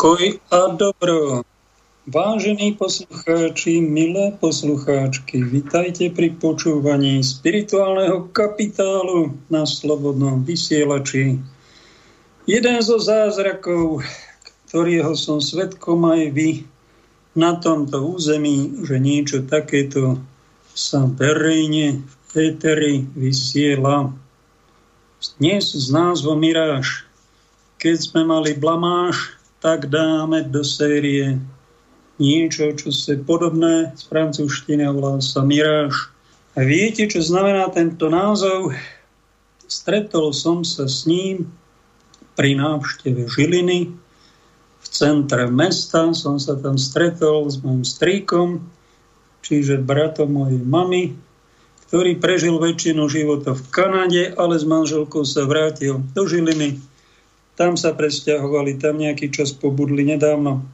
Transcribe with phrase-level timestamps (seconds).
[0.00, 1.44] Pokoj a dobro.
[2.08, 11.36] Vážení poslucháči, milé poslucháčky, vitajte pri počúvaní spirituálneho kapitálu na Slobodnom vysielači.
[12.48, 14.00] Jeden zo zázrakov,
[14.72, 16.64] ktorého som svetkom aj vy
[17.36, 20.16] na tomto území, že niečo takéto
[20.72, 24.16] sa verejne v éteri vysiela.
[25.36, 27.04] Dnes s názvom Miráž.
[27.76, 31.36] Keď sme mali blamáž, tak dáme do série
[32.16, 36.12] niečo, čo sa podobné z francúzštiny a volá sa Miráž.
[36.56, 38.72] A viete, čo znamená tento názov?
[39.70, 41.48] Stretol som sa s ním
[42.34, 43.92] pri návšteve Žiliny
[44.80, 46.12] v centre mesta.
[46.16, 48.64] Som sa tam stretol s mojim strýkom,
[49.44, 51.14] čiže bratom mojej mamy,
[51.88, 56.89] ktorý prežil väčšinu života v Kanade, ale s manželkou sa vrátil do Žiliny
[57.60, 60.64] tam sa presťahovali, tam nejaký čas pobudli nedávno.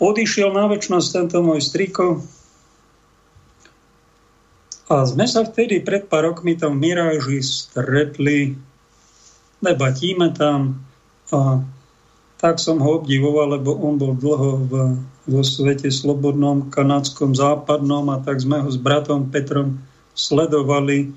[0.00, 2.24] Odišiel na väčšnosť tento môj striko.
[4.88, 8.56] A sme sa vtedy pred pár rokmi tam v Miráži stretli,
[9.60, 10.80] debatíme tam.
[11.28, 11.60] A
[12.40, 14.72] tak som ho obdivoval, lebo on bol dlho v,
[15.28, 19.84] vo svete slobodnom, kanadskom, západnom a tak sme ho s bratom Petrom
[20.16, 21.12] sledovali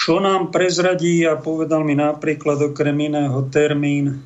[0.00, 4.24] čo nám prezradí a povedal mi napríklad okrem iného termín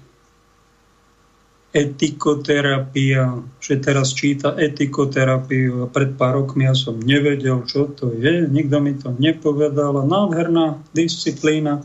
[1.75, 8.47] etikoterapia, že teraz číta etikoterapiu a pred pár rokmi ja som nevedel, čo to je,
[8.47, 11.83] nikto mi to nepovedal nádherná disciplína.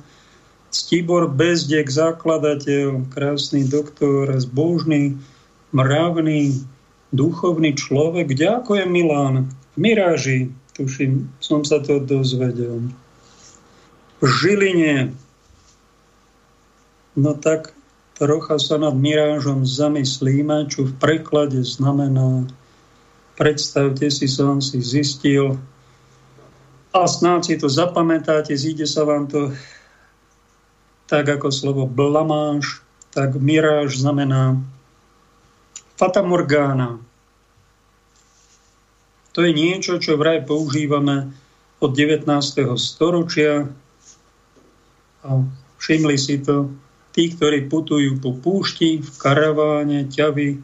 [0.70, 5.18] Stibor Bezdek, zakladateľ, krásny doktor, zbožný,
[5.74, 6.62] mravný,
[7.10, 8.38] duchovný človek.
[8.38, 9.50] Ďakujem, Milán.
[9.74, 12.86] V Miráži, tuším, som sa to dozvedel.
[14.20, 15.16] Žiline.
[17.16, 17.72] No tak
[18.20, 22.48] trocha sa nad Mirážom zamyslíme, čo v preklade znamená
[23.40, 25.56] predstavte si, som si zistil
[26.92, 29.56] a snáď si to zapamätáte, zíde sa vám to
[31.08, 32.84] tak ako slovo blamáž,
[33.16, 34.60] tak miráž znamená
[35.98, 37.02] fatamorgána.
[39.34, 41.32] To je niečo, čo vraj používame
[41.80, 42.28] od 19.
[42.76, 43.72] storočia
[45.24, 45.44] a
[45.80, 46.72] všimli si to
[47.12, 50.62] tí, ktorí putujú po púšti, v karaváne, ťavy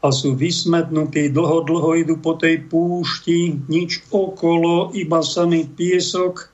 [0.00, 6.48] a sú vysmetnutí, dlho, dlho idú po tej púšti, nič okolo, iba samý piesok.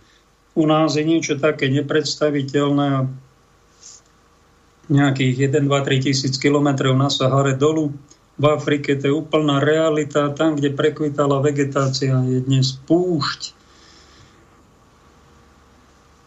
[0.58, 3.06] U nás je niečo také nepredstaviteľné.
[4.86, 7.94] Nejakých 1, 2, 3 tisíc kilometrov na Sahare dolu.
[8.36, 10.30] V Afrike to je úplná realita.
[10.34, 13.56] Tam, kde prekvitala vegetácia, je dnes púšť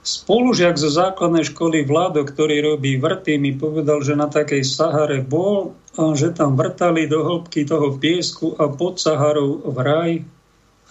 [0.10, 5.78] Spolužiak zo základnej školy Vlado, ktorý robí vrty, mi povedal, že na takej Sahare bol
[6.02, 10.26] a že tam vrtali do hĺbky toho piesku a pod Saharou vraj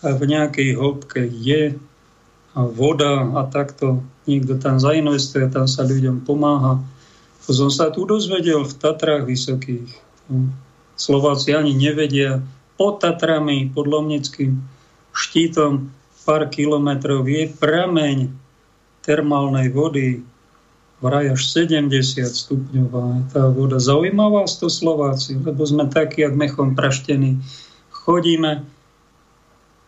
[0.06, 1.74] a v nejakej hĺbke je
[2.54, 6.78] a voda a takto niekto tam zainvestuje, tam sa ľuďom pomáha.
[7.46, 9.88] To som sa tu dozvedel v Tatrách vysokých.
[10.94, 12.38] Slováci ani nevedia.
[12.78, 14.62] Pod Tatrami, pod Lomnickým
[15.10, 15.90] štítom
[16.22, 18.46] pár kilometrov je prameň
[19.08, 20.20] termálnej vody
[21.00, 21.88] vraj až 70
[22.28, 23.32] stupňová.
[23.32, 27.40] Tá voda zaujímavá vás to Slováci, lebo sme takí, jak mechom praštení.
[27.88, 28.68] Chodíme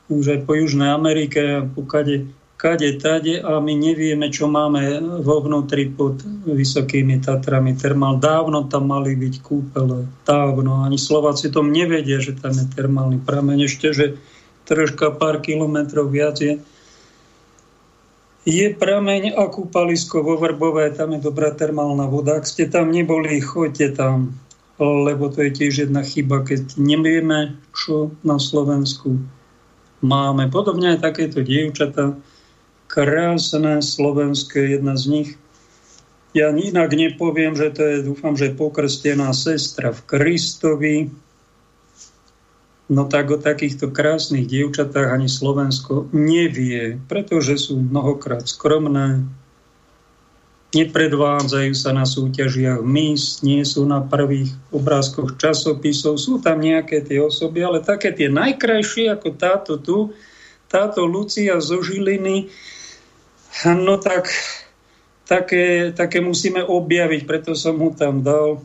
[0.09, 5.45] už aj po Južnej Amerike, po kade, kade, tade a my nevieme, čo máme vo
[5.45, 7.75] vnútri pod vysokými Tatrami.
[7.77, 10.83] Termál, dávno tam mali byť kúpele, dávno.
[10.83, 13.67] Ani Slováci tom nevedia, že tam je termálny prameň.
[13.67, 14.07] Ešte, že
[14.67, 16.63] troška pár kilometrov viac je
[18.49, 22.41] je prameň a kúpalisko vo Vrbové, tam je dobrá termálna voda.
[22.41, 24.33] Ak ste tam neboli, choďte tam,
[24.81, 29.21] lebo to je tiež jedna chyba, keď nevieme, čo na Slovensku
[30.01, 30.49] máme.
[30.49, 32.17] Podobne aj takéto dievčata,
[32.89, 35.31] krásne slovenské, jedna z nich.
[36.33, 40.97] Ja inak nepoviem, že to je, dúfam, že pokrstená sestra v Kristovi,
[42.91, 49.23] No tak o takýchto krásnych dievčatách ani Slovensko nevie, pretože sú mnohokrát skromné,
[50.71, 57.19] nepredvádzajú sa na súťažiach mis, nie sú na prvých obrázkoch časopisov, sú tam nejaké tie
[57.19, 60.15] osoby, ale také tie najkrajšie ako táto tu,
[60.71, 62.51] táto Lucia zo Žiliny,
[63.67, 64.31] no tak
[65.27, 68.63] také, také musíme objaviť, preto som mu tam dal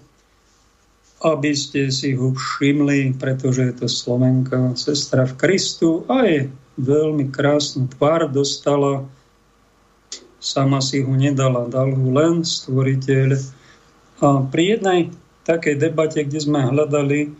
[1.23, 7.31] aby ste si ho všimli, pretože je to Slovenka, sestra v Kristu a je veľmi
[7.31, 9.07] krásnu tvár dostala.
[10.43, 13.29] Sama si ho nedala, dal ho len stvoriteľ
[14.21, 14.99] A pri jednej
[15.47, 17.31] takej debate, kde sme hľadali,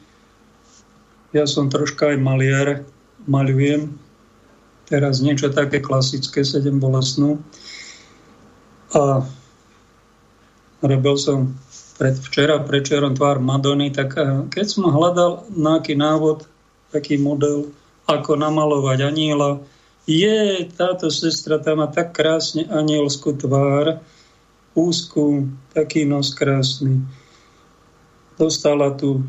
[1.36, 2.68] ja som troška aj maliar,
[3.28, 3.92] maľujem,
[4.88, 7.42] teraz niečo také klasické, sedem bolestnú.
[8.96, 9.26] A
[10.80, 11.58] robil som
[11.96, 16.48] pred včera, prečerom tvár Madony, tak eh, keď som hľadal nejaký návod,
[16.92, 17.72] taký model,
[18.06, 19.64] ako namalovať aniela,
[20.06, 24.06] je, táto sestra tam má tak krásne anielskú tvár,
[24.78, 27.02] úzkú, taký nos krásny.
[28.38, 29.26] Dostala tú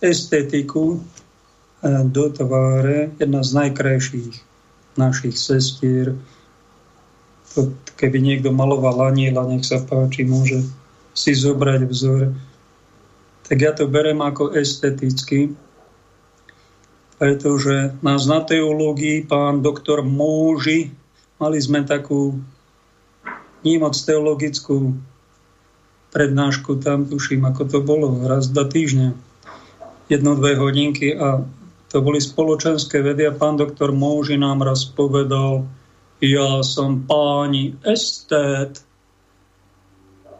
[0.00, 0.98] estetiku
[1.84, 4.34] eh, do tváre, jedna z najkrajších
[4.96, 6.16] našich sestier.
[7.52, 10.64] To, keby niekto maloval aniela, nech sa páči, môže
[11.16, 12.36] si zobrať vzor.
[13.48, 15.56] Tak ja to berem ako esteticky,
[17.16, 20.92] pretože nás na teológii pán doktor Môži,
[21.40, 22.36] mali sme takú
[23.64, 24.94] nie teologickú
[26.14, 29.10] prednášku tam, tuším, ako to bolo, raz do týždňa,
[30.06, 31.42] jedno, dve hodinky a
[31.90, 35.66] to boli spoločenské vedy a pán doktor Môži nám raz povedal,
[36.22, 38.85] ja som páni estét.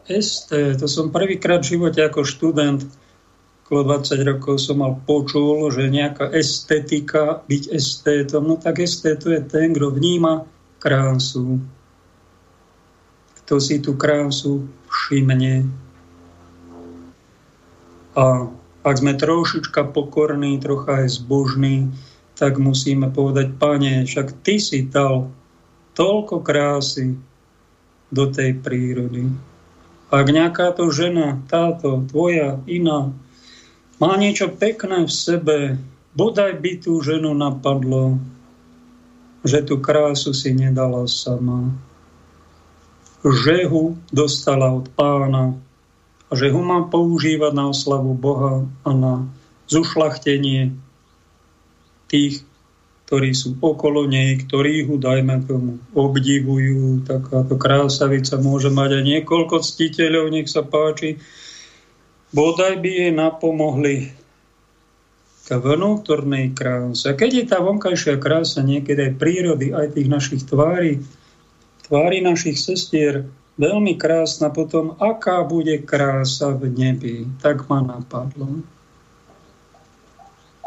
[0.06, 2.86] Estét, to som prvýkrát v živote ako študent
[3.66, 9.42] okolo 20 rokov som mal počul, že nejaká estetika, byť estétom, no tak estétu je
[9.42, 10.46] ten, kto vníma
[10.78, 11.58] krásu.
[13.42, 15.66] Kto si tú krásu všimne.
[18.14, 18.46] A
[18.86, 21.90] ak sme trošička pokorní, trocha aj zbožní,
[22.38, 25.34] tak musíme povedať, pane, však ty si dal
[25.98, 27.18] toľko krásy
[28.14, 29.26] do tej prírody.
[30.06, 33.10] Ak nejaká to žena, táto, tvoja, iná,
[33.98, 35.58] má niečo pekné v sebe,
[36.14, 38.22] bodaj by tú ženu napadlo,
[39.42, 41.74] že tú krásu si nedala sama.
[43.26, 43.82] Že ho
[44.14, 45.58] dostala od pána
[46.30, 49.26] a že ho má používať na oslavu Boha a na
[49.66, 50.78] zušlachtenie
[52.06, 52.45] tých,
[53.06, 57.06] ktorí sú okolo nej, ktorí ho, dajme tomu, obdivujú.
[57.06, 61.22] Takáto krásavica môže mať aj niekoľko ctiteľov, nech sa páči
[62.34, 64.12] bodaj by jej napomohli
[65.46, 67.06] k vnútornej kráse.
[67.08, 71.06] A keď je tá vonkajšia krása niekedy aj prírody, aj tých našich tvári,
[71.86, 78.66] tvári našich sestier veľmi krásna, potom aká bude krása v nebi, tak ma napadlo.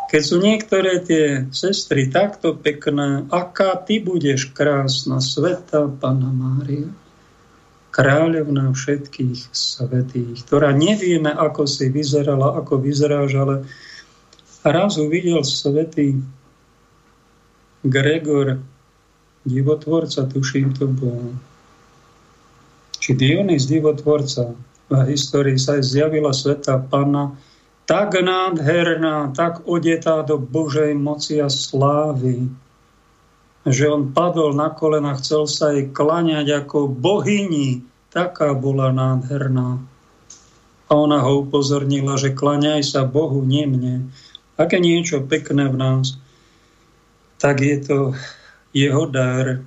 [0.10, 6.90] Keď sú niektoré tie sestry takto pekné, aká ty budeš krásna, sveta Pana Mária
[7.90, 13.56] kráľovná všetkých svetých, ktorá nevieme, ako si vyzerala, ako vyzeráš, ale
[14.62, 16.22] raz uvidel svetý
[17.82, 18.60] Gregor,
[19.48, 21.34] divotvorca, tuším to bol.
[23.00, 24.54] Či Dionys divotvorca
[24.92, 27.34] v histórii sa zjavila sveta Pana,
[27.90, 32.46] tak nádherná, tak odetá do Božej moci a slávy,
[33.66, 39.78] že on padol na kolena, chcel sa jej klaňať ako bohyni, Taká bola nádherná.
[40.90, 44.10] A ona ho upozornila, že klaňaj sa Bohu, nie mne.
[44.58, 46.18] Aké niečo pekné v nás,
[47.38, 47.98] tak je to
[48.74, 49.62] jeho dar.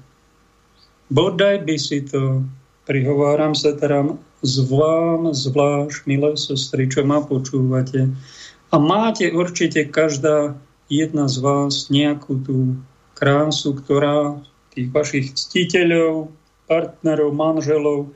[1.07, 2.43] Bodaj by si to,
[2.83, 4.11] prihováram sa teda
[4.43, 8.11] zvlám, zvlášť, milé sestry, čo ma počúvate.
[8.73, 10.59] A máte určite každá
[10.91, 12.77] jedna z vás nejakú tú
[13.15, 14.43] krásu, ktorá
[14.75, 16.33] tých vašich ctiteľov,
[16.67, 18.11] partnerov, manželov,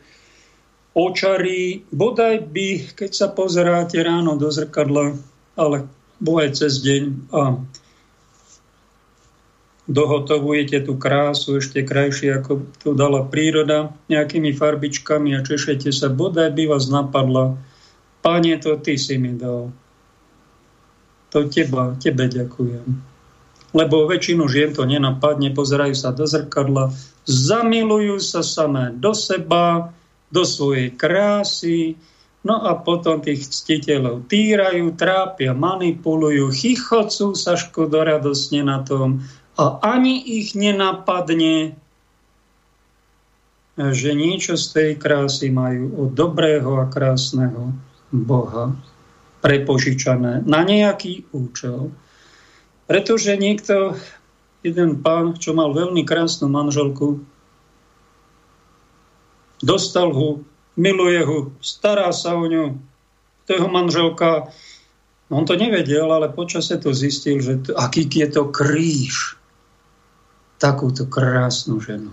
[0.97, 5.12] očarí, bodaj by, keď sa pozeráte ráno do zrkadla,
[5.54, 5.85] ale
[6.25, 7.02] aj cez deň
[7.37, 7.61] a
[9.87, 16.50] dohotovujete tú krásu ešte krajšie, ako to dala príroda, nejakými farbičkami a češete sa, bodaj
[16.55, 17.55] by vás napadla,
[18.26, 19.71] Pane, to ty si mi dal.
[21.31, 23.14] To teba, tebe ďakujem.
[23.71, 26.90] Lebo väčšinu žien to nenapadne, pozerajú sa do zrkadla,
[27.23, 29.95] zamilujú sa samé do seba,
[30.35, 31.95] do svojej krásy,
[32.43, 39.23] no a potom tých ctiteľov týrajú, trápia, manipulujú, chichocú sa škodoradosne na tom
[39.57, 41.77] a ani ich nenapadne,
[43.77, 47.73] že niečo z tej krásy majú od dobrého a krásneho
[48.13, 48.73] Boha
[49.45, 51.93] prepožičané na nejaký účel.
[52.89, 53.97] Pretože niekto,
[54.65, 57.21] jeden pán, čo mal veľmi krásnu manželku,
[59.61, 60.41] dostal ho,
[60.77, 62.77] miluje ho, stará sa o ňu,
[63.49, 64.51] to jeho manželka.
[65.33, 69.37] On to nevedel, ale počasie to zistil, že to, aký je to kríž.
[70.57, 72.13] Takúto krásnu ženu.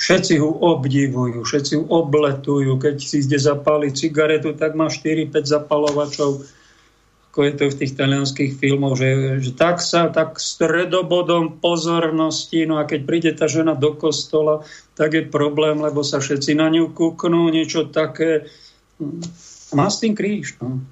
[0.00, 2.80] Všetci ho obdivujú, všetci ho obletujú.
[2.80, 6.40] Keď si ide zapáliť cigaretu, tak má 4-5 zapalovačov,
[7.30, 12.80] ako je to v tých talianských filmoch, že, že tak sa, tak stredobodom pozornosti, no
[12.80, 14.66] a keď príde tá žena do kostola,
[14.98, 18.50] tak je problém, lebo sa všetci na ňu kúknú, niečo také.
[19.70, 20.82] Má s tým kríž, no.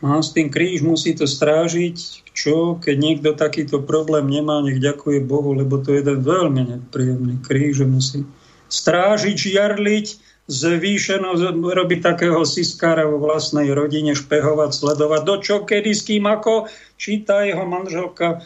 [0.00, 2.25] Má s tým kríž, musí to strážiť.
[2.36, 7.40] Čo, keď niekto takýto problém nemá, nech ďakuje Bohu, lebo to je jeden veľmi nepríjemný
[7.40, 8.20] kríž, že musí
[8.68, 10.06] strážiť, žiarliť,
[10.44, 11.32] zvýšeno
[11.64, 16.68] robiť takého siskára vo vlastnej rodine, špehovať, sledovať, do čo, kedy, s kým, ako,
[17.00, 18.44] či tá jeho manželka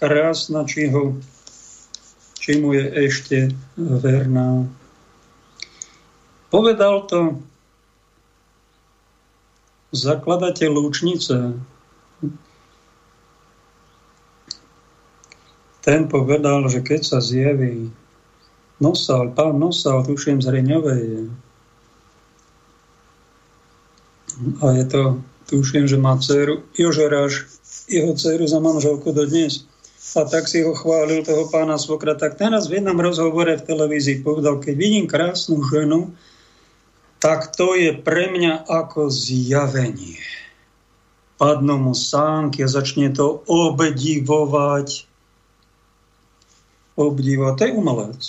[0.00, 1.14] krásna, či, ho,
[2.40, 4.64] či mu je ešte verná.
[6.48, 7.38] Povedal to
[9.94, 11.54] zakladateľ Lúčnice.
[15.84, 17.92] Ten povedal, že keď sa zjaví
[18.80, 21.28] Nosal, pán Nosal, tuším z Reňovej.
[24.64, 25.02] A je to,
[25.46, 27.46] tuším, že má dceru, Jožeráš,
[27.86, 29.68] jeho dceru za manželku do dnes.
[30.16, 32.16] A tak si ho chválil toho pána Svokra.
[32.16, 36.16] Tak teraz v jednom rozhovore v televízii povedal, keď vidím krásnu ženu,
[37.20, 40.20] tak to je pre mňa ako zjavenie.
[41.40, 45.08] Padnú mu sánky a začne to obdivovať.
[46.94, 47.54] Obdivovať.
[47.58, 48.20] To je umelec.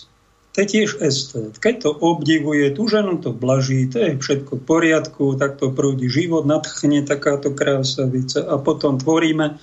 [0.56, 1.60] To je tiež estét.
[1.60, 6.08] Keď to obdivuje, tú ženu to blaží, to je všetko v poriadku, tak to prúdi
[6.08, 9.60] život, nadchne takáto krásavica a potom tvoríme.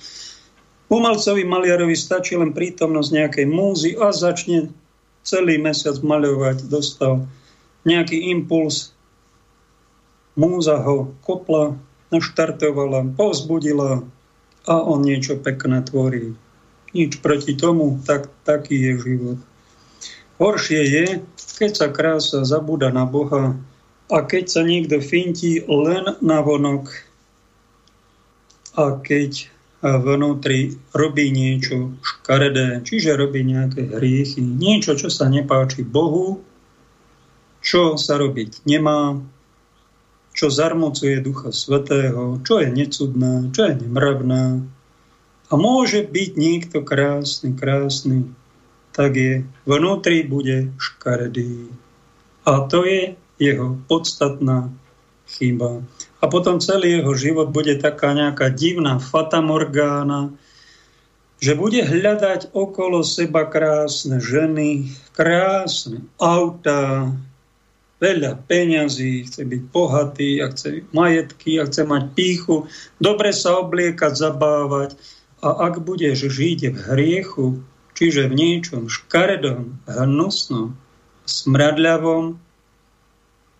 [0.93, 4.69] Umelcovi maliarovi stačí len prítomnosť nejakej múzy a začne
[5.25, 6.69] celý mesiac maľovať.
[6.69, 7.25] Dostal
[7.89, 8.93] nejaký impuls,
[10.37, 11.73] múza ho kopla,
[12.13, 14.05] naštartovala, povzbudila
[14.69, 16.37] a on niečo pekné tvorí.
[16.93, 19.39] Nič proti tomu, tak, taký je život.
[20.37, 21.05] Horšie je,
[21.57, 23.57] keď sa krása zabúda na Boha
[24.09, 26.89] a keď sa niekto fintí len na vonok
[28.73, 36.39] a keď vnútri robí niečo škaredé, čiže robí nejaké hriechy, niečo, čo sa nepáči Bohu,
[37.59, 39.19] čo sa robiť nemá,
[40.33, 44.65] čo zarmocuje Ducha Svetého, čo je necudné, čo je nemravné.
[45.51, 48.29] A môže byť niekto krásny, krásny,
[48.93, 51.67] tak je vnútri bude škaredý.
[52.45, 54.69] A to je jeho podstatná
[55.27, 55.81] chyba.
[56.21, 60.31] A potom celý jeho život bude taká nejaká divná fatamorgána,
[61.43, 67.11] že bude hľadať okolo seba krásne ženy, krásne autá,
[67.99, 72.67] veľa peňazí, chce byť bohatý, a chce majetky, a chce mať píchu,
[72.99, 74.95] dobre sa obliekať, zabávať.
[75.43, 77.45] A ak budeš žiť v hriechu,
[77.99, 80.79] čiže v niečom škaredom, hnusnom,
[81.27, 82.39] smradľavom,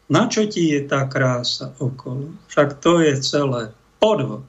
[0.08, 2.32] na čo ti je tá krása okolo?
[2.48, 3.62] Však to je celé
[4.00, 4.48] podvod.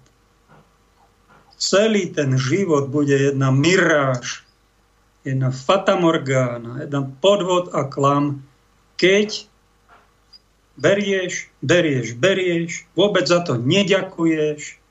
[1.58, 4.46] Celý ten život bude jedna miráž,
[5.26, 8.46] jedna fatamorgána, jeden podvod a klam,
[8.94, 9.46] keď
[10.76, 14.83] berieš, berieš, berieš, vôbec za to neďakuješ,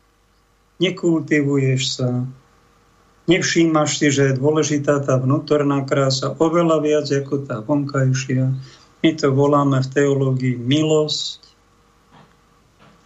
[0.84, 2.28] nekultivuješ sa,
[3.24, 8.52] Nevšímaš si, že je dôležitá tá vnútorná krása oveľa viac ako tá vonkajšia.
[9.00, 11.40] My to voláme v teológii milosť.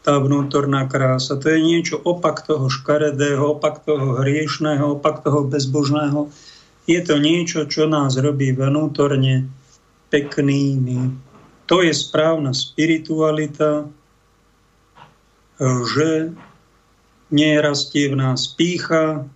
[0.02, 6.32] Tá vnútorná krása, to je niečo opak toho škaredého, opak toho hriešného, opak toho bezbožného.
[6.88, 9.52] Je to niečo, čo nás robí vnútorne
[10.10, 11.14] peknými.
[11.68, 13.92] To je správna spiritualita,
[15.62, 16.32] že
[17.32, 19.28] nerastie v nás pícha,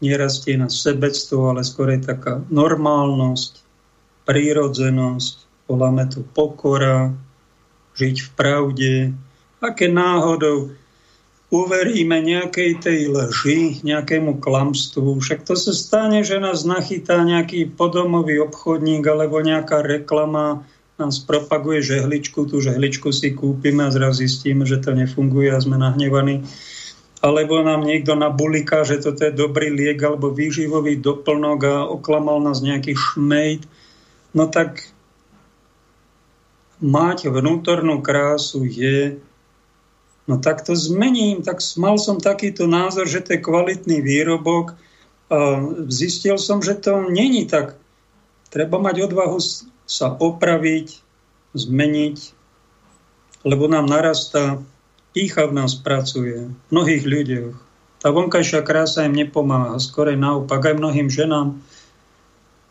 [0.00, 3.60] nerastie na sebectvo, ale skôr je taká normálnosť,
[4.24, 7.12] prírodzenosť, voláme to pokora,
[7.98, 8.94] žiť v pravde.
[9.60, 10.72] A keď náhodou
[11.52, 18.40] uveríme nejakej tej lži, nejakému klamstvu, však to sa stane, že nás nachytá nejaký podomový
[18.40, 20.64] obchodník alebo nejaká reklama,
[20.96, 25.80] nás propaguje žehličku, tú žehličku si kúpime a zrazu zistíme, že to nefunguje a sme
[25.80, 26.44] nahnevaní
[27.20, 32.64] alebo nám niekto nabuliká, že toto je dobrý liek alebo výživový doplnok a oklamal nás
[32.64, 33.68] nejaký šmejt,
[34.32, 34.88] no tak
[36.80, 39.20] mať vnútornú krásu je,
[40.24, 44.72] no tak to zmením, tak mal som takýto názor, že to je kvalitný výrobok
[45.28, 45.60] a
[45.92, 47.76] zistil som, že to není tak.
[48.48, 49.38] Treba mať odvahu
[49.84, 51.04] sa opraviť,
[51.52, 52.18] zmeniť,
[53.44, 54.58] lebo nám narastá
[55.10, 57.54] Pícha v nás pracuje, v mnohých ľuďoch.
[58.00, 61.58] Tá vonkajšia krása im nepomáha, skore naopak aj mnohým ženám.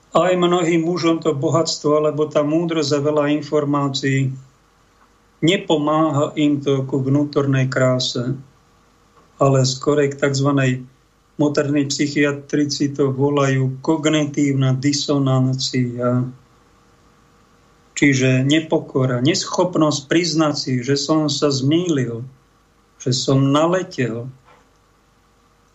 [0.10, 4.34] aj mnohým mužom to bohatstvo alebo tá múdrosť a veľa informácií
[5.40, 8.36] nepomáha im to ku vnútornej kráse,
[9.40, 10.50] ale skorej k tzv.
[11.40, 16.28] moderní psychiatrici to volajú kognitívna disonancia.
[18.00, 22.24] Čiže nepokora, neschopnosť priznať si, že som sa zmýlil,
[22.96, 24.32] že som naletel,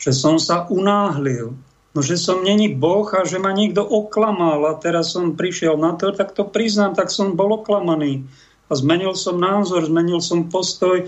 [0.00, 1.52] že som sa unáhlil,
[1.92, 6.00] no že som není Boh a že ma niekto oklamal a teraz som prišiel na
[6.00, 8.24] to, tak to priznám, tak som bol oklamaný
[8.68, 11.04] a zmenil som názor, zmenil som postoj.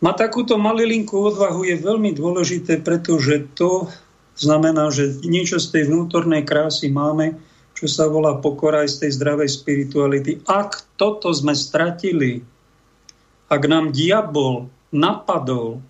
[0.00, 3.92] Ma takúto malilinku odvahu je veľmi dôležité, pretože to
[4.40, 7.36] znamená, že niečo z tej vnútornej krásy máme,
[7.76, 10.32] čo sa volá pokora aj z tej zdravej spirituality.
[10.48, 12.40] Ak toto sme stratili,
[13.52, 15.84] ak nám diabol napadol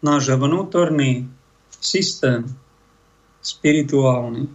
[0.00, 1.28] náš vnútorný
[1.76, 2.48] systém
[3.44, 4.48] spirituálny,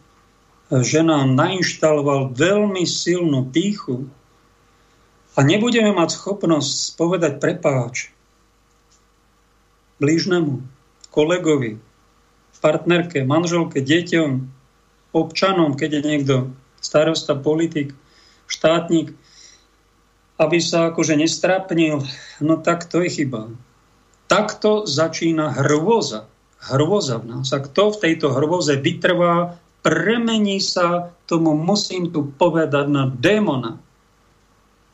[0.70, 4.10] že nám nainštaloval veľmi silnú píchu,
[5.38, 8.12] a nebudeme mať schopnosť povedať prepáč
[10.04, 10.60] blížnemu,
[11.16, 11.80] kolegovi,
[12.60, 14.59] partnerke, manželke, deťom,
[15.15, 16.36] občanom, keď je niekto
[16.80, 17.93] starosta, politik,
[18.48, 19.13] štátnik,
[20.39, 22.04] aby sa akože nestrapnil,
[22.39, 23.52] no tak to je chyba.
[24.32, 26.30] Takto začína hrôza.
[26.60, 27.52] Hrôza v nás.
[27.56, 33.80] A kto v tejto hrôze vytrvá, premení sa, tomu musím tu povedať, na démona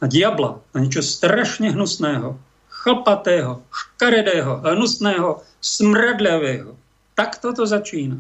[0.06, 2.36] na diabla, na niečo strašne hnusného,
[2.70, 6.76] chlpatého, škaredého, hnusného, smradľavého.
[7.16, 8.20] Tak toto začína.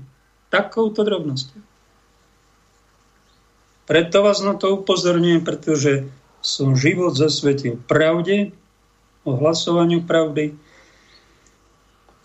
[0.49, 1.74] Takouto drobnosťou.
[3.86, 6.10] Preto vás na to upozorňujem, pretože
[6.41, 8.54] som život zasvetil pravde,
[9.26, 10.58] ohlasovaniu pravdy.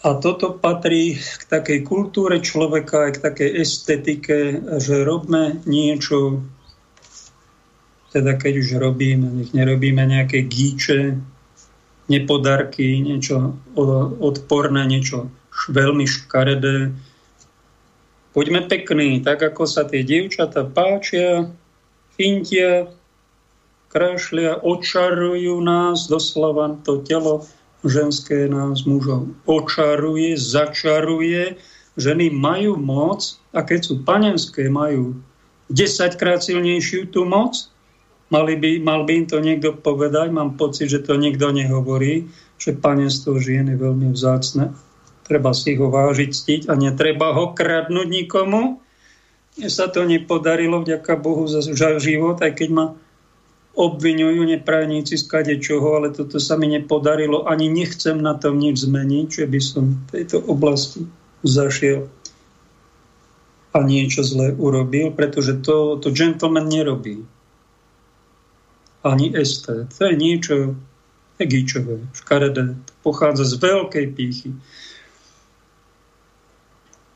[0.00, 4.36] A toto patrí k takej kultúre človeka, aj k takej estetike,
[4.80, 6.40] že robme niečo
[8.10, 11.14] teda keď už robíme, nech nerobíme nejaké gíče,
[12.10, 13.54] nepodarky, niečo
[14.18, 15.30] odporné, niečo
[15.70, 16.90] veľmi škaredé.
[18.30, 21.50] Poďme pekný, tak ako sa tie dievčata páčia,
[22.14, 22.86] fintia,
[23.90, 27.42] krášlia, očarujú nás, doslova to telo
[27.82, 31.58] ženské nás mužov očaruje, začaruje.
[31.98, 35.18] Ženy majú moc a keď sú panenské, majú
[35.74, 37.70] 10 krát silnejšiu tú moc
[38.30, 42.30] Mali by, mal by im to niekto povedať, mám pocit, že to nikto nehovorí,
[42.62, 44.70] že panenstvo žien je veľmi vzácne.
[45.30, 48.82] Treba si ho vážiť, ctiť a netreba ho kradnúť nikomu.
[49.54, 51.62] Mne sa to nepodarilo, vďaka Bohu, za
[52.02, 52.86] život, aj keď ma
[53.78, 57.46] obvinujú neprajníci z kade čoho, ale toto sa mi nepodarilo.
[57.46, 61.06] Ani nechcem na tom nič zmeniť, že by som v tejto oblasti
[61.46, 62.10] zašiel
[63.70, 67.22] a niečo zlé urobil, pretože to, to gentleman nerobí
[69.06, 69.86] ani esté.
[69.86, 70.54] To je niečo
[71.40, 72.76] egíčové, škaredé.
[72.76, 74.50] To pochádza z veľkej pýchy.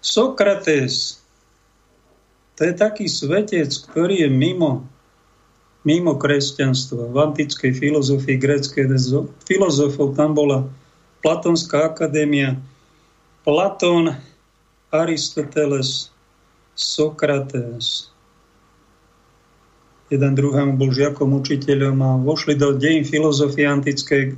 [0.04, 1.24] Sokrates,
[2.60, 4.84] to je taký svetec, ktorý je mimo,
[5.80, 7.08] mimo kresťanstva.
[7.08, 8.84] V antickej filozofii gréckej
[9.48, 10.68] filozofov tam bola
[11.24, 12.60] Platonská akadémia,
[13.48, 14.12] Platón,
[14.92, 16.12] Aristoteles,
[16.76, 18.12] Sokrates,
[20.12, 24.36] jeden druhému bol žiakom, učiteľom a vošli do dejín filozofie antickej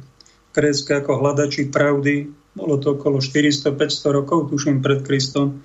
[0.54, 2.30] grécké ako hľadači pravdy.
[2.56, 5.60] Bolo to okolo 400-500 rokov, tuším, pred Kristom.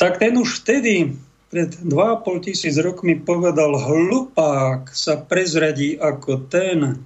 [0.00, 1.20] Tak ten už vtedy,
[1.52, 7.04] pred 2,5 tisíc rokmi povedal, hlupák sa prezradí ako ten,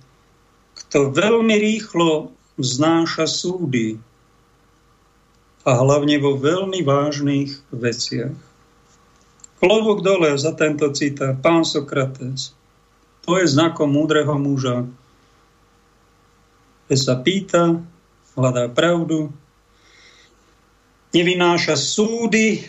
[0.78, 3.98] kto veľmi rýchlo vznáša súdy
[5.66, 8.38] a hlavne vo veľmi vážnych veciach.
[9.58, 11.34] Klobúk dole za tento citát.
[11.42, 12.54] Pán Sokrates.
[13.26, 14.86] To je znakom múdreho muža.
[16.86, 17.82] Že sa pýta,
[18.36, 19.32] hľadá pravdu,
[21.16, 22.62] nevynáša súdy,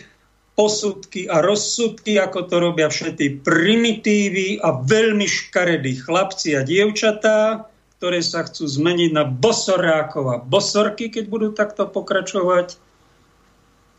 [0.58, 8.18] posudky a rozsudky, ako to robia všetci primitívy a veľmi škaredí chlapci a dievčatá, ktoré
[8.18, 12.74] sa chcú zmeniť na bosorákov a bosorky, keď budú takto pokračovať.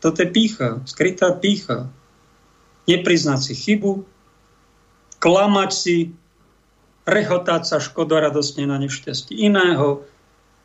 [0.04, 1.88] Toto je pícha, skrytá pícha
[2.88, 4.04] nepriznať si chybu,
[5.20, 5.96] klamať si,
[7.08, 10.04] rehotať sa škodoradosne na nešťastí iného,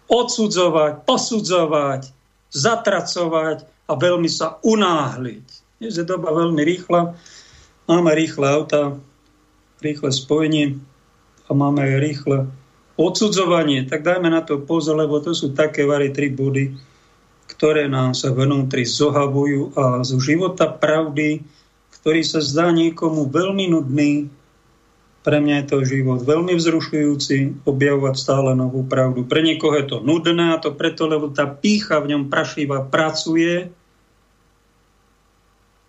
[0.08, 2.02] odsudzovať, posudzovať,
[2.54, 3.58] zatracovať
[3.90, 5.46] a veľmi sa unáhliť.
[5.82, 7.14] Je doba veľmi rýchla,
[7.86, 8.96] máme rýchle auta,
[9.84, 10.80] rýchle spojenie
[11.46, 12.38] a máme aj rýchle
[12.96, 13.86] odsudzovanie.
[13.86, 16.74] Tak dajme na to pozor, lebo to sú také vary tri body,
[17.52, 21.44] ktoré nám sa vnútri zohavujú a zo života pravdy
[22.06, 24.30] ktorý sa zdá niekomu veľmi nudný,
[25.26, 29.26] pre mňa je to život veľmi vzrušujúci, objavovať stále novú pravdu.
[29.26, 33.74] Pre niekoho je to nudné a to preto, lebo tá pícha v ňom prašíva pracuje,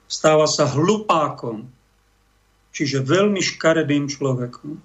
[0.08, 1.68] stáva sa hlupákom,
[2.72, 4.80] čiže veľmi škaredým človekom.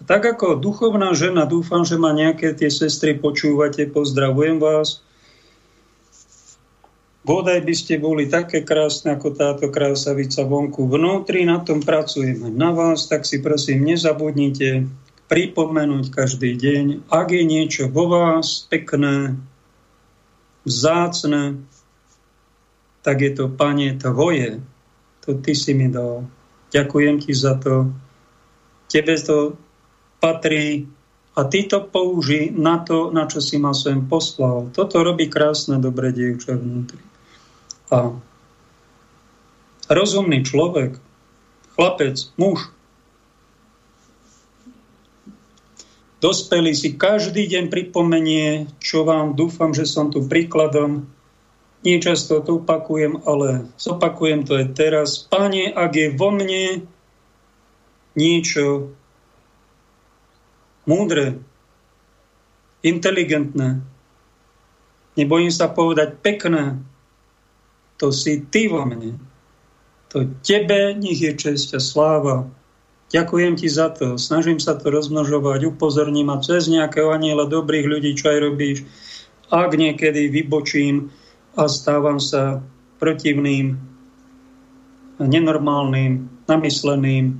[0.08, 5.04] tak ako duchovná žena, dúfam, že ma nejaké tie sestry počúvate, pozdravujem vás,
[7.22, 10.90] Bodaj by ste boli také krásne ako táto krásavica vonku.
[10.90, 14.90] Vnútri na tom pracujeme na vás, tak si prosím nezabudnite
[15.30, 19.38] pripomenúť každý deň, ak je niečo vo vás pekné,
[20.66, 21.62] vzácne,
[23.06, 24.58] tak je to, Pane, tvoje.
[25.22, 26.26] To Ty si mi dal.
[26.74, 27.94] Ďakujem Ti za to.
[28.90, 29.54] Tebe to
[30.18, 30.90] patrí
[31.38, 34.74] a Ty to použij na to, na čo si ma sem poslal.
[34.74, 37.11] Toto robí krásne, dobré dievča vnútri.
[37.92, 38.16] A
[39.92, 40.96] rozumný človek,
[41.76, 42.72] chlapec, muž,
[46.24, 51.04] dospelý si každý deň pripomenie, čo vám dúfam, že som tu príkladom.
[51.82, 55.28] Nie často to opakujem, ale zopakujem to aj teraz.
[55.28, 56.86] Pane, ak je vo mne
[58.16, 58.94] niečo
[60.88, 61.42] múdre,
[62.86, 63.82] inteligentné,
[65.18, 66.80] nebojím sa povedať pekné,
[68.02, 69.14] to si ty vo mne.
[70.10, 72.50] To tebe nech je česť a sláva.
[73.14, 74.18] Ďakujem ti za to.
[74.18, 78.78] Snažím sa to rozmnožovať, upozorním a cez nejakého aniela dobrých ľudí, čo aj robíš.
[79.54, 81.14] Ak niekedy vybočím
[81.54, 82.58] a stávam sa
[82.98, 83.78] protivným,
[85.22, 87.38] nenormálnym, namysleným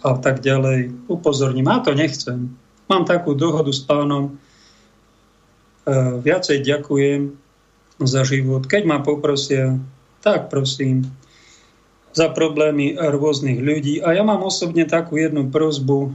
[0.00, 1.68] a tak ďalej, upozorním.
[1.68, 2.56] A to nechcem.
[2.88, 4.32] Mám takú dohodu s pánom.
[5.84, 5.92] E,
[6.24, 7.39] viacej ďakujem
[8.06, 8.68] za život.
[8.68, 9.76] Keď ma poprosia,
[10.20, 11.08] tak prosím
[12.12, 14.02] za problémy rôznych ľudí.
[14.02, 16.12] A ja mám osobne takú jednu prozbu,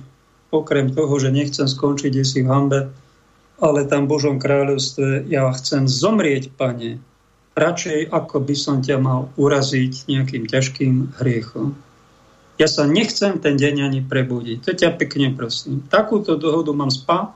[0.52, 2.80] okrem toho, že nechcem skončiť si v hambe,
[3.60, 7.00] ale tam v Božom kráľovstve ja chcem zomrieť, pane,
[7.56, 11.76] radšej ako by som ťa mal uraziť nejakým ťažkým hriechom.
[12.56, 14.64] Ja sa nechcem ten deň ani prebudiť.
[14.64, 15.84] To ťa pekne prosím.
[15.92, 17.36] Takúto dohodu mám spá,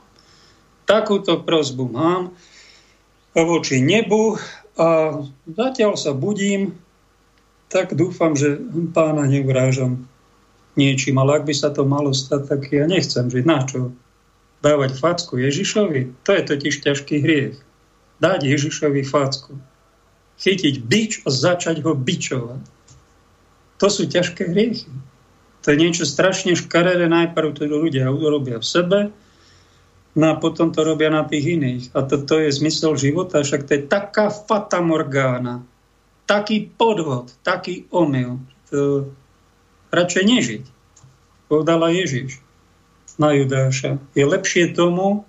[0.88, 2.32] takúto prozbu mám
[3.34, 4.38] voči nebu
[4.74, 6.74] a zatiaľ sa budím,
[7.70, 8.58] tak dúfam, že
[8.90, 10.10] pána neurážam
[10.74, 13.44] niečím, ale ak by sa to malo stať, tak ja nechcem žiť.
[13.46, 13.94] Na čo?
[14.60, 16.26] Dávať facku Ježišovi?
[16.26, 17.56] To je totiž ťažký hriech.
[18.20, 19.56] Dať Ježišovi facku.
[20.40, 22.62] Chytiť bič a začať ho bičovať.
[23.80, 24.90] To sú ťažké hriechy.
[25.64, 27.08] To je niečo strašne škaredé.
[27.08, 28.98] Najprv to ľudia urobia v sebe,
[30.18, 31.84] No a potom to robia na tých iných.
[31.94, 35.62] A to, to je zmysel života, však to je taká fata morgána,
[36.26, 38.42] taký podvod, taký omyl.
[38.74, 39.06] To
[39.94, 40.64] radšej nežiť.
[41.50, 42.38] Povedala Ježiš
[43.18, 43.98] na Judáša.
[44.14, 45.26] Je lepšie tomu,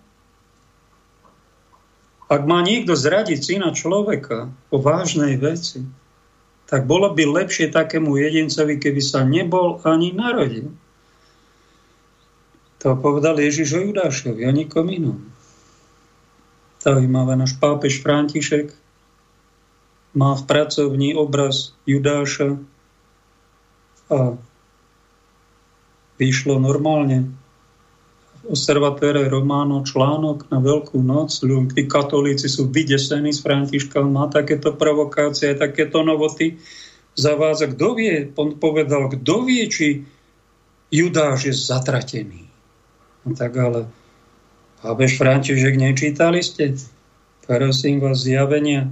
[2.31, 5.83] ak má niekto zradiť syna človeka o vážnej veci,
[6.71, 10.71] tak bolo by lepšie takému jedincovi, keby sa nebol ani narodil.
[12.81, 15.21] To povedal Ježiš o Judášovi, o nikom inom.
[16.81, 18.73] Zaujímavé, náš pápež František
[20.17, 22.57] má v pracovní obraz Judáša
[24.09, 24.33] a
[26.17, 27.29] vyšlo normálne
[28.41, 31.37] v observatére Románo článok na Veľkú noc.
[31.77, 36.57] Tí katolíci sú vydesení z Františka, má takéto provokácie, takéto novoty
[37.13, 37.77] zavádza.
[37.77, 40.01] Kto vie, on povedal, kto vie, či
[40.89, 42.50] Judáš je zatratený.
[43.25, 43.85] No tak ale
[44.81, 46.73] pápež František nečítali ste?
[47.45, 48.89] Prosím vás, zjavenia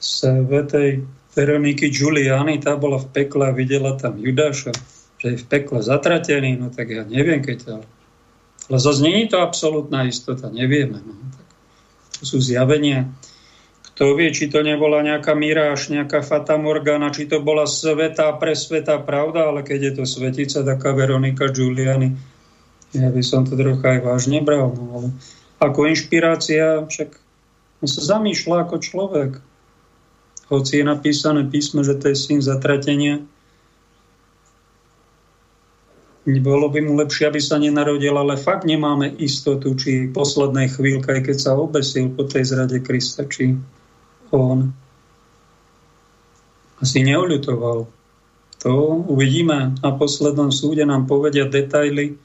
[0.00, 1.04] svetej
[1.36, 4.74] Veroniky Giuliani, tá bola v pekle a videla tam Judáša,
[5.20, 7.74] že je v pekle zatratený, no tak ja neviem, keď to...
[8.70, 10.98] Ale zase nie to absolútna istota, nevieme.
[10.98, 11.14] No.
[11.14, 11.46] Tak
[12.18, 13.06] to sú zjavenia.
[13.92, 18.96] Kto vie, či to nebola nejaká miráž, nejaká fata morgana, či to bola svetá, presvetá
[18.98, 22.16] pravda, ale keď je to svetica, taká Veronika Giuliani,
[22.96, 25.08] ja by som to trocha aj vážne bral, no, ale
[25.60, 27.14] ako inšpirácia, však
[27.80, 29.30] on sa zamýšľa ako človek.
[30.50, 33.22] Hoci je napísané písme, že to je syn zatratenia,
[36.38, 41.36] bolo by mu lepšie, aby sa nenarodil, ale fakt nemáme istotu, či poslednej chvíľke, keď
[41.40, 43.56] sa obesil po tej zrade Krista, či
[44.30, 44.70] on
[46.78, 47.88] asi neoľutoval.
[48.60, 48.72] To
[49.08, 52.20] uvidíme na poslednom súde, nám povedia detaily,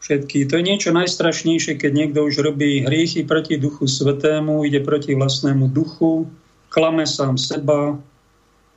[0.00, 0.48] všetky.
[0.48, 5.68] To je niečo najstrašnejšie, keď niekto už robí hriechy proti duchu svetému, ide proti vlastnému
[5.68, 6.26] duchu,
[6.72, 8.00] klame sám seba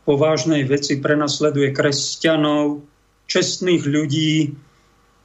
[0.03, 2.83] povážnej veci prenasleduje kresťanov,
[3.23, 4.51] čestných ľudí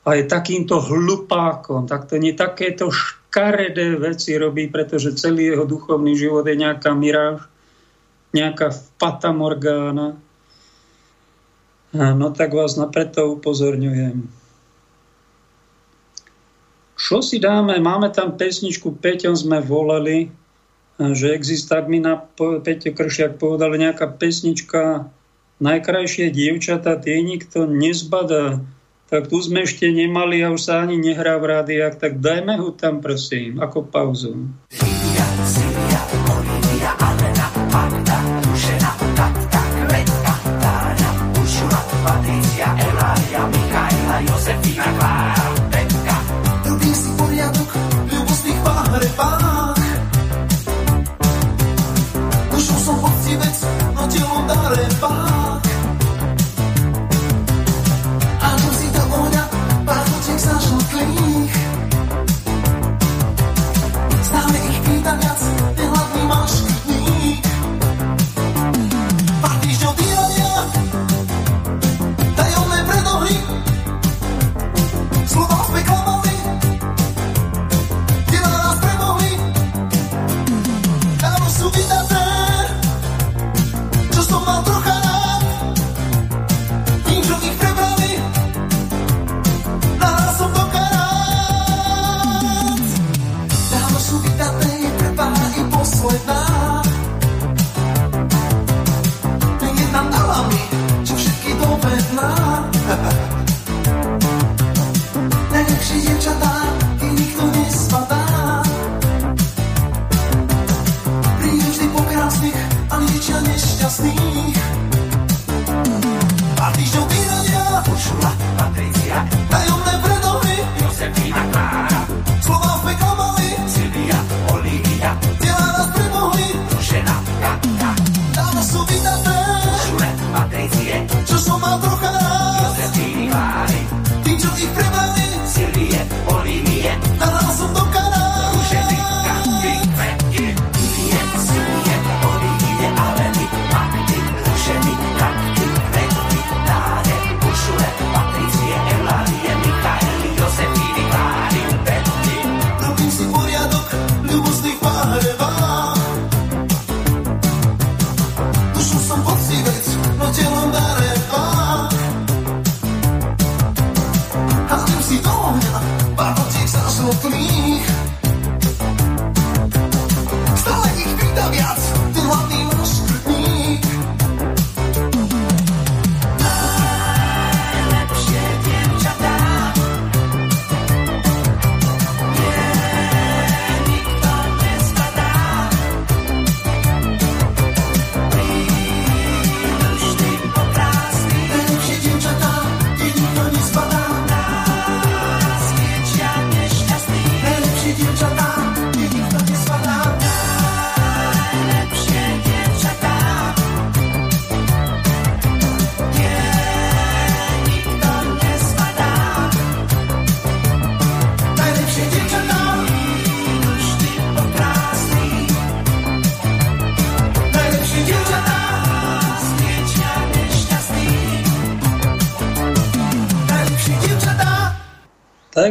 [0.07, 6.15] a je takýmto hlupákom, tak to nie takéto škaredé veci robí, pretože celý jeho duchovný
[6.15, 7.43] život je nejaká miráž,
[8.31, 8.71] nejaká
[9.03, 10.15] fata morgána.
[11.93, 14.38] No tak vás na preto upozorňujem.
[16.99, 17.79] Čo si dáme?
[17.79, 20.35] Máme tam pesničku, Peťom sme volali,
[20.99, 25.07] že existuje, tak mi na Peťo Kršiak povedal nejaká pesnička
[25.59, 28.63] Najkrajšie dievčata, tie nikto nezbadá.
[29.11, 32.71] Tak tu sme ešte nemali a už sa ani nehrá v rádiách, tak dajme ho
[32.71, 34.35] tam prosím, ako pauzu.
[34.71, 37.28] Silvia, Silvia, Olivia, Alena,
[65.09, 66.08] Tak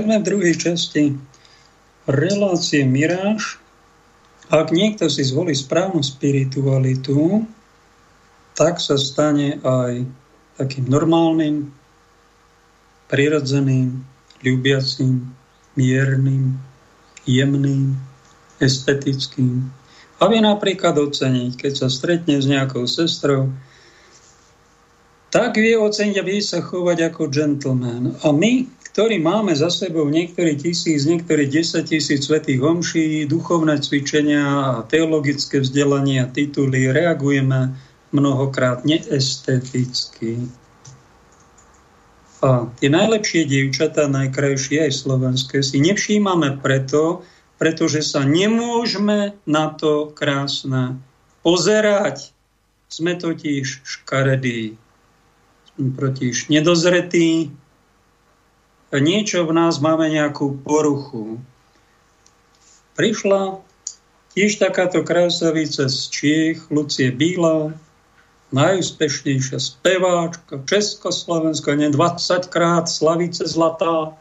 [0.07, 1.19] sme v druhej časti
[2.07, 3.59] relácie Miráž.
[4.47, 7.43] Ak niekto si zvolí správnu spiritualitu,
[8.55, 10.07] tak sa stane aj
[10.55, 11.75] takým normálnym,
[13.11, 13.99] prirodzeným,
[14.47, 15.27] ľubiacím,
[15.75, 16.55] miernym,
[17.27, 17.99] jemným,
[18.63, 19.67] estetickým.
[20.23, 23.51] A vie napríklad oceniť, keď sa stretne s nejakou sestrou,
[25.27, 28.15] tak vie oceniť a vie sa chovať ako gentleman.
[28.23, 34.81] A my, ktorí máme za sebou niektorí tisíc, niektorí 10 tisíc svetých homší, duchovné cvičenia
[34.89, 37.77] teologické vzdelanie a tituly, reagujeme
[38.09, 40.49] mnohokrát neesteticky.
[42.41, 47.21] A tie najlepšie dievčatá, najkrajšie aj slovenské, si nevšímame preto,
[47.61, 50.97] pretože sa nemôžeme na to krásne
[51.45, 52.33] pozerať.
[52.89, 54.73] Sme totiž škaredí,
[55.77, 57.53] sme totiž nedozretí,
[58.95, 61.41] niečo v nás máme nejakú poruchu.
[62.95, 63.59] Prišla
[64.33, 67.75] tiež takáto krásavica z Čiech, Lucie Bíla,
[68.55, 74.15] najúspešnejšia speváčka Československa, ne 20 krát Slavice Zlatá.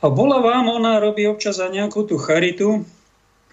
[0.00, 2.84] A bola vám, ona robí občas za nejakú tú charitu,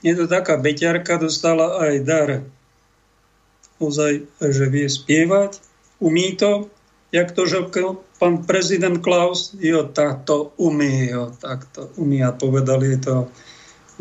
[0.06, 2.30] je to taká beťarka, dostala aj dar
[3.78, 5.62] ozaj, že vie spievať,
[6.02, 6.70] umí to,
[7.12, 12.34] jak to žokol pán prezident Klaus, jo, tak to umí, jo, tak to umí a
[12.34, 13.30] povedali to,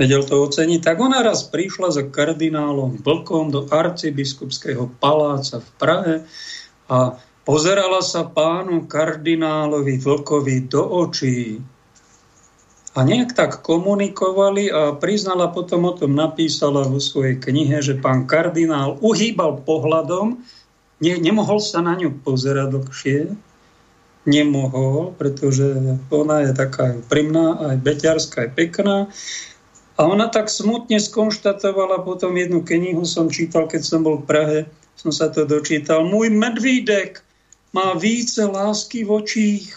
[0.00, 0.80] vedel to oceniť.
[0.82, 6.14] Tak ona raz prišla za kardinálom Vlkom do arcibiskupského paláca v Prahe
[6.88, 11.60] a pozerala sa pánu kardinálovi Vlkovi do očí
[12.96, 18.24] a nejak tak komunikovali a priznala potom o tom, napísala vo svojej knihe, že pán
[18.24, 20.40] kardinál uhýbal pohľadom,
[21.00, 23.18] ne, nemohol sa na ňu pozerať dlhšie,
[24.26, 28.96] nemohol, pretože ona je taká primná, aj beťarská, aj pekná.
[29.96, 34.60] A ona tak smutne skonštatovala, potom jednu knihu som čítal, keď som bol v Prahe,
[34.98, 36.04] som sa to dočítal.
[36.04, 37.24] Môj medvídek
[37.72, 39.68] má více lásky v očích,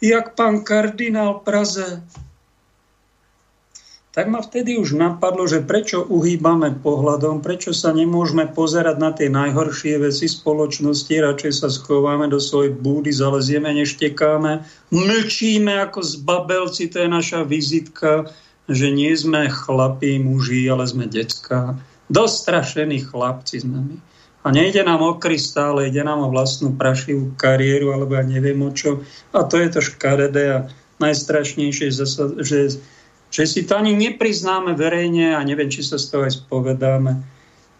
[0.00, 2.00] jak pán kardinál Praze
[4.12, 9.32] tak ma vtedy už napadlo, že prečo uhýbame pohľadom, prečo sa nemôžeme pozerať na tie
[9.32, 17.00] najhoršie veci spoločnosti, radšej sa schováme do svojej búdy, zalezieme, neštekáme, mlčíme ako zbabelci, to
[17.00, 18.28] je naša vizitka,
[18.68, 21.80] že nie sme chlapí muži, ale sme decka.
[22.12, 23.96] Dostrašení chlapci sme my.
[24.44, 28.74] A nejde nám o krystále, ide nám o vlastnú prašivú kariéru, alebo ja neviem o
[28.74, 29.00] čo.
[29.32, 30.58] A to je to škaredé a
[31.00, 31.88] najstrašnejšie,
[32.44, 32.58] že
[33.32, 37.24] že si to ani nepriznáme verejne a neviem, či sa z toho aj spovedáme.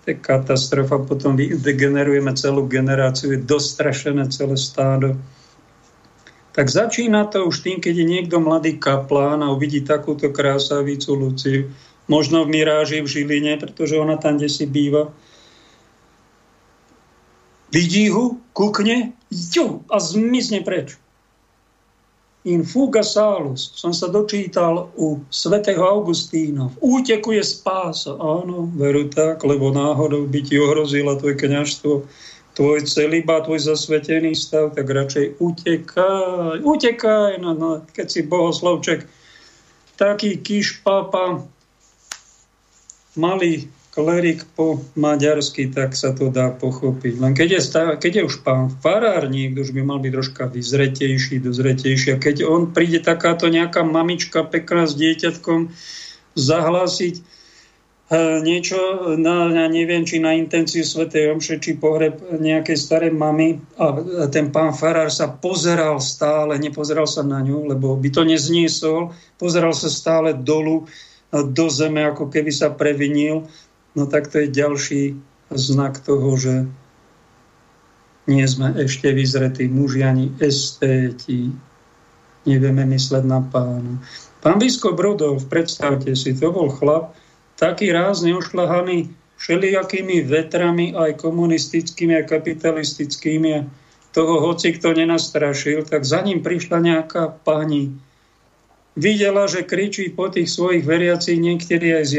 [0.03, 5.21] To je katastrofa, potom degenerujeme celú generáciu, je dostrašené celé stádo.
[6.57, 11.61] Tak začína to už tým, keď je niekto mladý kaplán a uvidí takúto krásavicu Luciu,
[12.09, 15.13] možno v Miráži v Žiline, pretože ona tam, kde si býva.
[17.73, 21.02] Vidí ho, kukne, ju, a zmizne preč
[22.43, 26.75] in fuga salus, som sa dočítal u svätého Augustína.
[26.75, 28.19] V úteku je spása.
[28.19, 32.03] Áno, veru tak, lebo náhodou by ti ohrozila tvoje kniažstvo,
[32.59, 39.07] tvoj celiba, tvoj zasvetený stav, tak radšej utekaj, utekaj, no, no, keď si bohoslovček,
[39.95, 41.47] taký kiš papa,
[43.15, 47.21] malý klerik po maďarsky, tak sa to dá pochopiť.
[47.21, 50.43] Len keď je, stav, keď je už pán farár, niekto už by mal byť troška
[50.49, 52.17] vyzretejší, dozretejší.
[52.17, 55.77] A keď on príde takáto nejaká mamička pekná s dieťatkom
[56.33, 57.23] zahlásiť e,
[58.41, 64.01] niečo na, ja neviem, či na intenciu Svetej Omše, či pohreb nejakej starej mamy a
[64.33, 69.77] ten pán farár sa pozeral stále, nepozeral sa na ňu, lebo by to nezniesol, pozeral
[69.77, 70.89] sa stále dolu
[71.33, 73.49] do zeme, ako keby sa previnil
[73.97, 75.03] no tak to je ďalší
[75.53, 76.55] znak toho, že
[78.31, 81.51] nie sme ešte vyzretí muži ani estéti.
[82.47, 83.99] Nevieme mysleť na pána.
[84.43, 87.15] Pán biskup Brodov, predstavte si, to bol chlap,
[87.55, 93.67] taký rázne ošľahaný všelijakými vetrami, aj komunistickými a kapitalistickými.
[94.13, 97.95] Toho hoci kto nenastrašil, tak za ním prišla nejaká pani.
[98.93, 102.13] Videla, že kričí po tých svojich veriacich, niektorí aj z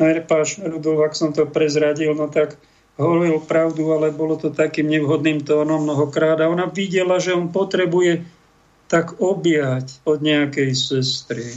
[0.00, 2.56] Prepáč, Rudolf, ak som to prezradil, no tak
[2.96, 6.40] hovoril pravdu, ale bolo to takým nevhodným tónom mnohokrát.
[6.40, 8.24] A ona videla, že on potrebuje
[8.88, 11.52] tak objať od nejakej sestry.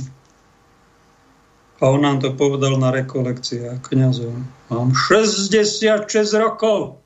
[1.80, 4.36] A on nám to povedal na rekolekciách kniazov.
[4.68, 6.04] Mám 66
[6.36, 7.00] rokov.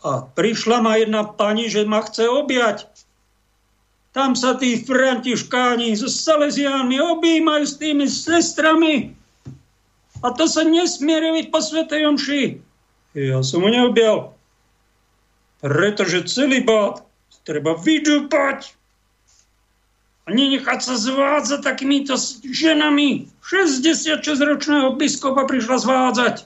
[0.00, 2.88] A prišla ma jedna pani, že ma chce objať.
[4.16, 9.19] Tam sa tí františkáni so Salesiánmi objímajú s tými sestrami.
[10.20, 12.42] A to sa nesmie robiť po Svetej Omši.
[13.16, 14.36] Ja som neobjal.
[15.60, 17.04] Pretože celý bát
[17.44, 18.76] treba vydúpať
[20.24, 22.14] a nenechať sa zvádzať takýmito
[22.44, 23.28] ženami.
[23.42, 26.36] 66-ročného biskupa prišla zvádzať.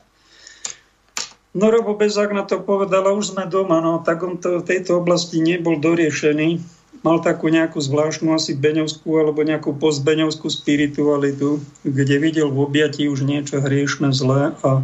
[1.55, 4.99] No Robo Bezák na to povedala, už sme doma, no tak on to v tejto
[4.99, 6.59] oblasti nebol doriešený
[7.05, 13.29] mal takú nejakú zvláštnu asi beňovskú alebo nejakú postbeňovskú spiritualitu, kde videl v objatí už
[13.29, 14.81] niečo hriešne zlé a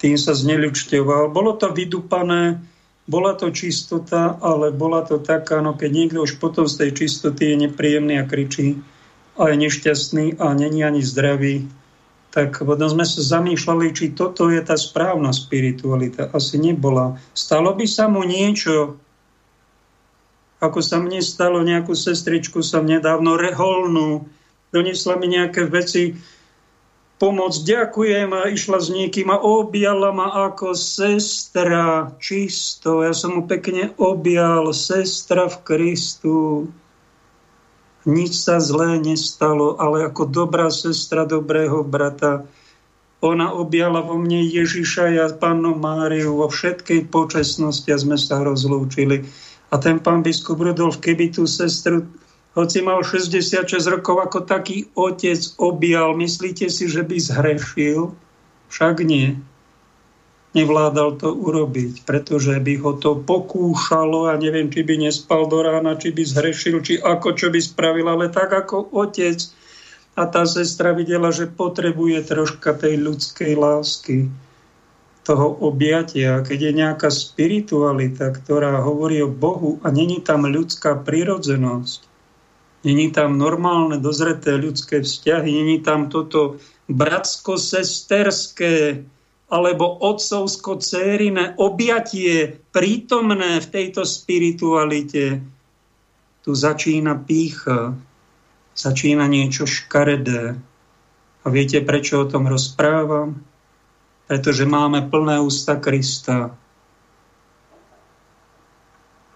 [0.00, 1.28] tým sa zneľučťoval.
[1.28, 2.56] Bolo to vydupané,
[3.04, 7.52] bola to čistota, ale bola to taká, no keď niekto už potom z tej čistoty
[7.52, 8.80] je nepríjemný a kričí
[9.36, 11.68] a je nešťastný a není ani zdravý,
[12.32, 16.28] tak potom sme sa zamýšľali, či toto je tá správna spiritualita.
[16.32, 17.16] Asi nebola.
[17.32, 19.00] Stalo by sa mu niečo,
[20.58, 24.26] ako sa mne stalo, nejakú sestričku som nedávno reholnú,
[24.74, 26.18] donesla mi nejaké veci,
[27.18, 27.50] pomoc.
[27.66, 33.02] Ďakujem a išla s niekým a objala ma ako sestra čisto.
[33.02, 36.34] Ja som mu pekne objal, sestra v Kristu.
[38.06, 42.46] Nič sa zlé nestalo, ale ako dobrá sestra dobrého brata
[43.18, 49.26] ona objala vo mne Ježiša a pánu Máriu vo všetkej počesnosti a sme sa rozlúčili.
[49.68, 52.08] A ten pán biskup Rudolf, keby tú sestru,
[52.56, 58.16] hoci mal 66 rokov, ako taký otec objal, myslíte si, že by zhrešil?
[58.72, 59.38] Však nie.
[60.56, 66.00] Nevládal to urobiť, pretože by ho to pokúšalo a neviem, či by nespal do rána,
[66.00, 69.38] či by zhrešil, či ako, čo by spravil, ale tak ako otec
[70.18, 74.32] a tá sestra videla, že potrebuje troška tej ľudskej lásky,
[75.28, 76.40] toho objatia.
[76.40, 82.00] Keď je nejaká spiritualita, ktorá hovorí o Bohu a není tam ľudská prirodzenosť,
[82.88, 86.56] není tam normálne, dozreté ľudské vzťahy, není tam toto
[86.88, 89.04] bratsko-sesterské
[89.52, 95.44] alebo otcovsko-cérine objatie prítomné v tejto spiritualite,
[96.40, 97.92] tu začína pícha,
[98.72, 100.56] začína niečo škaredé.
[101.44, 103.47] A viete, prečo o tom rozprávam?
[104.28, 106.52] Pretože máme plné ústa Krista.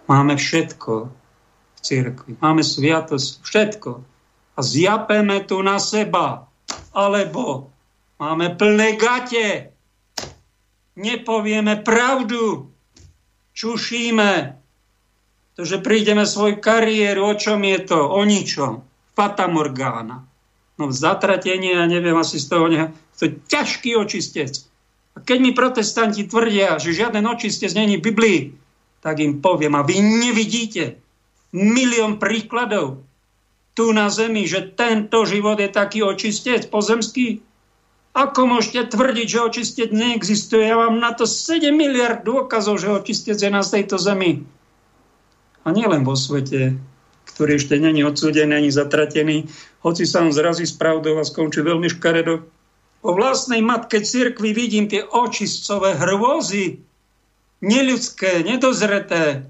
[0.04, 1.08] Máme všetko
[1.74, 2.36] v cirkvi.
[2.44, 3.90] Máme sviatosť, všetko.
[4.52, 6.44] A zjapeme tu na seba.
[6.92, 7.72] Alebo
[8.20, 9.72] máme plné gate.
[11.00, 12.68] Nepovieme pravdu.
[13.56, 14.60] Čušíme.
[15.56, 17.96] To, že prídeme svoj kariéru, o čom je to?
[17.96, 18.84] O ničom.
[19.16, 20.24] Fata Morgana.
[20.76, 22.92] No zatratenie, ja neviem, asi z toho, ne...
[23.16, 24.71] to je ťažký očistec.
[25.12, 28.40] A keď mi protestanti tvrdia, že žiaden očistec není v Biblii,
[29.02, 30.96] tak im poviem, a vy nevidíte
[31.52, 33.04] milión príkladov
[33.72, 37.40] tu na zemi, že tento život je taký očistec pozemský.
[38.12, 40.68] Ako môžete tvrdiť, že očistec neexistuje?
[40.68, 44.44] Ja mám na to 7 miliard dôkazov, že očistec je na tejto zemi.
[45.64, 46.76] A nielen vo svete,
[47.32, 49.48] ktorý ešte není odsúdený ani zatratený,
[49.80, 52.44] hoci sa on zrazí s pravdou a skončí veľmi škaredo.
[53.02, 56.78] Po vlastnej matke cirkvi vidím tie očistcové hrôzy,
[57.58, 59.42] neľudské, nedozreté,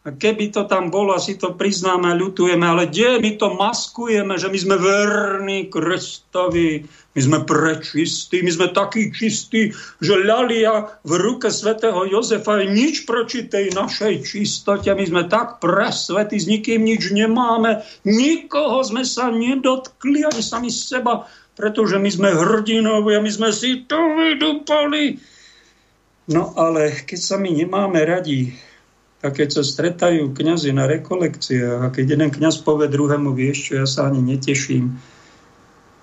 [0.00, 4.32] a keby to tam bolo, asi to priznáme a ľutujeme, ale kde my to maskujeme,
[4.40, 11.12] že my sme verní Kristovi, my sme prečistí, my sme takí čistí, že ľalia v
[11.20, 14.88] ruke svätého Jozefa je nič proti tej našej čistote.
[14.88, 21.28] My sme tak presvetí, s nikým nič nemáme, nikoho sme sa nedotkli, ani sami seba,
[21.60, 25.20] pretože my sme hrdinovi a my sme si to vydupali.
[26.32, 28.56] No ale keď sa my nemáme radi,
[29.20, 33.72] a keď sa stretajú kňazi na rekolekciách a keď jeden kňaz povie druhému, vieš čo,
[33.84, 34.96] ja sa ani neteším.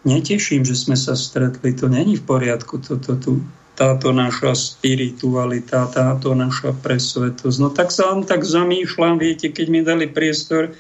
[0.06, 1.74] Neteším, že sme sa stretli.
[1.82, 2.78] To není v poriadku.
[2.78, 3.42] Toto, tu,
[3.74, 7.58] táto naša spiritualita, táto naša presvetosť.
[7.58, 10.78] No tak sa len tak zamýšľam, viete, keď mi dali priestor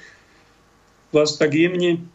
[1.10, 2.06] vás tak jemne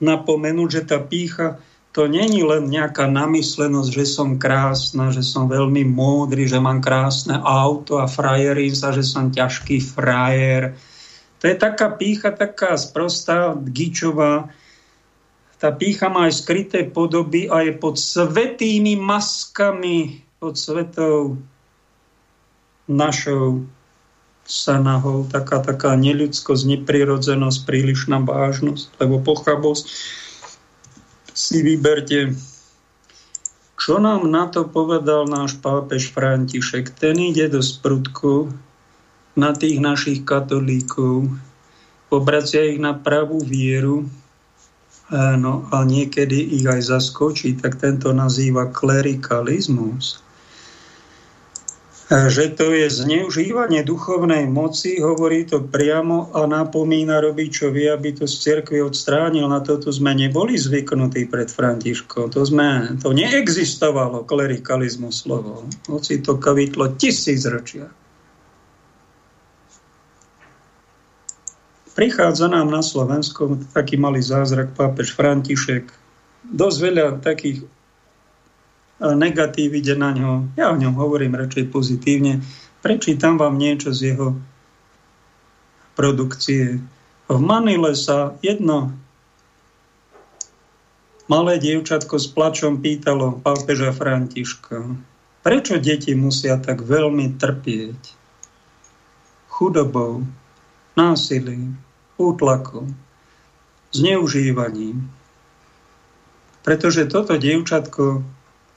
[0.00, 5.82] napomenúť, že tá pícha to není len nejaká namyslenosť, že som krásna, že som veľmi
[5.90, 10.78] múdry, že mám krásne auto a frajerím sa, že som ťažký frajer.
[11.42, 14.54] To je taká pícha, taká sprostá, gičová.
[15.58, 21.42] Tá pícha má aj skryté podoby a je pod svetými maskami, pod svetou
[22.86, 23.66] našou
[24.50, 29.86] sanahou, taká, taká neľudskosť, neprirodzenosť, prílišná vážnosť, lebo pochabosť.
[31.30, 32.34] Si vyberte,
[33.78, 36.90] čo nám na to povedal náš pápež František.
[36.98, 38.50] Ten ide do sprutku
[39.38, 41.30] na tých našich katolíkov,
[42.10, 44.10] obracia ich na pravú vieru,
[45.14, 50.18] no a niekedy ich aj zaskočí, tak tento nazýva klerikalizmus
[52.10, 58.10] že to je zneužívanie duchovnej moci, hovorí to priamo a napomína robiť, čo vie, aby
[58.10, 59.46] to z cerkvy odstránil.
[59.46, 62.34] Na toto sme neboli zvyknutí pred Františkom.
[62.34, 65.62] To, sme, to neexistovalo, klerikalizmu slovo.
[65.86, 67.86] Hoci to kavitlo tisíc ročia.
[71.94, 75.94] Prichádza nám na Slovensku taký malý zázrak, pápež František.
[76.42, 77.62] Dosť veľa takých
[79.00, 80.52] negatív ide na ňo.
[80.60, 82.44] Ja o ňom hovorím radšej pozitívne.
[82.84, 84.36] Prečítam vám niečo z jeho
[85.96, 86.80] produkcie.
[87.28, 88.92] V Manile sa jedno
[91.30, 94.98] malé dievčatko s plačom pýtalo pápeža Františka,
[95.46, 98.20] prečo deti musia tak veľmi trpieť
[99.60, 100.24] chudobou,
[100.96, 101.76] násilím,
[102.16, 102.96] útlakom,
[103.92, 105.12] zneužívaním.
[106.64, 108.24] Pretože toto dievčatko,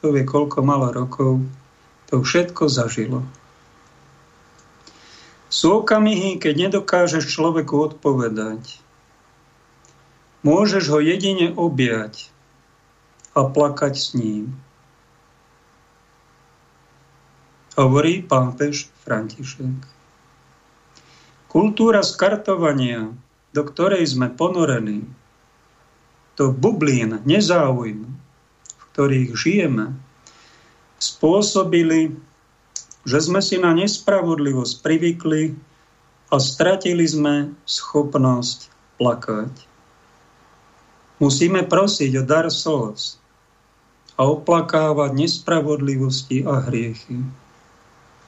[0.04, 1.40] to vie koľko malo rokov,
[2.12, 3.24] to všetko zažilo.
[5.48, 8.84] Sú okamihy, keď nedokážeš človeku odpovedať.
[10.44, 12.28] Môžeš ho jedine objať
[13.32, 14.52] a plakať s ním.
[17.80, 19.88] Hovorí pápež František.
[21.48, 23.16] Kultúra skartovania,
[23.56, 25.08] do ktorej sme ponorení,
[26.36, 28.23] to bublín nezáujmu,
[28.94, 29.98] ktorých žijeme,
[31.02, 32.16] spôsobili,
[33.04, 35.58] že sme si na nespravodlivosť privykli
[36.32, 38.72] a stratili sme schopnosť
[39.02, 39.52] plakať.
[41.20, 43.20] Musíme prosiť o dar slz
[44.16, 47.20] a oplakávať nespravodlivosti a hriechy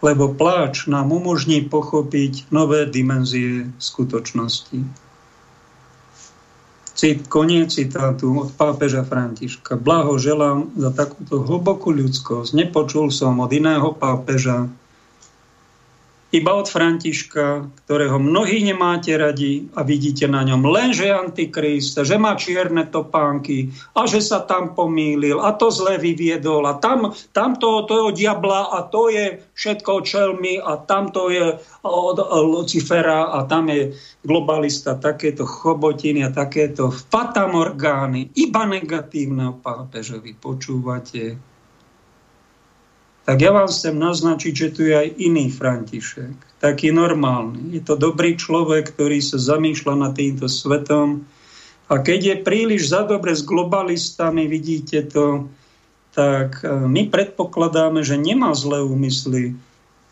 [0.06, 5.05] lebo pláč nám umožní pochopiť nové dimenzie skutočnosti.
[7.06, 9.78] Cit, koniec citátu od pápeža Františka.
[9.78, 12.58] Blahoželám za takúto hlbokú ľudskosť.
[12.58, 14.66] Nepočul som od iného pápeža,
[16.36, 20.68] iba od Františka, ktorého mnohí nemáte radi a vidíte na ňom.
[20.68, 25.72] Len, že je antikrist, že má čierne topánky a že sa tam pomýlil a to
[25.72, 30.54] zle vyviedol a tam, tam to, to je diabla a to je všetko od čelmy
[30.60, 31.56] a tam to je
[31.88, 40.36] od Lucifera a tam je globalista, takéto chobotiny a takéto fatamorgány, iba negatívne o pápežovi
[40.36, 41.55] počúvate
[43.26, 47.74] tak ja vám chcem naznačiť, že tu je aj iný František, taký normálny.
[47.74, 51.26] Je to dobrý človek, ktorý sa zamýšľa nad týmto svetom
[51.86, 55.50] a keď je príliš za dobre s globalistami, vidíte to,
[56.18, 59.54] tak e, my predpokladáme, že nemá zlé úmysly.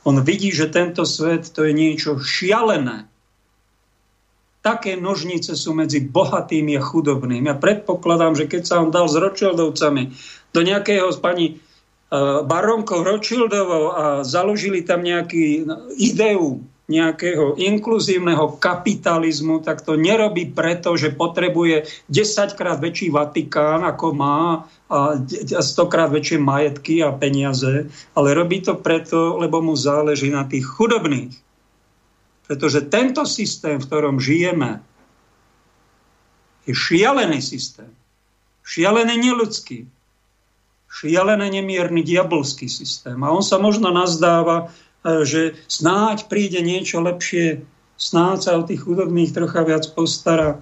[0.05, 3.09] On vidí, že tento svet to je niečo šialené.
[4.63, 7.49] Také nožnice sú medzi bohatými a chudobnými.
[7.51, 10.13] Ja predpokladám, že keď sa on dal s Ročeldovcami
[10.53, 11.62] do nejakého pani
[12.45, 15.65] baronkou Rothschildovou a založili tam nejaký
[15.97, 24.07] ideu nejakého inkluzívneho kapitalizmu, tak to nerobí preto, že potrebuje 10 krát väčší Vatikán, ako
[24.11, 30.27] má, a 100 krát väčšie majetky a peniaze, ale robí to preto, lebo mu záleží
[30.27, 31.31] na tých chudobných.
[32.51, 34.83] Pretože tento systém, v ktorom žijeme,
[36.67, 37.87] je šialený systém.
[38.67, 39.87] Šialený neludský
[40.93, 43.17] šialené nemierny diabolský systém.
[43.25, 44.69] A on sa možno nazdáva,
[45.01, 47.65] e, že snáď príde niečo lepšie,
[47.97, 50.61] snáď sa o tých chudobných trocha viac postará.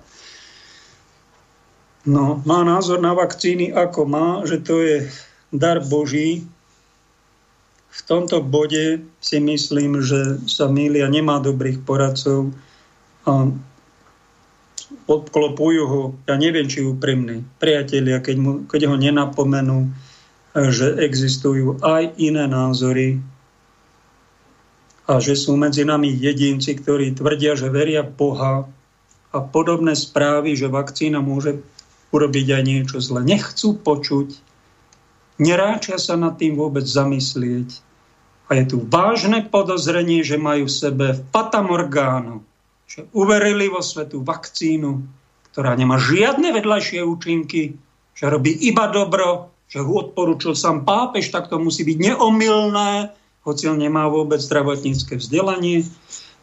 [2.07, 4.97] No, má názor na vakcíny, ako má, že to je
[5.53, 6.47] dar Boží.
[7.91, 12.55] V tomto bode si myslím, že sa Mília nemá dobrých poradcov
[13.27, 13.51] a
[15.05, 19.91] odklopujú ho, ja neviem, či úprimní priatelia, keď, mu, keď ho nenapomenú,
[20.55, 23.23] že existujú aj iné názory
[25.07, 28.67] a že sú medzi nami jedinci, ktorí tvrdia, že veria Boha
[29.31, 31.63] a podobné správy, že vakcína môže
[32.11, 33.23] urobiť aj niečo zle.
[33.23, 34.35] Nechcú počuť,
[35.39, 37.79] neráčia sa nad tým vôbec zamyslieť.
[38.51, 42.43] A je tu vážne podozrenie, že majú v sebe fatamorgánu,
[42.83, 44.99] že uverili vo svetú vakcínu,
[45.55, 47.79] ktorá nemá žiadne vedľajšie účinky,
[48.11, 53.15] že robí iba dobro že odporučil sám pápež, tak to musí byť neomilné,
[53.47, 55.87] hoci on nemá vôbec zdravotnícke vzdelanie.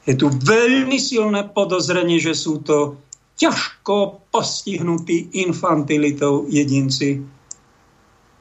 [0.08, 2.96] Je tu veľmi silné podozrenie, že sú to
[3.36, 7.20] ťažko postihnutí infantilitou jedinci,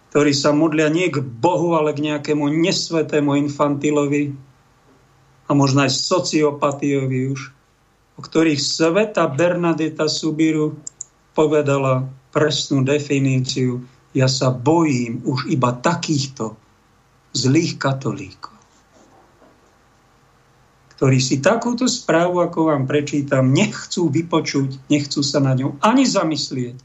[0.09, 4.31] ktorí sa modlia nie k Bohu, ale k nejakému nesvetému infantilovi
[5.45, 7.51] a možno aj sociopatiovi už,
[8.15, 10.79] o ktorých sveta Bernadeta Subiru
[11.35, 13.83] povedala presnú definíciu
[14.17, 16.57] ja sa bojím už iba takýchto
[17.37, 18.57] zlých katolíkov,
[20.97, 26.81] ktorí si takúto správu, ako vám prečítam, nechcú vypočuť, nechcú sa na ňu ani zamyslieť,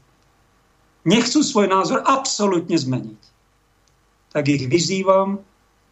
[1.09, 3.21] nechcú svoj názor absolútne zmeniť.
[4.29, 5.41] Tak ich vyzývam,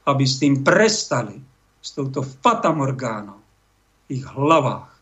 [0.06, 1.42] aby s tým prestali,
[1.82, 3.42] s touto fatamorgánou
[4.06, 4.94] v ich hlavách.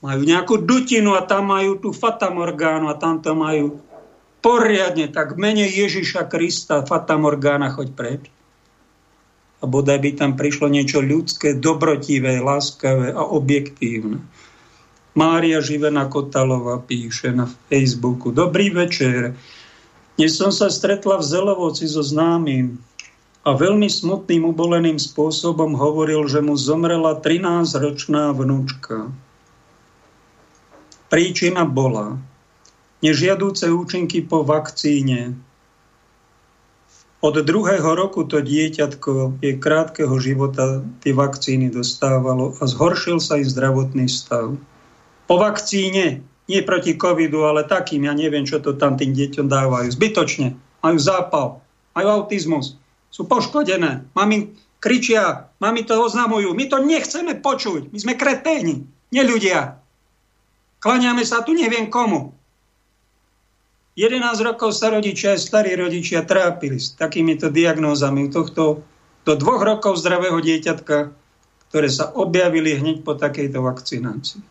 [0.00, 3.89] Majú nejakú dutinu a tam majú tú fatamorgánu a tam to majú
[4.40, 8.22] poriadne, tak mene Ježiša Krista, Fata Morgana, choď preč.
[9.60, 14.24] A bodaj by tam prišlo niečo ľudské, dobrotivé, láskavé a objektívne.
[15.12, 18.32] Mária Živena Kotalová píše na Facebooku.
[18.32, 19.36] Dobrý večer.
[20.16, 22.80] Dnes som sa stretla v Zelovoci so známym
[23.40, 29.08] a veľmi smutným, uboleným spôsobom hovoril, že mu zomrela 13-ročná vnúčka.
[31.10, 32.20] Príčina bola,
[33.00, 35.36] nežiadúce účinky po vakcíne.
[37.20, 43.52] Od druhého roku to dieťatko je krátkeho života tie vakcíny dostávalo a zhoršil sa ich
[43.52, 44.56] zdravotný stav.
[45.28, 49.92] Po vakcíne, nie proti covidu, ale takým, ja neviem, čo to tam tým deťom dávajú.
[49.92, 50.56] Zbytočne.
[50.80, 51.60] Majú zápal,
[51.92, 52.80] majú autizmus,
[53.12, 54.08] sú poškodené.
[54.16, 56.56] Mami kričia, mami to oznamujú.
[56.56, 57.92] My to nechceme počuť.
[57.92, 59.76] My sme kreténi, neľudia.
[60.80, 62.32] Kláňame sa tu neviem komu.
[63.98, 68.86] 11 rokov sa rodičia, aj starí rodičia trápili s takýmito diagnózami tohto
[69.26, 71.10] do dvoch rokov zdravého dieťatka,
[71.70, 74.42] ktoré sa objavili hneď po takejto vakcinácii.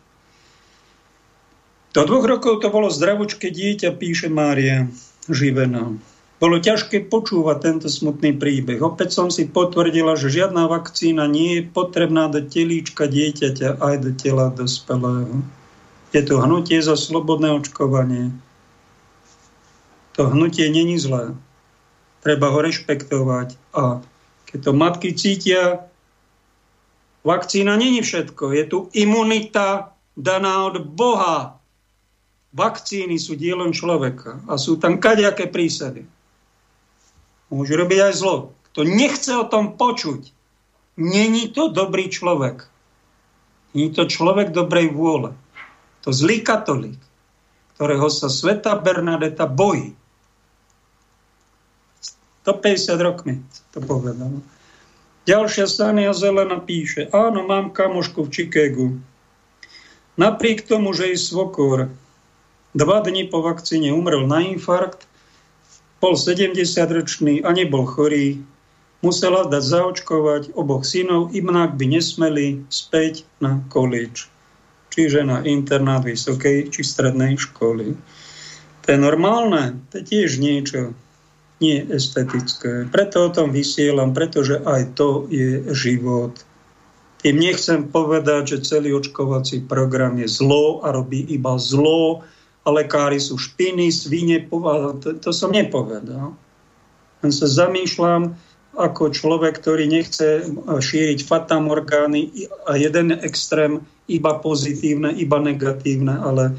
[1.90, 4.86] Do dvoch rokov to bolo zdravučké dieťa, píše Mária
[5.26, 5.98] Živená.
[6.40, 8.80] Bolo ťažké počúvať tento smutný príbeh.
[8.80, 14.10] Opäť som si potvrdila, že žiadna vakcína nie je potrebná do telíčka dieťaťa aj do
[14.16, 15.44] tela dospelého.
[16.16, 18.32] Je to hnutie za slobodné očkovanie.
[20.20, 21.32] To hnutie není zlé.
[22.20, 23.56] Treba ho rešpektovať.
[23.72, 24.04] A
[24.44, 25.88] keď to matky cítia,
[27.24, 28.52] vakcína není všetko.
[28.52, 31.56] Je tu imunita daná od Boha.
[32.52, 36.04] Vakcíny sú dielom človeka a sú tam kadejaké prísady.
[37.48, 38.52] Môžu robiť aj zlo.
[38.68, 40.28] Kto nechce o tom počuť,
[41.00, 42.68] není to dobrý človek.
[43.72, 45.32] Není to človek dobrej vôle.
[46.04, 47.00] To zlý katolík,
[47.80, 49.96] ktorého sa sveta Bernadeta bojí.
[52.46, 53.34] 150 rokmi
[53.72, 54.40] to povedal.
[55.28, 58.86] Ďalšia Sania Zelena píše, áno, mám kamošku v Chicagu.
[60.16, 61.92] Napriek tomu, že je svokor
[62.72, 65.04] dva dni po vakcíne umrel na infarkt,
[66.00, 68.40] bol 70-ročný a nebol chorý,
[69.04, 74.32] musela dať zaočkovať oboch synov, inak by nesmeli späť na college
[74.90, 77.94] čiže na internát vysokej či strednej školy.
[78.84, 80.92] To je normálne, to je tiež niečo
[81.60, 82.88] nie estetické.
[82.88, 86.32] Preto o tom vysielam, pretože aj to je život.
[87.20, 92.24] Tým nechcem povedať, že celý očkovací program je zlo a robí iba zlo
[92.64, 96.32] a lekári sú špiny, svine, to, to som nepovedal.
[97.20, 98.32] Len sa zamýšľam,
[98.72, 106.56] ako človek, ktorý nechce šíriť fatamorgány a jeden extrém iba pozitívne, iba negatívne, ale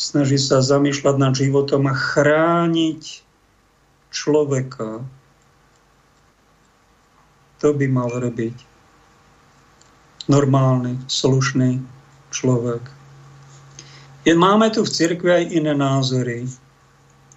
[0.00, 3.25] snaží sa zamýšľať nad životom a chrániť
[4.10, 5.02] človeka.
[7.64, 8.56] To by mal robiť
[10.26, 11.80] normálny, slušný
[12.34, 12.82] človek.
[14.26, 16.50] Máme tu v cirkvi aj iné názory.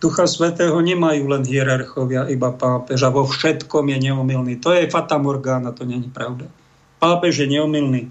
[0.01, 4.57] Ducha Svetého nemajú len hierarchovia, iba pápež a vo všetkom je neomilný.
[4.63, 6.49] To je fatamorgána, to není pravda.
[6.97, 8.09] Pápež je neomilný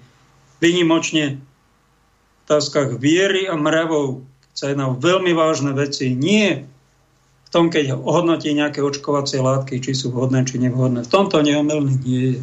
[0.62, 4.22] vynimočne v otázkach viery a mravov,
[4.54, 6.66] sa jedná o veľmi vážne veci, nie
[7.48, 11.08] v tom, keď hodnotí nejaké očkovacie látky, či sú vhodné, či nevhodné.
[11.08, 12.40] V tomto neomilný nie je.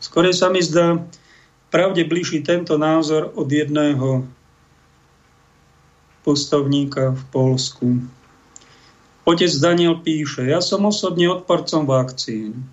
[0.00, 0.96] Skôr sa mi zdá
[1.68, 4.24] pravde bližší tento názor od jedného
[6.24, 7.86] pustovníka v Polsku.
[9.28, 12.64] Otec Daniel píše, ja som osobne odporcom vakcín.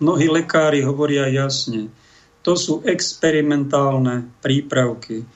[0.00, 1.92] Mnohí lekári hovoria jasne,
[2.40, 5.28] to sú experimentálne prípravky.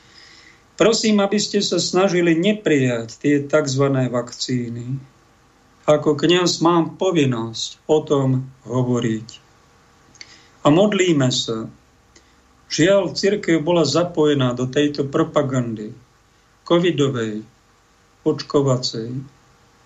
[0.80, 3.84] Prosím, aby ste sa snažili neprijať tie tzv.
[4.08, 5.17] vakcíny.
[5.88, 9.28] Ako kniaz mám povinnosť o tom hovoriť.
[10.60, 11.64] A modlíme sa.
[12.68, 15.96] Žiaľ, církev bola zapojená do tejto propagandy
[16.68, 17.40] covidovej,
[18.20, 19.16] očkovacej,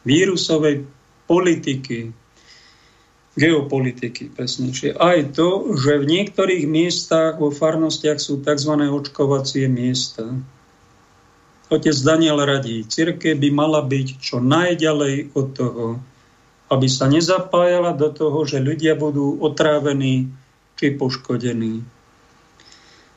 [0.02, 0.82] vírusovej
[1.30, 2.10] politiky,
[3.38, 4.98] geopolitiky presnejšie.
[4.98, 8.74] Aj to, že v niektorých miestach vo farnostiach sú tzv.
[8.74, 10.34] očkovacie miesta.
[11.72, 15.86] Otec Daniel radí, církev by mala byť čo najďalej od toho,
[16.68, 20.28] aby sa nezapájala do toho, že ľudia budú otrávení
[20.76, 21.80] či poškodení.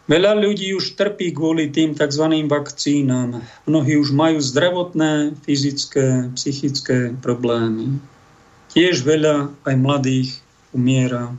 [0.08, 2.32] Veľa ľudí už trpí kvôli tým tzv.
[2.48, 3.44] vakcínám.
[3.68, 8.00] Mnohí už majú zdravotné, fyzické, psychické problémy.
[8.72, 10.30] Tiež veľa aj mladých
[10.72, 11.36] umiera.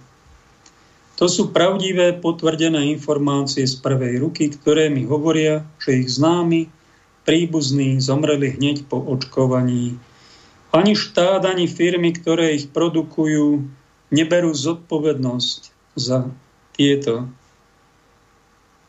[1.17, 6.76] To sú pravdivé, potvrdené informácie z prvej ruky, ktoré mi hovoria, že ich známi,
[7.27, 9.99] príbuzní zomreli hneď po očkovaní.
[10.71, 13.67] Ani štát, ani firmy, ktoré ich produkujú,
[14.15, 15.61] neberú zodpovednosť
[15.99, 16.31] za
[16.79, 17.27] tieto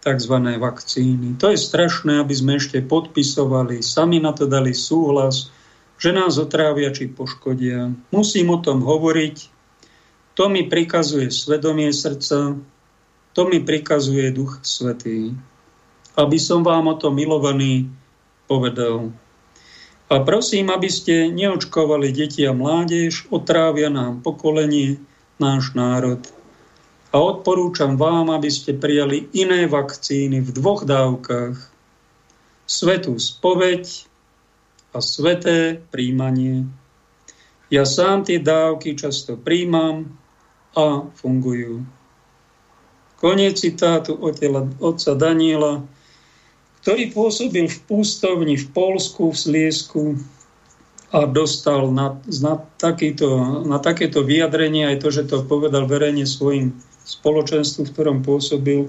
[0.06, 0.36] tzv.
[0.38, 1.36] vakcíny.
[1.42, 5.50] To je strašné, aby sme ešte podpisovali, sami na to dali súhlas,
[5.98, 7.90] že nás otrávia či poškodia.
[8.14, 9.58] Musím o tom hovoriť.
[10.38, 12.54] To mi prikazuje svedomie srdca,
[13.34, 15.34] to mi prikazuje Duch Svetý.
[16.14, 17.90] Aby som vám o tom milovaný
[18.48, 19.12] povedal.
[20.08, 25.04] A prosím, aby ste neočkovali deti a mládež, otrávia nám pokolenie,
[25.36, 26.24] náš národ.
[27.12, 31.60] A odporúčam vám, aby ste prijali iné vakcíny v dvoch dávkach.
[32.68, 33.84] Svetú spoveď
[34.96, 36.68] a sveté príjmanie.
[37.68, 40.16] Ja sám tie dávky často príjmam
[40.72, 41.84] a fungujú.
[43.20, 44.16] Koniec citátu
[44.80, 45.84] otca Daniela,
[46.88, 50.16] ktorý pôsobil v pústovni v Polsku, v Sliesku
[51.12, 53.28] a dostal na, na, takýto,
[53.68, 56.72] na takéto vyjadrenie aj to, že to povedal verejne svojim
[57.04, 58.88] spoločenstvu, v ktorom pôsobil.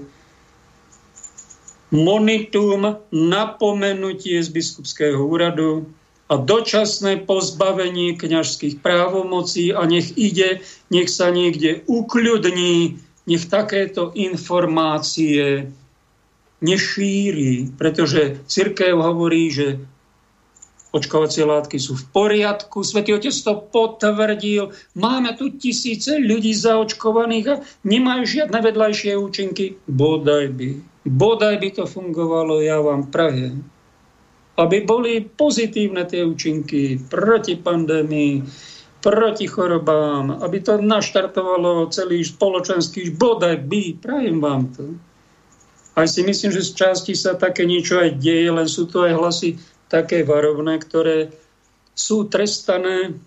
[1.91, 5.83] Monitum, napomenutie z biskupského úradu
[6.31, 12.95] a dočasné pozbavenie kňažských právomocí a nech ide, nech sa niekde ukľudní,
[13.27, 15.67] nech takéto informácie
[16.59, 19.79] nešíri, pretože církev hovorí, že
[20.89, 22.81] očkovacie látky sú v poriadku.
[22.81, 24.73] Svetý Otec to potvrdil.
[24.97, 27.55] Máme tu tisíce ľudí zaočkovaných a
[27.85, 29.77] nemajú žiadne vedľajšie účinky.
[29.85, 30.69] Bodaj by.
[31.05, 33.63] Bodaj by to fungovalo, ja vám prajem.
[34.59, 38.43] Aby boli pozitívne tie účinky proti pandémii,
[38.99, 44.99] proti chorobám, aby to naštartovalo celý spoločenský bodaj by, prajem vám to.
[45.99, 49.19] Aj si myslím, že z časti sa také niečo aj deje, len sú to aj
[49.19, 49.59] hlasy
[49.91, 51.35] také varovné, ktoré
[51.91, 53.19] sú trestané,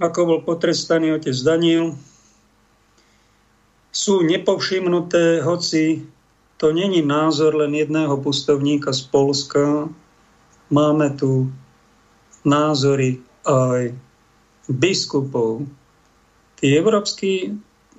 [0.00, 1.92] ako bol potrestaný otec Daniel,
[3.92, 6.08] sú nepovšimnuté, hoci
[6.56, 9.92] to není názor len jedného pustovníka z Polska.
[10.72, 11.52] Máme tu
[12.40, 13.92] názory aj
[14.66, 15.68] biskupov.
[16.56, 17.52] Tí európsky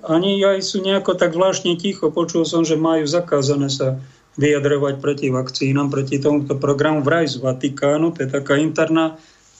[0.04, 2.12] ani aj sú nejako tak zvláštne ticho.
[2.12, 4.02] Počul som, že majú zakázané sa
[4.36, 8.12] vyjadrovať proti vakcínam, proti tomuto programu vraj z Vatikánu.
[8.16, 9.16] To je taká interná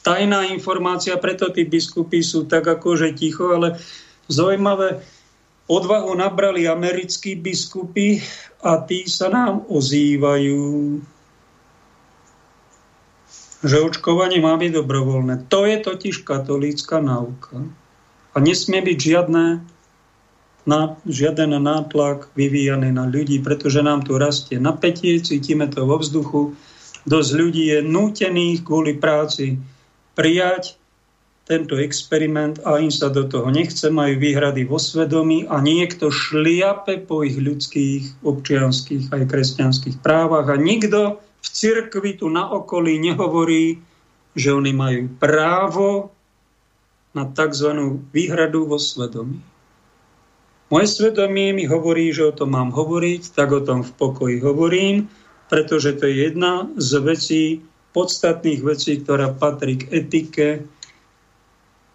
[0.06, 3.80] tajná informácia, preto tí biskupy sú tak akože ticho, ale
[4.30, 5.02] zaujímavé,
[5.66, 8.22] odvahu nabrali americkí biskupy
[8.62, 10.62] a tí sa nám ozývajú
[13.66, 15.50] že očkovanie má byť dobrovoľné.
[15.50, 17.66] To je totiž katolícka náuka.
[18.30, 19.64] A nesmie byť žiadne,
[20.66, 26.58] na, žiaden nátlak vyvíjaný na ľudí, pretože nám tu rastie napätie, cítime to vo vzduchu.
[27.06, 29.62] Dosť ľudí je nútených kvôli práci
[30.18, 30.74] prijať
[31.46, 37.06] tento experiment a im sa do toho nechce, majú výhrady vo svedomí a niekto šliape
[37.06, 43.78] po ich ľudských, občianských aj kresťanských právach a nikto v cirkvi tu na okolí nehovorí,
[44.34, 46.10] že oni majú právo
[47.14, 47.70] na tzv.
[48.10, 49.38] výhradu vo svedomí.
[50.66, 55.06] Moje svedomie mi hovorí, že o tom mám hovoriť, tak o tom v pokoji hovorím,
[55.46, 57.42] pretože to je jedna z vecí,
[57.94, 60.66] podstatných vecí, ktorá patrí k etike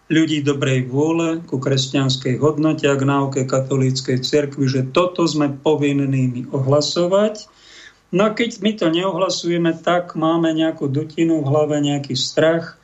[0.08, 6.52] ľudí dobrej vôle, ku kresťanskej hodnote a k náuke katolíckej cerkvi, že toto sme povinnými
[6.52, 7.48] ohlasovať.
[8.12, 12.76] No a keď my to neohlasujeme, tak máme nejakú dutinu v hlave, nejaký strach,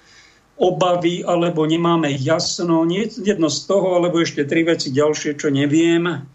[0.58, 2.82] obavy, alebo nemáme jasno,
[3.22, 6.26] jedno z toho, alebo ešte tri veci ďalšie, čo neviem,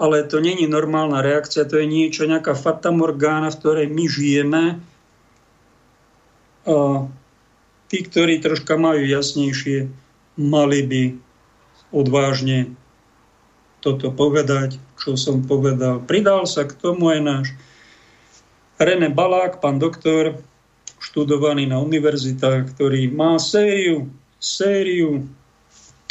[0.00, 4.64] ale to není normálna reakcia, to je niečo, nejaká fatamorgána, v ktorej my žijeme.
[6.64, 7.04] A
[7.92, 9.92] tí, ktorí troška majú jasnejšie,
[10.40, 11.02] mali by
[11.92, 12.72] odvážne
[13.84, 16.00] toto povedať, čo som povedal.
[16.00, 17.46] Pridal sa k tomu aj náš
[18.80, 20.40] René Balák, pán doktor,
[21.00, 25.24] študovaný na univerzitách, ktorý má sériu, sériu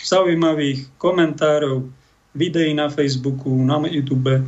[0.02, 1.88] zaujímavých komentárov,
[2.34, 4.44] videí na Facebooku, na YouTube,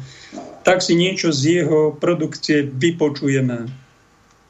[0.62, 3.70] tak si niečo z jeho produkcie vypočujeme.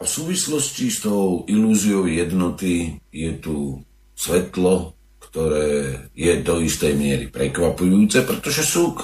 [0.02, 3.80] V súvislosti s tou ilúziou jednoty je tu
[4.18, 8.98] svetlo, ktoré je do istej miery prekvapujúce, pretože sú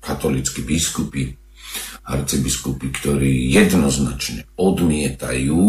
[0.00, 1.34] katolícky biskupy,
[2.08, 5.64] arcibiskupy, ktorí jednoznačne odmietajú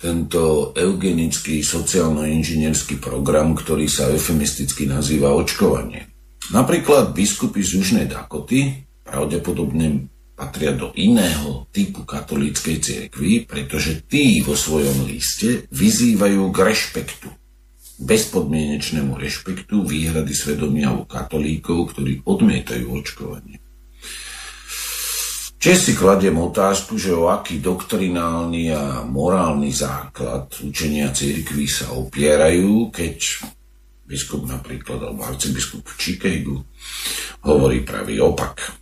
[0.00, 6.08] tento eugenický sociálno-inžinierský program, ktorý sa eufemisticky nazýva očkovanie.
[6.54, 14.56] Napríklad biskupy z Južnej Dakoty pravdepodobne patria do iného typu katolíckej cirkvi, pretože tí vo
[14.56, 17.28] svojom liste vyzývajú k rešpektu,
[18.00, 23.60] bezpodmienečnému rešpektu výhrady svedomia u katolíkov, ktorí odmietajú očkovanie.
[25.60, 32.88] Čiže si kladiem otázku, že o aký doktrinálny a morálny základ učenia cirkví sa opierajú,
[32.88, 33.44] keď
[34.08, 36.56] biskup napríklad, alebo arcibiskup v Chicagu
[37.44, 38.72] hovorí pravý opak.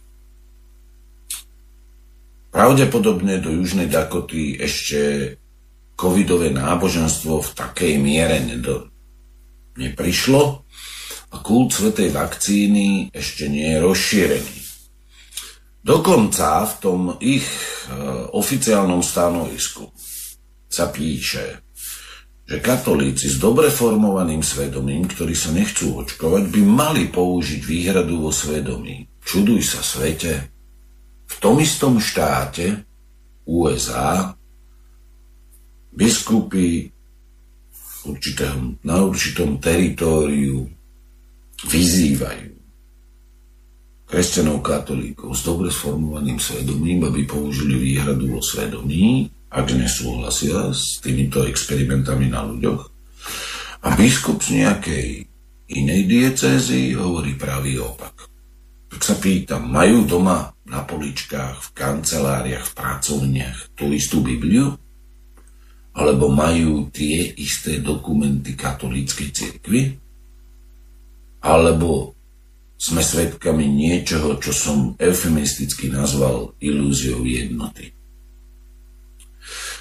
[2.54, 5.34] Pravdepodobne do Južnej Dakoty ešte
[5.98, 8.86] covidové náboženstvo v takej miere nedo,
[9.74, 10.62] neprišlo
[11.34, 14.67] a kult svetej vakcíny ešte nie je rozšírený.
[15.78, 17.94] Dokonca v tom ich e,
[18.34, 19.86] oficiálnom stanovisku
[20.68, 21.64] sa píše,
[22.48, 28.32] že katolíci s dobre formovaným svedomím, ktorí sa nechcú očkovať, by mali použiť výhradu vo
[28.34, 29.06] svedomí.
[29.22, 30.50] Čuduj sa svete.
[31.28, 32.88] V tom istom štáte
[33.46, 34.32] USA
[35.92, 36.88] biskupy
[38.08, 40.68] určitého, na určitom teritóriu
[41.68, 42.57] vyzývajú
[44.08, 51.40] kresťanov katolíkov s dobre sformovaným svedomím, aby použili výhradu vo svedomí ak nesúhlasia s týmito
[51.48, 52.82] experimentami na ľuďoch.
[53.84, 55.08] A biskup z nejakej
[55.72, 58.28] inej diecézy hovorí pravý opak.
[58.88, 64.76] Tak sa pýtam, majú doma na poličkách, v kanceláriách, v pracovniach tú istú Bibliu?
[65.96, 69.82] Alebo majú tie isté dokumenty katolíckej cirkvi?
[71.44, 72.17] Alebo
[72.78, 77.90] sme svedkami niečoho, čo som eufemisticky nazval ilúziou jednoty.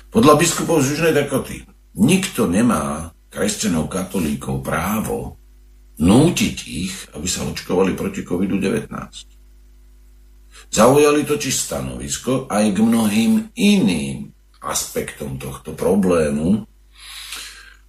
[0.10, 1.62] Podľa biskupov z Južnej Dakoty
[1.94, 5.38] nikto nemá kresťanov katolíkov právo
[6.02, 8.90] nútiť ich, aby sa očkovali proti COVID-19.
[10.74, 14.34] Zaujali totiž stanovisko aj k mnohým iným
[14.66, 16.66] aspektom tohto problému,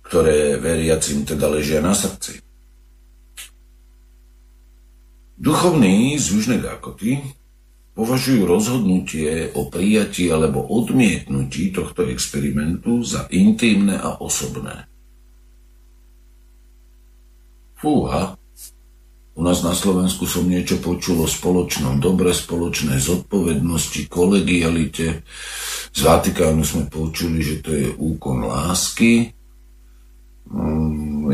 [0.04, 2.47] ktoré veriacim teda ležia na srdci.
[5.38, 7.22] Duchovní z Južnej Dakoty
[7.94, 14.90] považujú rozhodnutie o prijatí alebo odmietnutí tohto experimentu za intimné a osobné.
[17.78, 18.34] Fúha,
[19.38, 25.22] u nás na Slovensku som niečo počul o spoločnom dobre, spoločnej zodpovednosti, kolegialite.
[25.94, 29.30] Z Vatikánu sme počuli, že to je úkon lásky.
[30.50, 31.30] Um,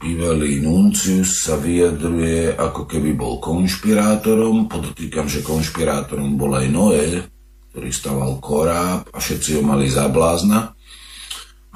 [0.00, 4.64] Bývalý nuncius sa vyjadruje, ako keby bol konšpirátorom.
[4.64, 7.20] Podotýkam, že konšpirátorom bol aj Noé,
[7.68, 10.72] ktorý staval koráb a všetci ho mali za blázna.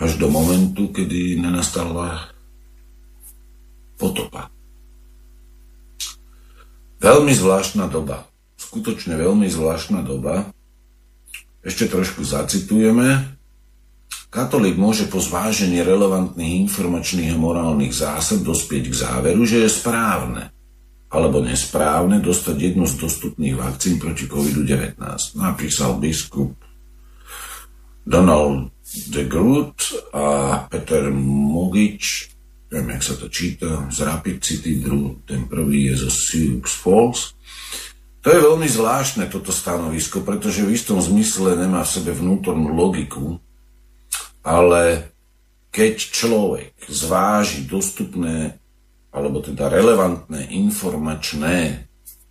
[0.00, 2.32] Až do momentu, kedy nenastala
[4.00, 4.48] potopa.
[7.04, 8.24] Veľmi zvláštna doba.
[8.56, 10.48] Skutočne veľmi zvláštna doba.
[11.60, 13.36] Ešte trošku zacitujeme.
[14.34, 20.50] Katolík môže po zvážení relevantných informačných a morálnych zásad dospieť k záveru, že je správne
[21.14, 24.98] alebo nesprávne dostať jednu z dostupných vakcín proti COVID-19.
[25.38, 26.58] Napísal biskup
[28.02, 28.74] Donald
[29.14, 30.26] de Groot a
[30.66, 32.34] Peter Mogič,
[32.74, 37.38] neviem, jak sa to číta, z Rapid City, druhý, ten prvý je zo Sioux Falls.
[38.26, 43.38] To je veľmi zvláštne, toto stanovisko, pretože v istom zmysle nemá v sebe vnútornú logiku,
[44.44, 45.10] ale
[45.72, 48.60] keď človek zváži dostupné
[49.10, 51.88] alebo teda relevantné informačné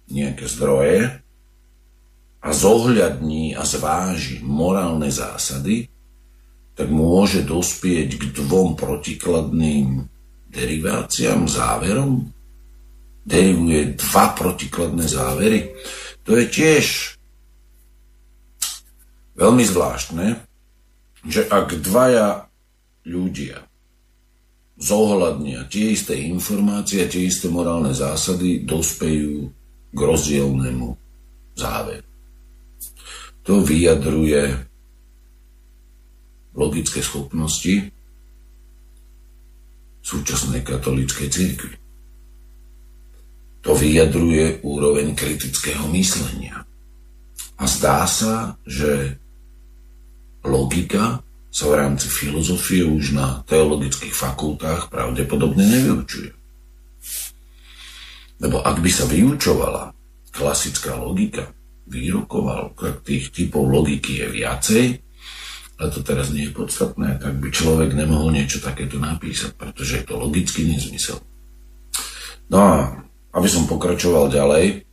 [0.08, 1.20] nejaké zdroje
[2.44, 5.90] a zohľadní a zváži morálne zásady,
[6.78, 10.06] tak môže dospieť k dvom protikladným
[10.54, 12.30] deriváciám, záverom.
[13.24, 15.72] Derivuje dva protikladné závery.
[16.28, 16.86] To je tiež
[19.40, 20.53] veľmi zvláštne,
[21.24, 22.48] že ak dvaja
[23.08, 23.64] ľudia
[24.80, 29.48] zohľadnia tie isté informácie tie isté morálne zásady, dospejú
[29.94, 30.98] k rozdielnému
[31.54, 32.08] záveru.
[33.44, 34.56] To vyjadruje
[36.56, 37.92] logické schopnosti
[40.04, 41.76] súčasnej katolíckej cirkvi.
[43.64, 46.68] To vyjadruje úroveň kritického myslenia.
[47.56, 49.23] A zdá sa, že
[50.44, 51.24] logika
[51.54, 56.32] sa v rámci filozofie už na teologických fakultách pravdepodobne nevyučuje.
[58.42, 59.94] Lebo ak by sa vyučovala
[60.34, 61.54] klasická logika,
[61.86, 62.74] výrokoval,
[63.06, 64.86] tých typov logiky je viacej,
[65.78, 70.06] ale to teraz nie je podstatné, tak by človek nemohol niečo takéto napísať, pretože je
[70.10, 71.22] to logický nezmysel.
[72.50, 72.74] No a
[73.34, 74.86] aby som pokračoval ďalej,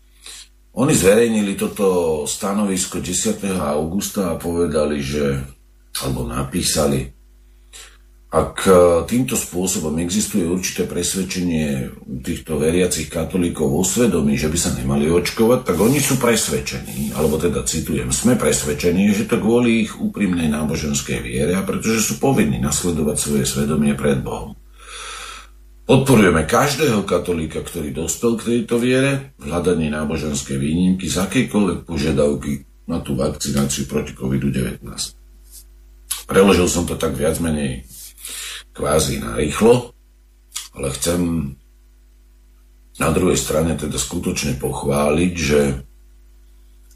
[0.80, 3.44] oni zverejnili toto stanovisko 10.
[3.60, 5.44] augusta a povedali, že,
[6.00, 7.04] alebo napísali,
[8.30, 8.72] ak e,
[9.10, 11.90] týmto spôsobom existuje určité presvedčenie
[12.22, 17.42] týchto veriacich katolíkov vo svedomí, že by sa nemali očkovať, tak oni sú presvedčení, alebo
[17.42, 22.62] teda citujem, sme presvedčení, že to kvôli ich úprimnej náboženskej viere a pretože sú povinní
[22.62, 24.59] nasledovať svoje svedomie pred Bohom.
[25.90, 32.62] Podporujeme každého katolíka, ktorý dospel k tejto viere v hľadaní náboženskej výnimky z akejkoľvek požiadavky
[32.86, 34.86] na tú vakcináciu proti COVID-19.
[36.30, 37.82] Preložil som to tak viac menej
[38.70, 39.90] kvázi na rýchlo,
[40.78, 41.58] ale chcem
[43.02, 45.74] na druhej strane teda skutočne pochváliť, že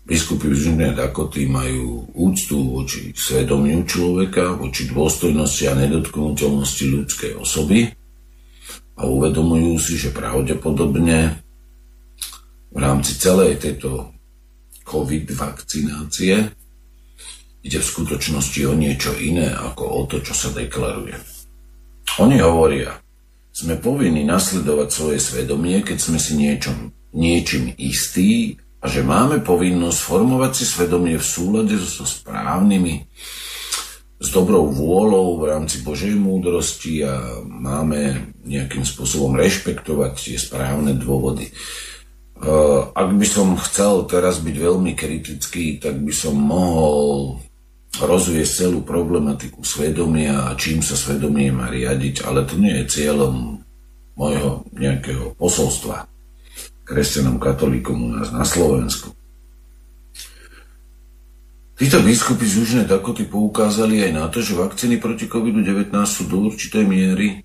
[0.06, 8.03] biskupy v Južnej Dakoty majú úctu voči svedomiu človeka, voči dôstojnosti a nedotknutelnosti ľudskej osoby
[8.94, 11.42] a uvedomujú si, že pravdepodobne
[12.74, 14.14] v rámci celej tejto
[14.84, 16.34] COVID vakcinácie
[17.64, 21.16] ide v skutočnosti o niečo iné ako o to, čo sa deklaruje.
[22.20, 23.00] Oni hovoria,
[23.54, 30.00] sme povinni nasledovať svoje svedomie, keď sme si niečom, niečím istí a že máme povinnosť
[30.02, 33.06] formovať si svedomie v súlade so správnymi,
[34.20, 41.50] s dobrou vôľou v rámci Božej múdrosti a máme nejakým spôsobom rešpektovať tie správne dôvody.
[42.44, 47.38] Eh, ak by som chcel teraz byť veľmi kritický, tak by som mohol
[47.94, 53.62] rozviesť celú problematiku svedomia a čím sa svedomie má riadiť, ale to nie je cieľom
[54.18, 56.10] môjho nejakého posolstva
[56.84, 59.14] kresťanom katolíkom u nás na Slovensku.
[61.74, 66.46] Títo biskupy z Južnej Dakoty poukázali aj na to, že vakcíny proti COVID-19 sú do
[66.46, 67.42] určitej miery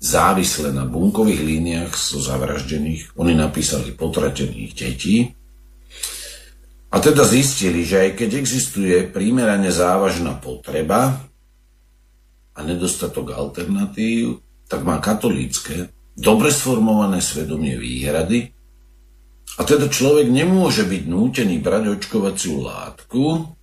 [0.00, 5.36] závislé na bunkových líniách zo zavraždených, oni napísali potratených detí,
[6.96, 11.28] a teda zistili, že aj keď existuje prímerane závažná potreba
[12.56, 18.54] a nedostatok alternatív, tak má katolícke, dobre sformované svedomie výhrady.
[19.60, 23.55] A teda človek nemôže byť nútený brať očkovaciu látku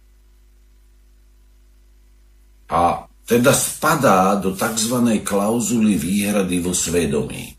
[2.74, 5.22] a teda spadá do tzv.
[5.22, 7.54] klauzuly výhrady vo svedomí.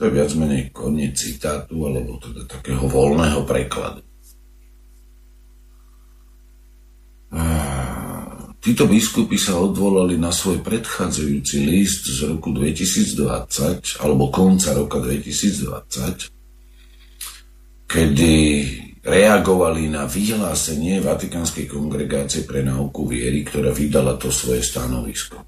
[0.00, 4.00] To je viac menej koniec citátu, alebo teda takého voľného prekladu.
[8.58, 16.32] Títo biskupy sa odvolali na svoj predchádzajúci list z roku 2020, alebo konca roka 2020,
[17.86, 18.34] kedy
[19.02, 25.44] reagovali na vyhlásenie Vatikánskej kongregácie pre náuku viery, ktorá vydala to svoje stanovisko.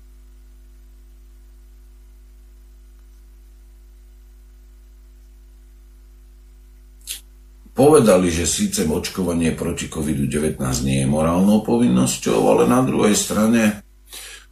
[7.70, 13.80] Povedali, že síce očkovanie proti COVID-19 nie je morálnou povinnosťou, ale na druhej strane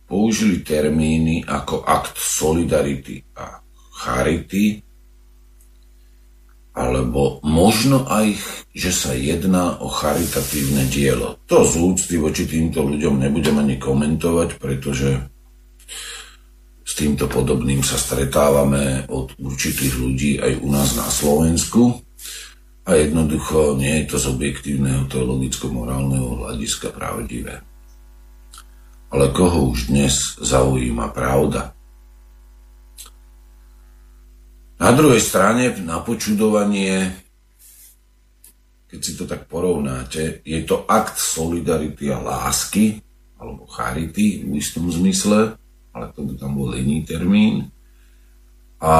[0.08, 3.60] použili termíny ako akt solidarity a
[3.92, 4.80] charity,
[6.78, 8.38] alebo možno aj,
[8.70, 11.42] že sa jedná o charitatívne dielo.
[11.50, 15.18] To z úcty voči týmto ľuďom nebudem ani komentovať, pretože
[16.86, 21.98] s týmto podobným sa stretávame od určitých ľudí aj u nás na Slovensku
[22.88, 27.60] a jednoducho nie je to z objektívneho teologicko-morálneho hľadiska pravdivé.
[29.12, 31.77] Ale koho už dnes zaujíma pravda?
[34.78, 37.10] Na druhej strane, na počudovanie,
[38.86, 43.02] keď si to tak porovnáte, je to akt solidarity a lásky,
[43.38, 45.58] alebo charity v istom zmysle,
[45.90, 47.74] ale to by tam bol iný termín.
[48.78, 48.94] A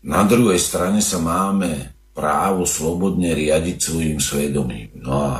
[0.00, 4.88] na druhej strane sa máme právo slobodne riadiť svojim svedomím.
[5.00, 5.36] No a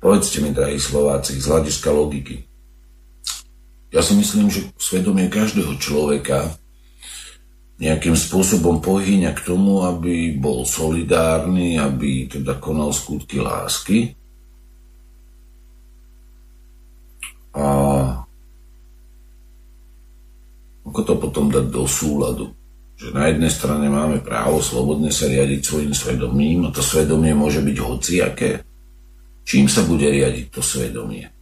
[0.00, 2.48] povedzte mi, drahí Slováci, z hľadiska logiky.
[3.92, 6.56] Ja si myslím, že svedomie každého človeka
[7.78, 14.18] nejakým spôsobom pohýňa k tomu, aby bol solidárny, aby teda konal skutky lásky.
[17.54, 17.66] A
[20.82, 22.50] ako to potom dať do súladu?
[22.98, 27.62] Že na jednej strane máme právo slobodne sa riadiť svojim svedomím a to svedomie môže
[27.62, 28.50] byť hociaké.
[29.46, 31.37] Čím sa bude riadiť to svedomie?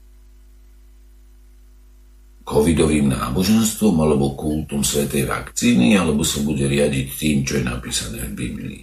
[2.47, 8.35] Covidovým náboženstvom alebo kultom svetej vakcíny, alebo sa bude riadiť tým, čo je napísané v
[8.39, 8.83] Biblii.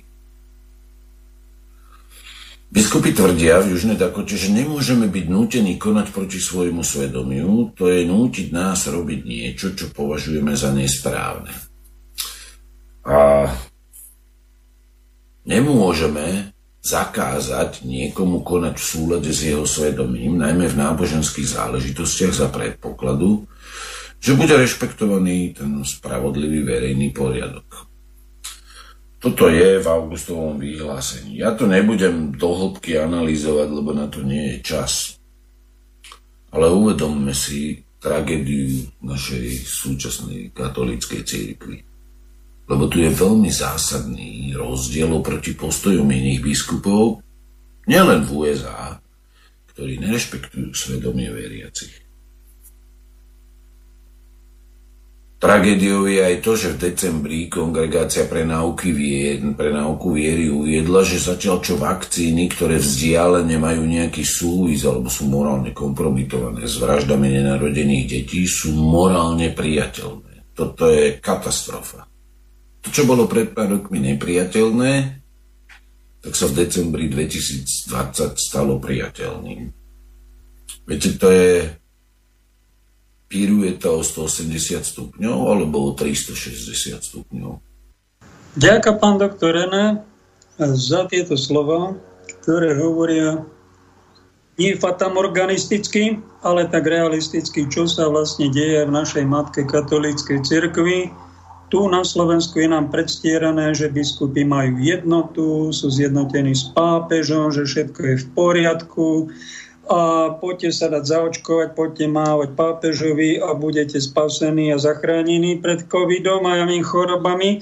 [2.73, 8.01] Biskupy tvrdia v Južnej Dakote, že nemôžeme byť nútení konať proti svojmu svedomiu, to je
[8.03, 11.53] nútiť nás robiť niečo, čo považujeme za nesprávne.
[13.05, 13.45] A
[15.45, 16.51] nemôžeme
[16.81, 23.45] zakázať niekomu konať v súlade s jeho svedomím, najmä v náboženských záležitostiach za predpokladu,
[24.23, 27.91] že bude rešpektovaný ten spravodlivý verejný poriadok.
[29.19, 31.43] Toto je v augustovom vyhlásení.
[31.43, 35.19] Ja to nebudem do hĺbky analyzovať, lebo na to nie je čas.
[36.55, 41.77] Ale uvedomme si tragédiu našej súčasnej katolíckej církvy.
[42.67, 47.23] Lebo tu je veľmi zásadný rozdiel oproti postojom iných biskupov,
[47.87, 48.99] nielen v USA,
[49.71, 52.02] ktorí nerešpektujú svedomie veriacich.
[55.43, 61.03] Tragédiou je aj to, že v decembri Kongregácia pre, náuky vied, pre náuku viery uviedla,
[61.03, 67.27] že zatiaľ čo vakcíny, ktoré vzdialene majú nejaký súvis alebo sú morálne kompromitované s vraždami
[67.27, 70.55] nenarodených detí, sú morálne priateľné.
[70.55, 72.07] Toto je katastrofa.
[72.79, 74.93] To, čo bolo pred pár rokmi nepriateľné,
[76.23, 79.61] tak sa v decembri 2020 stalo priateľným.
[80.87, 81.82] Viete, to je
[83.33, 87.57] piruje to o 180 stupňov alebo o 360 stupňov?
[88.53, 90.05] Ďakujem, pán doktor René,
[90.61, 91.97] za tieto slova,
[92.45, 93.41] ktoré hovoria
[94.61, 101.09] nie fatamorganisticky, ale tak realisticky, čo sa vlastne deje v našej matke katolíckej cirkvi.
[101.73, 107.65] Tu na Slovensku je nám predstierané, že biskupy majú jednotu, sú zjednotení s pápežom, že
[107.65, 109.33] všetko je v poriadku,
[109.83, 116.47] a poďte sa dať zaočkovať, poďte mávať pápežovi a budete spasení a zachránení pred covidom
[116.47, 117.59] a javnými chorobami.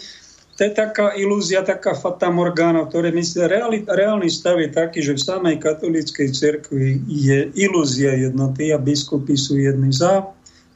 [0.61, 5.17] To je taká ilúzia, taká fata morgana, ktoré myslí, reálny, reálny stav je taký, že
[5.17, 10.29] v samej katolíckej cirkvi je ilúzia jednoty a biskupy sú jedni za,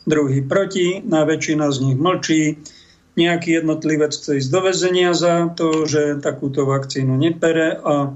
[0.09, 2.57] druhý proti, na väčšina z nich mlčí,
[3.15, 8.11] nejaký jednotlivec chce ísť do väzenia za to, že takúto vakcínu nepere a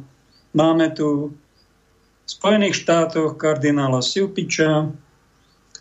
[0.57, 1.37] máme tu
[2.29, 4.93] Spojených štátoch kardinála Siupiča,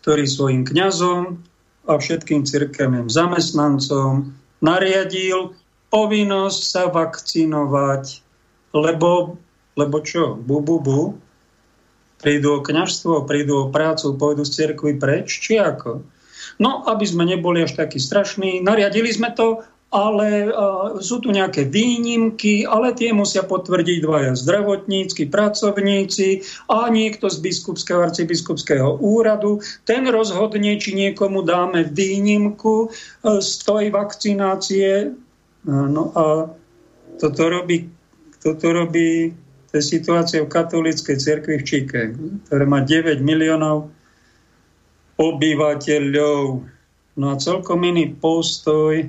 [0.01, 1.45] ktorý svojim kňazom
[1.85, 4.33] a všetkým cirkevným zamestnancom
[4.65, 5.53] nariadil
[5.93, 8.25] povinnosť sa vakcinovať,
[8.73, 9.37] lebo,
[9.77, 10.41] lebo čo?
[10.41, 11.01] Bu, bu, bu.
[12.17, 16.01] Prídu o kňažstvo, prídu o prácu, pôjdu z cirkvy preč, či ako?
[16.57, 21.65] No, aby sme neboli až takí strašní, nariadili sme to ale uh, sú tu nejaké
[21.65, 29.65] výnimky, ale tie musia potvrdiť dvaja zdravotnícky pracovníci a niekto z biskupského arcibiskupského úradu.
[29.89, 35.17] Ten rozhodne, či niekomu dáme výnimku uh, z tej vakcinácie.
[35.65, 36.53] No a
[37.17, 37.89] toto robí,
[38.45, 39.33] toto robí
[39.73, 42.03] to situácia v katolíckej cirkvi v Čike,
[42.49, 43.93] ktoré má 9 miliónov
[45.17, 46.65] obyvateľov.
[47.19, 49.03] No a celkom iný postoj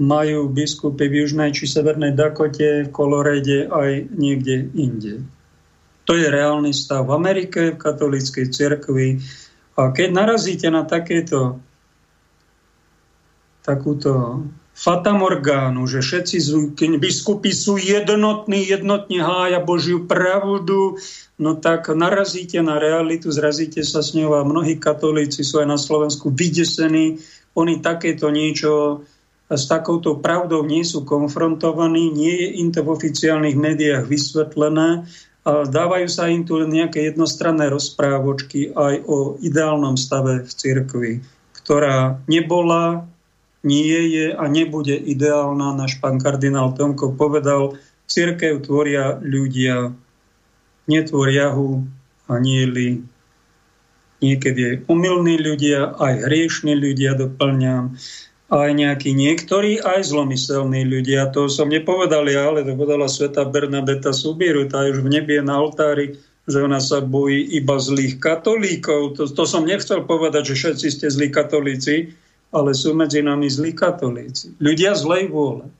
[0.00, 5.28] majú biskupy v Južnej či Severnej Dakote, v Kolorede aj niekde inde.
[6.08, 9.20] To je reálny stav v Amerike, v katolíckej cirkvi.
[9.76, 11.60] A keď narazíte na takéto
[13.60, 16.36] takúto fatamorgánu, že všetci
[16.96, 20.96] biskupy sú jednotní, jednotne hája Božiu pravdu,
[21.36, 25.76] no tak narazíte na realitu, zrazíte sa s ňou a mnohí katolíci sú aj na
[25.76, 27.20] Slovensku vydesení.
[27.52, 29.04] Oni takéto niečo
[29.50, 35.10] s takouto pravdou nie sú konfrontovaní, nie je im to v oficiálnych médiách vysvetlené
[35.42, 41.12] a dávajú sa im tu nejaké jednostranné rozprávočky aj o ideálnom stave v cirkvi,
[41.58, 43.10] ktorá nebola,
[43.66, 45.76] nie je a nebude ideálna.
[45.76, 49.92] Náš pán kardinál Tomko povedal, cirkev tvoria ľudia,
[50.86, 51.84] netvoria hu
[52.30, 52.64] a nie
[54.20, 57.96] niekedy umilní ľudia, aj hriešní ľudia doplňam
[58.50, 61.30] aj nejakí niektorí, aj zlomyselní ľudia.
[61.30, 65.62] To som nepovedal ja, ale to povedala sveta Bernadeta Subiru, tá už v nebi na
[65.62, 66.18] oltári,
[66.50, 69.14] že ona sa bojí iba zlých katolíkov.
[69.14, 72.10] To, to som nechcel povedať, že všetci ste zlí katolíci,
[72.50, 74.58] ale sú medzi nami zlí katolíci.
[74.58, 75.70] Ľudia zlej vôle.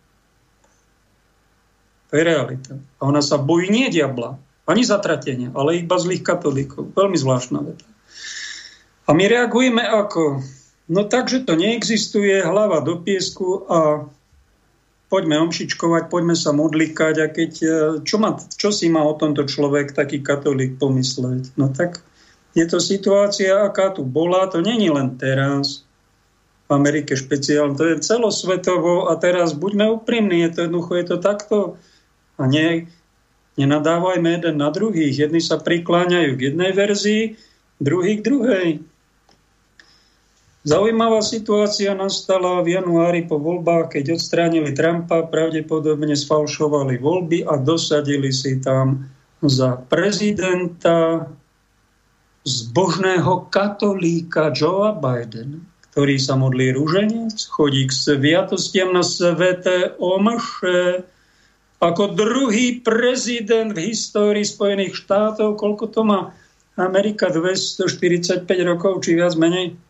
[2.10, 2.78] To je realita.
[3.02, 4.38] A ona sa bojí nie diabla,
[4.70, 6.94] ani zatratenia, ale iba zlých katolíkov.
[6.94, 7.86] Veľmi zvláštna veta.
[9.06, 10.38] A my reagujeme ako?
[10.90, 14.10] No takže to neexistuje, hlava do piesku a
[15.06, 19.46] poďme omšičkovať, poďme sa modlikať a keď, e, čo, má, čo si má o tomto
[19.46, 21.54] človek, taký katolík, pomysleť?
[21.54, 22.02] No tak
[22.58, 25.86] je to situácia, aká tu bola, to není len teraz,
[26.70, 31.16] v Amerike špeciálne, to je celosvetovo a teraz buďme úprimní, je to jednoducho, je to
[31.18, 31.56] takto
[32.38, 32.86] a nie,
[33.58, 35.26] nenadávajme jeden na druhých.
[35.26, 37.22] Jedni sa prikláňajú k jednej verzii,
[37.82, 38.68] druhý k druhej.
[40.60, 48.28] Zaujímavá situácia nastala v januári po voľbách, keď odstránili Trumpa, pravdepodobne sfalšovali voľby a dosadili
[48.28, 49.08] si tam
[49.40, 51.24] za prezidenta
[52.44, 61.08] zbožného katolíka Joea Biden, ktorý sa modlí rúženec, chodí k sviatostiam na sveté omše,
[61.80, 66.20] ako druhý prezident v histórii Spojených štátov, koľko to má
[66.76, 69.80] Amerika, 245 rokov, či viac menej,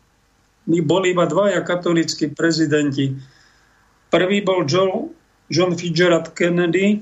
[0.65, 3.15] boli iba dvaja katolíckí prezidenti.
[4.11, 4.67] Prvý bol
[5.51, 7.01] John Fitzgerald Kennedy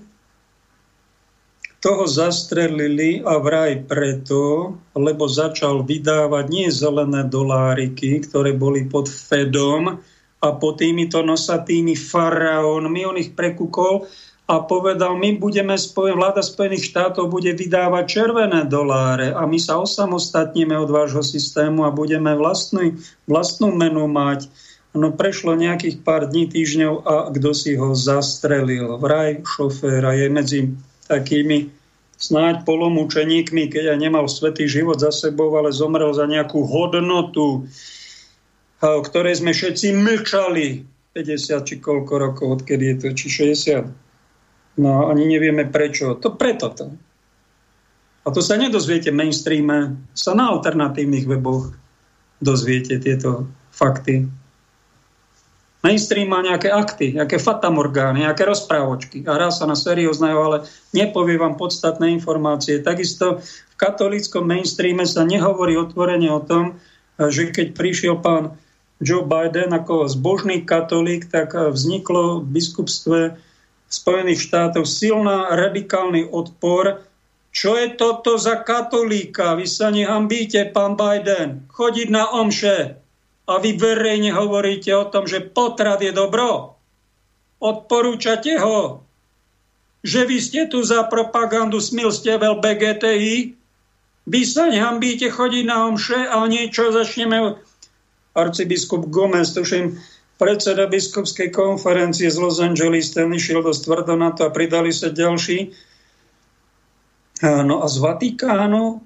[1.80, 10.04] toho zastrelili a vraj preto, lebo začal vydávať nie zelené doláriky, ktoré boli pod Fedom
[10.44, 13.08] a pod týmito nosatými faraónmi.
[13.08, 14.12] On ich prekúkol
[14.50, 20.74] a povedal, my budeme, vláda Spojených štátov bude vydávať červené doláre a my sa osamostatníme
[20.74, 22.98] od vášho systému a budeme vlastnú,
[23.30, 24.50] vlastnú menu mať.
[24.98, 28.98] No prešlo nejakých pár dní, týždňov a kto si ho zastrelil.
[28.98, 30.60] Vraj šofér a je medzi
[31.06, 31.70] takými
[32.18, 37.70] snáď polomúčeníkmi, keď aj nemal svetý život za sebou, ale zomrel za nejakú hodnotu,
[38.82, 44.09] o ktorej sme všetci mlčali 50 či koľko rokov, odkedy je to, či 60
[44.80, 46.16] No ani nevieme prečo.
[46.16, 46.88] To preto to.
[48.24, 51.76] A to sa nedozviete v mainstreame, sa na alternatívnych weboch
[52.40, 54.28] dozviete tieto fakty.
[55.80, 60.58] Mainstream má nejaké akty, nejaké fatamorgány, nejaké rozprávočky a raz sa na seriózneho, ale
[60.92, 62.84] nepovie vám podstatné informácie.
[62.84, 66.76] Takisto v katolíckom mainstreame sa nehovorí otvorene o tom,
[67.16, 68.60] že keď prišiel pán
[69.00, 73.20] Joe Biden ako zbožný katolík, tak vzniklo v biskupstve
[73.90, 77.02] Spojených štátov silná radikálny odpor.
[77.50, 79.58] Čo je toto za katolíka?
[79.58, 83.02] Vy sa nehambíte, pán Biden, chodiť na omše
[83.50, 86.78] a vy verejne hovoríte o tom, že potrat je dobro.
[87.58, 89.02] Odporúčate ho,
[90.06, 93.58] že vy ste tu za propagandu smilstievel BGTI.
[94.30, 97.58] Vy sa nehambíte chodiť na omše a niečo začneme...
[98.38, 99.98] Arcibiskup Gomez, tuším,
[100.40, 105.12] predseda biskupskej konferencie z Los Angeles, ten išiel dosť tvrdo na to a pridali sa
[105.12, 105.76] ďalší.
[107.44, 109.04] No a z Vatikánu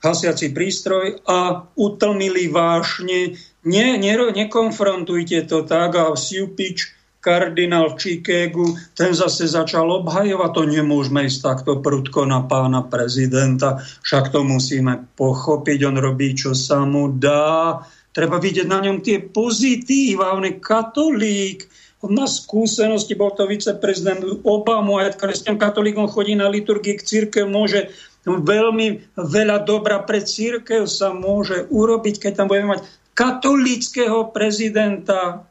[0.00, 3.36] hasiaci prístroj a utlmili vášne.
[3.68, 8.64] Nie, nie, nekonfrontujte to tak a Siupič, kardinál v Chicagu,
[8.96, 15.04] ten zase začal obhajovať, to nemôžeme ísť takto prudko na pána prezidenta, však to musíme
[15.20, 20.34] pochopiť, on robí, čo sa mu dá Treba vidieť na ňom tie pozitíva.
[20.34, 21.70] On je katolík,
[22.00, 27.06] on má skúsenosti, bol to viceprezident Obama, aj kresťan katolík, on chodí na liturgii k
[27.06, 27.92] církev, môže
[28.24, 32.80] veľmi veľa dobra pre církev sa môže urobiť, keď tam budeme mať
[33.12, 35.44] katolíckého prezidenta.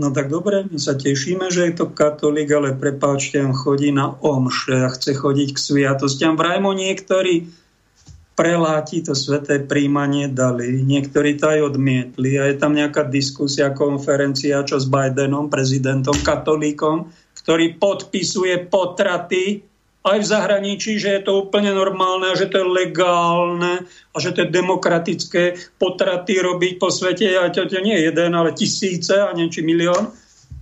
[0.00, 4.08] No tak dobre, my sa tešíme, že je to katolík, ale prepáčte, on chodí na
[4.24, 6.32] omše a chce chodiť k sviatostiam.
[6.32, 7.52] Vrajmo niektorí
[8.32, 10.80] preláti to sveté príjmanie dali.
[10.80, 17.12] Niektorí to aj odmietli a je tam nejaká diskusia, konferencia, čo s Bidenom, prezidentom, katolíkom,
[17.44, 19.62] ktorý podpisuje potraty
[20.02, 24.34] aj v zahraničí, že je to úplne normálne a že to je legálne a že
[24.34, 25.42] to je demokratické
[25.78, 27.38] potraty robiť po svete.
[27.38, 30.10] A to, to nie je jeden, ale tisíce a nie či milión.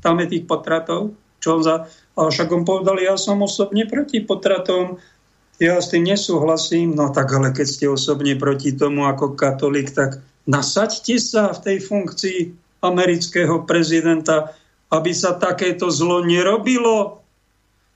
[0.05, 1.17] Tam je tých potratov.
[1.41, 1.89] Čo on za...
[2.21, 5.01] A však on povedal, ja som osobne proti potratom
[5.61, 10.24] ja s tým nesúhlasím, no tak ale keď ste osobne proti tomu ako katolík, tak
[10.49, 12.39] nasaďte sa v tej funkcii
[12.81, 14.57] amerického prezidenta,
[14.89, 17.20] aby sa takéto zlo nerobilo.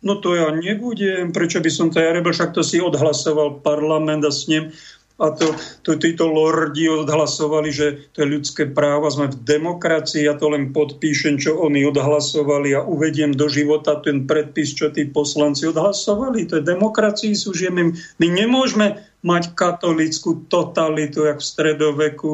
[0.05, 4.21] No to ja nebudem, prečo by som to ja robil, však to si odhlasoval parlament
[4.29, 4.69] a s ním
[5.15, 5.55] a to,
[5.87, 10.75] to títo lordi odhlasovali, že to je ľudské právo, sme v demokracii, ja to len
[10.75, 16.51] podpíšem, čo oni odhlasovali a uvediem do života ten predpis, čo tí poslanci odhlasovali.
[16.51, 17.95] To je demokracii súžijeme.
[18.19, 22.33] My nemôžeme mať katolickú totalitu, jak v stredoveku.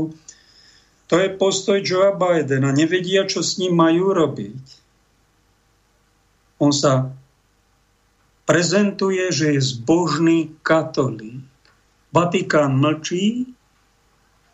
[1.12, 2.72] To je postoj Joea Bidena.
[2.72, 4.64] Nevedia, čo s ním majú robiť.
[6.64, 7.12] On sa
[8.48, 11.39] prezentuje, že je zbožný katolík
[12.10, 13.54] Vatikán mlčí,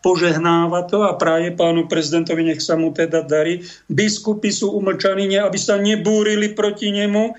[0.05, 3.65] požehnáva to a práve pánu prezidentovi nech sa mu teda darí.
[3.89, 7.33] Biskupy sú umlčaní, aby sa nebúrili proti nemu.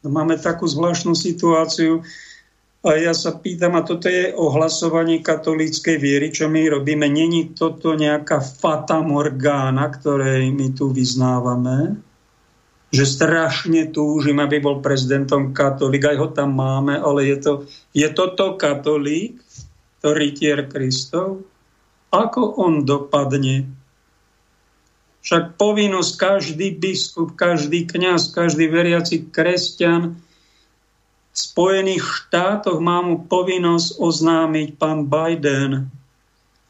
[0.00, 2.00] No, máme takú zvláštnu situáciu.
[2.80, 7.04] A ja sa pýtam, a toto je ohlasovanie katolíckej viery, čo my robíme.
[7.12, 12.00] Není toto nejaká fata morgána, ktorej my tu vyznávame?
[12.90, 17.52] Že strašne túžim, aby bol prezidentom katolík, aj ho tam máme, ale je, to,
[17.94, 19.38] je toto katolík,
[20.02, 21.46] to rytier Kristov?
[22.10, 23.70] Ako on dopadne?
[25.22, 30.18] Však povinnosť každý biskup, každý kňaz, každý veriaci kresťan
[31.30, 35.86] v Spojených štátoch má mu povinnosť oznámiť pán Biden.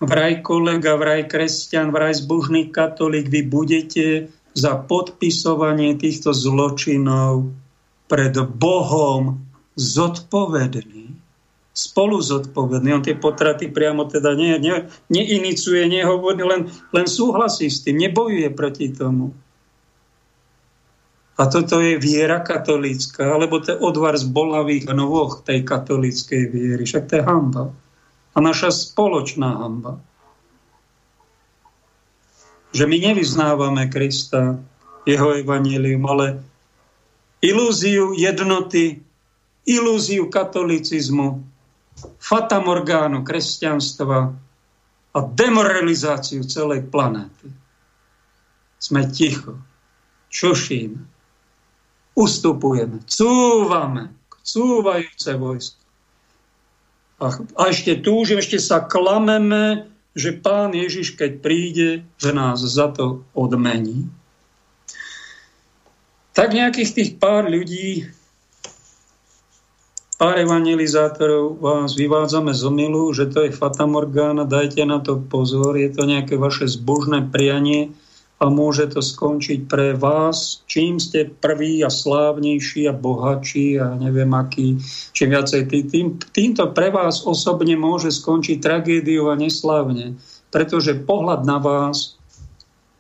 [0.05, 7.51] Vraj kolega, vraj kresťan, vraj zbožný katolík, vy budete za podpisovanie týchto zločinov
[8.11, 9.47] pred Bohom
[9.79, 11.15] zodpovedný,
[11.71, 12.91] spolu zodpovedný.
[12.91, 18.51] On tie potraty priamo teda ne, ne, neiniciuje, nehovorí, len, len súhlasí s tým, nebojuje
[18.51, 19.31] proti tomu.
[21.41, 26.85] A toto je viera katolícka, alebo to je odvar z bolavých nôh tej katolíckej viery.
[26.85, 27.73] Však to je hamba.
[28.37, 30.05] A naša spoločná hamba.
[32.71, 34.59] Že my nevyznávame Krista,
[35.09, 36.27] jeho evanílium, ale
[37.43, 39.01] ilúziu jednoty,
[39.67, 41.43] ilúziu katolicizmu,
[42.21, 44.33] fatamorgánu kresťanstva
[45.11, 47.51] a demoralizáciu celej planéty.
[48.81, 49.61] Sme ticho,
[50.33, 51.01] čušíme,
[52.17, 55.81] ustupujeme, cúvame, cúvajúce vojsko.
[57.21, 61.89] A, a ešte túžim, ešte sa klameme, že pán Ježiš, keď príde,
[62.19, 64.11] že nás za to odmení.
[66.35, 68.07] Tak nejakých tých pár ľudí,
[70.21, 75.91] pár evangelizátorov vás vyvádzame z omilu, že to je fatamorgána, dajte na to pozor, je
[75.91, 77.95] to nejaké vaše zbožné prianie,
[78.41, 84.33] a môže to skončiť pre vás, čím ste prvý a slávnejší a bohatší a neviem
[84.33, 84.81] aký,
[85.13, 90.17] čím viacej tým, týmto pre vás osobne môže skončiť tragédiou a neslávne,
[90.49, 92.17] pretože pohľad na vás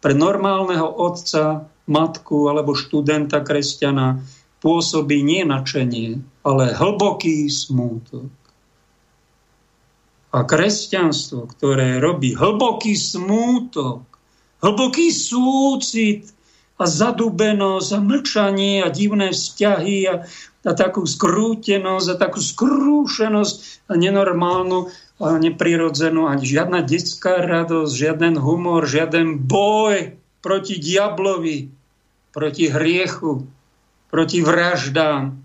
[0.04, 4.20] pre normálneho otca, matku alebo študenta kresťana
[4.60, 8.28] pôsobí nie načenie, ale hlboký smútok.
[10.30, 14.09] A kresťanstvo, ktoré robí hlboký smútok,
[14.60, 16.32] hlboký súcit
[16.80, 20.14] a zadubenosť a mlčanie a divné vzťahy a,
[20.64, 24.88] a takú skrútenosť a takú skrúšenosť a nenormálnu
[25.20, 31.68] a neprirodzenú ani žiadna detská radosť, žiaden humor, žiaden boj proti diablovi,
[32.32, 33.44] proti hriechu,
[34.08, 35.36] proti vraždám,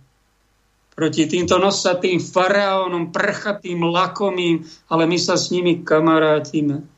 [0.95, 6.94] proti týmto nosatým faraónom, prchatým, lakomým, ale my sa s nimi kamarátime.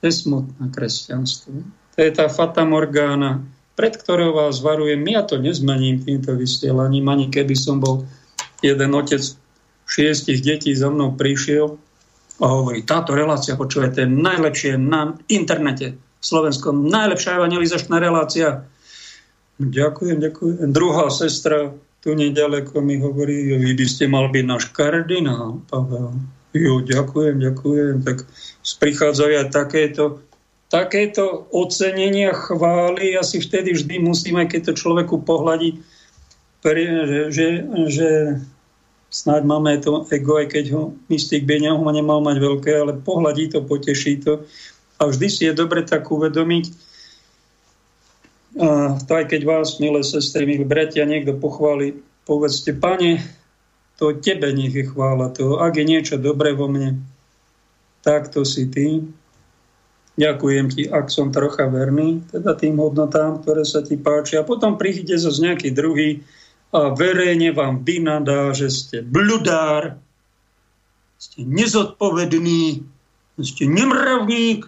[0.00, 1.52] To je smutné kresťanstvo.
[1.96, 3.44] To je tá fata morgána,
[3.76, 5.04] pred ktorou vás varujem.
[5.08, 8.08] Ja to nezmením týmto vysielaním, ani keby som bol
[8.64, 9.20] jeden otec
[9.84, 11.76] šiestich detí za mnou prišiel
[12.40, 18.64] a hovorí, táto relácia, počúvajte, najlepšie na internete v Slovenskom, najlepšia evangelizačná relácia.
[19.60, 20.72] Ďakujem, ďakujem.
[20.72, 26.16] Druhá sestra tu nedaleko mi hovorí, vy by ste mal byť náš kardinál, Pavel.
[26.50, 27.94] Jo, ďakujem, ďakujem.
[28.02, 28.26] Tak
[28.82, 30.18] prichádzajú aj takéto,
[30.66, 33.14] takéto ocenenia, chvály.
[33.14, 35.78] Asi vtedy vždy musíme, keď to človeku pohľadí,
[37.30, 37.48] že,
[37.86, 38.08] že,
[39.10, 43.50] snáď máme to ego, aj keď ho mystik by ho nemal mať veľké, ale pohľadí
[43.50, 44.46] to, poteší to.
[45.02, 46.90] A vždy si je dobre tak uvedomiť,
[48.58, 53.22] a to aj keď vás, milé sestry, milí bratia, niekto pochváli, povedzte, pane,
[54.00, 55.28] to tebe nech je chvála.
[55.36, 57.04] To, ak je niečo dobré vo mne,
[58.00, 59.04] tak to si ty.
[60.16, 64.40] Ďakujem ti, ak som trocha verný, teda tým hodnotám, ktoré sa ti páčia.
[64.40, 66.24] A potom príde zase nejaký druhý
[66.72, 70.00] a verejne vám vynadá, že ste bludár,
[71.20, 72.84] ste nezodpovedný,
[73.44, 74.64] ste nemravník.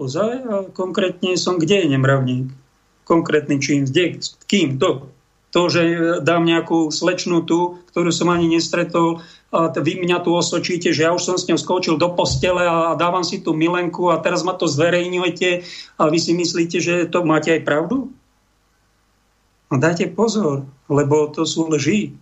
[0.00, 2.48] Ozaj, a konkrétne som kde je nemravník?
[3.04, 5.12] Konkrétny čím, kde, kým, to,
[5.54, 5.82] to, že
[6.26, 9.22] dám nejakú slečnú tu, ktorú som ani nestretol,
[9.54, 12.98] a vy mňa tu osočíte, že ja už som s ňou skočil do postele a
[12.98, 15.62] dávam si tú milenku a teraz ma to zverejňujete
[15.94, 18.10] a vy si myslíte, že to máte aj pravdu?
[19.70, 22.18] No dajte pozor, lebo to sú lži.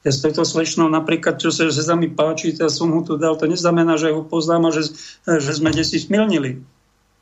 [0.00, 3.20] Ja s touto slečnou napríklad, čo sa, že sa mi páči, ja som ho tu
[3.20, 4.96] dal, to neznamená, že ho poznám a že,
[5.28, 6.64] že sme desi smilnili.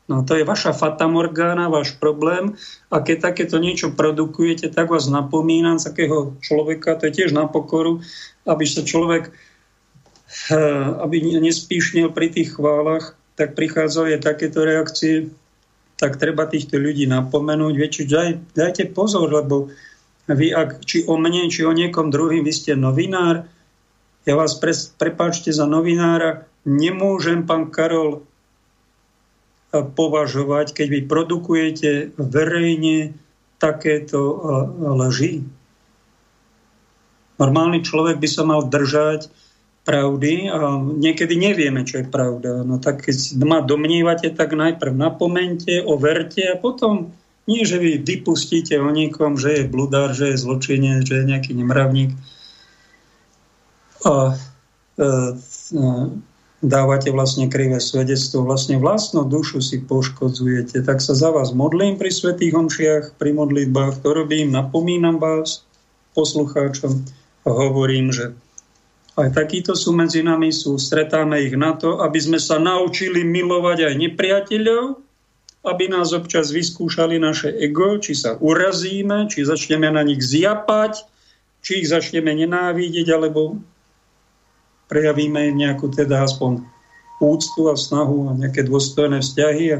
[0.09, 2.57] No to je vaša fata morgána, váš problém.
[2.89, 8.01] A keď takéto niečo produkujete, tak vás napomínam takého človeka, to je tiež na pokoru,
[8.49, 10.57] aby sa človek eh,
[11.05, 15.29] aby nespíšnil pri tých chválach, tak prichádzajú takéto reakcie,
[16.01, 17.73] tak treba týchto ľudí napomenúť.
[17.77, 19.69] Viete, daj, dajte pozor, lebo
[20.25, 23.45] vy, ak, či o mne, či o niekom druhým, vy ste novinár,
[24.27, 28.25] ja vás pre, prepáčte za novinára, nemôžem, pán Karol,
[29.69, 33.13] považovať, keď vy produkujete verejne
[33.61, 34.19] takéto
[34.97, 35.45] leži.
[37.37, 39.29] Normálny človek by sa mal držať
[39.87, 42.61] pravdy a niekedy nevieme, čo je pravda.
[42.61, 47.15] No tak keď ma domnívate, tak najprv napomente, overte a potom
[47.49, 51.57] nie, že vy vypustíte o niekom, že je bludár, že je zločinec, že je nejaký
[51.57, 52.13] nemravník.
[54.05, 54.37] A,
[54.93, 55.07] e,
[55.73, 55.81] e,
[56.59, 60.83] dávate vlastne krivé svedectvo, vlastne vlastnú dušu si poškodzujete.
[60.83, 65.63] Tak sa za vás modlím pri svetých homšiach, pri modlitbách, to robím, napomínam vás,
[66.13, 67.05] poslucháčom,
[67.47, 68.35] a hovorím, že
[69.15, 73.87] aj takíto sú medzi nami, sú, stretáme ich na to, aby sme sa naučili milovať
[73.87, 75.09] aj nepriateľov
[75.65, 81.03] aby nás občas vyskúšali naše ego, či sa urazíme, či začneme na nich zjapať,
[81.59, 83.59] či ich začneme nenávidieť, alebo
[84.89, 86.65] prejavíme nejakú teda aspoň
[87.21, 89.79] úctu a snahu a nejaké dôstojné vzťahy a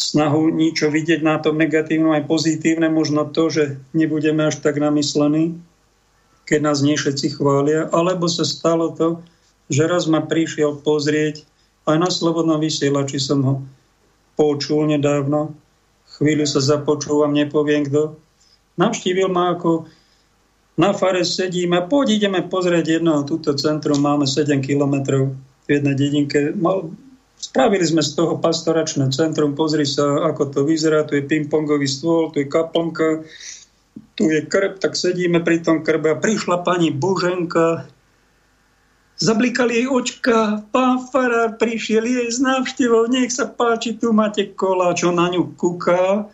[0.00, 5.60] snahu niečo vidieť na tom negatívnom aj pozitívne, možno to, že nebudeme až tak namyslení,
[6.48, 9.20] keď nás nie chvália, alebo sa stalo to,
[9.70, 11.46] že raz ma prišiel pozrieť
[11.86, 13.54] aj na Slobodnom vysielači som ho
[14.34, 15.52] počul nedávno,
[16.16, 18.16] chvíľu sa započúvam, nepoviem kto.
[18.80, 19.86] Navštívil ma ako
[20.78, 25.34] na fare sedíme, poď ideme pozrieť jedno, túto centrum máme 7 kilometrov
[25.64, 26.54] v jednej dedinke.
[26.54, 26.90] Mal,
[27.38, 32.30] spravili sme z toho pastoračné centrum, pozri sa, ako to vyzerá, tu je pingpongový stôl,
[32.30, 33.24] tu je kaplnka,
[34.14, 37.88] tu je krb, tak sedíme pri tom krbe a prišla pani Boženka,
[39.20, 44.96] Zablikali jej očka, pán farár prišiel jej z návštevou, nech sa páči, tu máte kola,
[44.96, 46.32] čo na ňu kúka.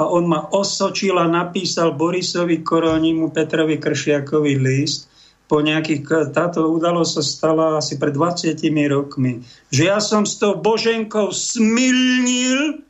[0.00, 5.12] A on ma osočil a napísal Borisovi Koronimu Petrovi Kršiakovi list.
[5.44, 8.56] Po nejakých, táto udalosť sa stala asi pred 20
[8.88, 9.44] rokmi.
[9.68, 12.80] Že ja som s tou Boženkou smilnil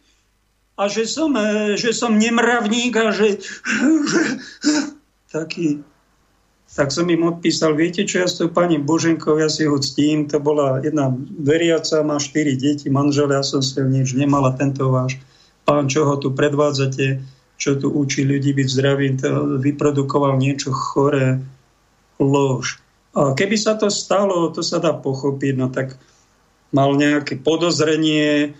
[0.78, 3.42] a že som, e, že som nemravník a že,
[4.06, 4.20] že
[5.32, 5.82] taký
[6.70, 10.30] tak som im odpísal, viete čo, ja s tou pani Boženkou, ja si ho ctím,
[10.30, 11.10] to bola jedna
[11.42, 15.18] veriaca, má štyri deti, manžel, ja som si nič nemala, tento váš
[15.64, 17.20] pán, čo ho tu predvádzate,
[17.60, 19.14] čo tu učí ľudí byť zdravým,
[19.60, 21.40] vyprodukoval niečo choré,
[22.16, 22.80] lož.
[23.12, 25.98] A keby sa to stalo, to sa dá pochopiť, no tak
[26.70, 28.54] mal nejaké podozrenie,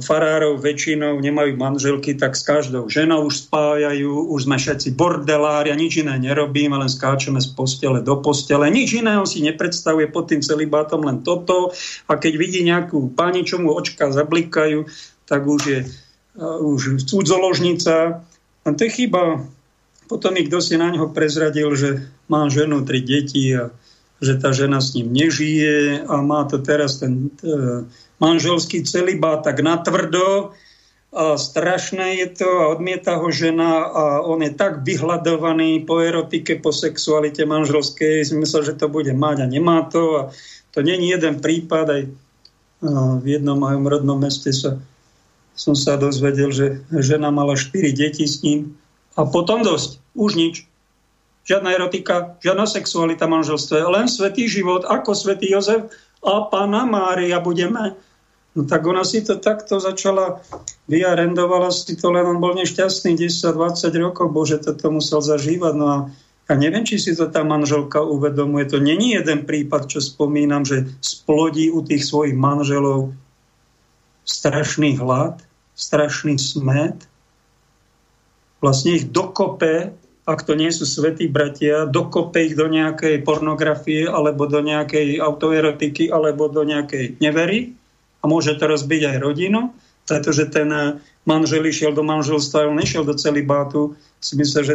[0.00, 5.76] farárov väčšinou nemajú manželky, tak s každou ženou už spájajú, už sme všetci bordelári a
[5.76, 8.72] nič iné nerobíme, len skáčeme z postele do postele.
[8.72, 11.76] Nič iného si nepredstavuje pod tým celibátom, len toto.
[12.08, 14.88] A keď vidí nejakú pani, čo mu očka zablikajú,
[15.28, 15.78] tak už je
[16.40, 18.24] už cudzoložnica.
[18.64, 19.44] A to je chyba.
[20.08, 23.70] Potom kto si na neho prezradil, že má ženu, tri deti a
[24.20, 27.28] že tá žena s ním nežije a má to teraz ten...
[27.36, 27.86] ten
[28.20, 30.52] manželský celibát tak natvrdo,
[31.10, 36.62] a strašné je to a odmieta ho žena a on je tak vyhľadovaný po erotike,
[36.62, 40.22] po sexualite manželskej, myslel, že to bude mať a nemá to a
[40.70, 42.02] to není jeden prípad, aj
[43.20, 44.78] v jednom mojom rodnom meste sa,
[45.54, 48.74] som sa dozvedel, že žena mala 4 deti s ním
[49.14, 50.54] a potom dosť, už nič.
[51.48, 55.88] Žiadna erotika, žiadna sexualita manželstve, len svetý život, ako svetý Jozef
[56.20, 57.96] a pána Mária budeme
[58.50, 60.42] No tak ona si to takto začala,
[60.90, 65.74] vyarendovala si to, len on bol nešťastný 10-20 rokov, bože, toto musel zažívať.
[65.78, 65.98] No a
[66.50, 68.66] ja neviem, či si to tá manželka uvedomuje.
[68.74, 73.14] To není jeden prípad, čo spomínam, že splodí u tých svojich manželov
[74.24, 75.40] strašný hlad,
[75.74, 77.08] strašný smet.
[78.60, 79.96] Vlastne ich dokope,
[80.28, 86.12] ak to nie sú svetí bratia, dokope ich do nejakej pornografie, alebo do nejakej autoerotiky,
[86.12, 87.72] alebo do nejakej nevery
[88.20, 89.72] a môže to rozbiť aj rodinu,
[90.04, 94.74] pretože ten manžel išiel do manželstva, on nešiel do celibátu, si myslím, že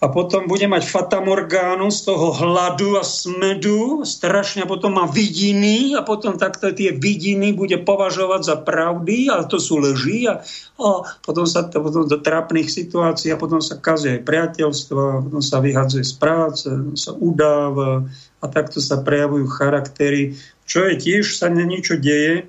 [0.00, 5.92] a potom bude mať fatamorgánu z toho hladu a smedu, strašne, a potom má vidiny
[5.92, 10.40] a potom takto tie vidiny bude považovať za pravdy a to sú leží a,
[10.80, 10.88] a
[11.20, 15.60] potom sa to potom do trápnych situácií a potom sa kazia aj priateľstva, potom sa
[15.60, 18.08] vyhadzuje z práce, sa udáva
[18.40, 20.32] a takto sa prejavujú charaktery.
[20.64, 22.48] Čo je tiež sa na niečo deje,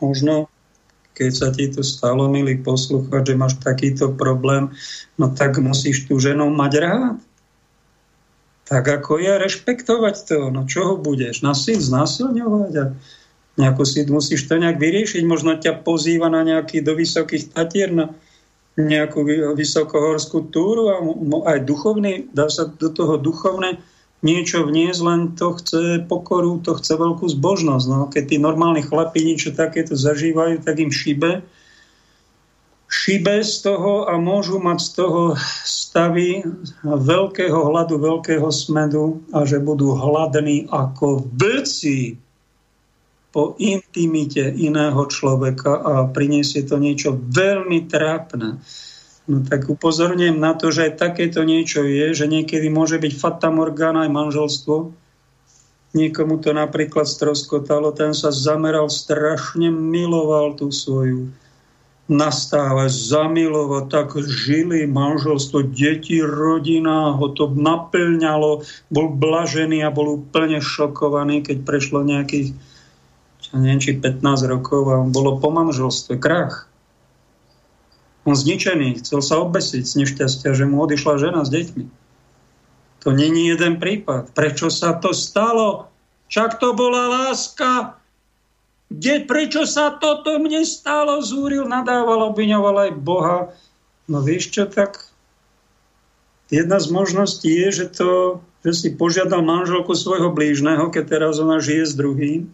[0.00, 0.48] možno
[1.16, 4.68] keď sa ti to stalo, milý poslúchať, že máš takýto problém,
[5.16, 7.16] no tak musíš tú ženou mať rád.
[8.68, 10.38] Tak ako je, rešpektovať to.
[10.52, 11.40] No čo ho budeš?
[11.40, 12.72] Nasil, znásilňovať?
[12.76, 12.84] A
[13.56, 15.22] nejako si musíš to nejak vyriešiť.
[15.24, 18.12] Možno ťa pozýva na nejaký do vysokých tatier, na
[18.76, 19.24] nejakú
[19.56, 21.00] vysokohorskú túru a
[21.48, 23.80] aj duchovný, dá sa do toho duchovné
[24.24, 27.86] niečo vniesť, len to chce pokoru, to chce veľkú zbožnosť.
[27.88, 31.44] No, keď tí normálni chlapí niečo takéto zažívajú, tak im šibe.
[32.86, 35.22] Šibe z toho a môžu mať z toho
[35.66, 36.46] stavy
[36.86, 42.22] veľkého hladu, veľkého smedu a že budú hladní ako vlci
[43.34, 48.62] po intimite iného človeka a priniesie to niečo veľmi trápne.
[49.26, 53.50] No tak upozorňujem na to, že aj takéto niečo je, že niekedy môže byť fata
[53.50, 54.94] morgana aj manželstvo.
[55.98, 61.34] Niekomu to napríklad stroskotalo, ten sa zameral, strašne miloval tú svoju
[62.06, 68.62] nastáva, zamilovať, tak žili manželstvo, deti, rodina, ho to naplňalo,
[68.94, 72.54] bol blažený a bol úplne šokovaný, keď prešlo nejakých
[73.54, 76.65] neviem, či 15 rokov a bolo po manželstve, krach.
[78.26, 81.86] On zničený, chcel sa obesiť z nešťastia, že mu odišla žena s deťmi.
[83.06, 84.34] To není jeden prípad.
[84.34, 85.86] Prečo sa to stalo?
[86.26, 87.94] Čak to bola láska.
[88.90, 91.22] Kde, prečo sa toto mne stalo?
[91.22, 93.38] Zúril, nadával, obviňoval aj Boha.
[94.10, 95.06] No vieš čo, tak
[96.50, 101.62] jedna z možností je, že, to, že si požiadal manželku svojho blížneho, keď teraz ona
[101.62, 102.50] žije s druhým.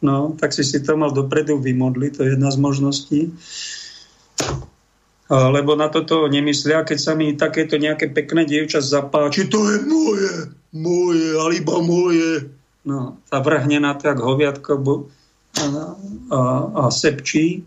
[0.00, 3.20] No, tak si si to mal dopredu vymodliť, to je jedna z možností
[5.32, 10.32] lebo na toto nemyslia, keď sa mi takéto nejaké pekné dievča zapáči, to je moje,
[10.76, 12.52] moje, ale iba moje.
[12.84, 14.72] No, tá vrhne na to, jak hoviatko
[15.56, 15.64] a,
[16.28, 16.40] a,
[16.74, 17.64] a sepčí,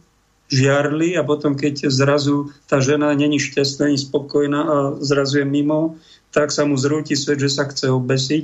[0.52, 5.98] žiarli a potom, keď zrazu tá žena není šťastná, není spokojná a zrazu je mimo,
[6.30, 8.44] tak sa mu zrúti svet, že sa chce obesiť.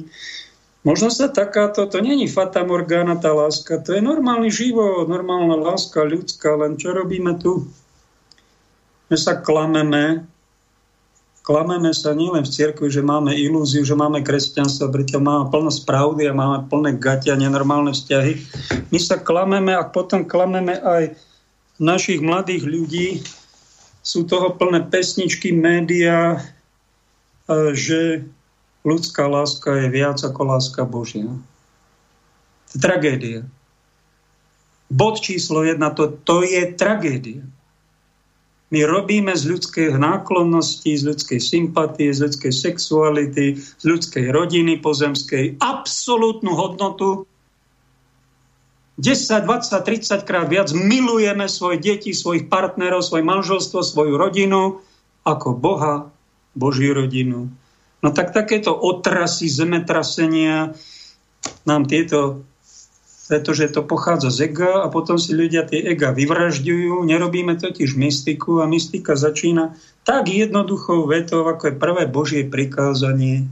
[0.81, 6.01] Možno sa takáto, to není fata morgana tá láska, to je normálny život, normálna láska
[6.01, 7.69] ľudská, len čo robíme tu?
[9.11, 10.23] My sa klameme,
[11.43, 16.31] klameme sa nielen v cirkvi, že máme ilúziu, že máme kresťanstvo, pritom máme plno správdy
[16.31, 18.39] a máme plné gatia, nenormálne vzťahy.
[18.87, 21.19] My sa klameme a potom klameme aj
[21.75, 23.07] našich mladých ľudí.
[23.99, 26.39] Sú toho plné pesničky, médiá,
[27.51, 28.23] e, že
[28.87, 31.27] ľudská láska je viac ako láska Božia.
[32.71, 33.43] To je tragédia.
[34.87, 37.43] Bod číslo jedna, to, to je tragédia.
[38.71, 45.59] My robíme z ľudskej náklonnosti, z ľudskej sympatie, z ľudskej sexuality, z ľudskej rodiny pozemskej
[45.59, 47.27] absolútnu hodnotu.
[48.95, 54.79] 10, 20, 30 krát viac milujeme svoje deti, svojich partnerov, svoje manželstvo, svoju rodinu
[55.27, 56.07] ako Boha,
[56.55, 57.51] Božiu rodinu.
[58.01, 60.73] No tak takéto otrasy, zemetrasenia
[61.67, 62.45] nám tieto
[63.31, 67.07] pretože to pochádza z ega a potom si ľudia tie ega vyvražďujú.
[67.07, 69.71] Nerobíme totiž mystiku a mystika začína
[70.03, 73.47] tak jednoduchou vetou, ako je prvé Božie prikázanie.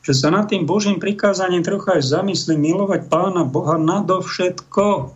[0.00, 5.12] Že sa nad tým Božím prikázaním trocha aj zamyslí milovať Pána Boha nadovšetko.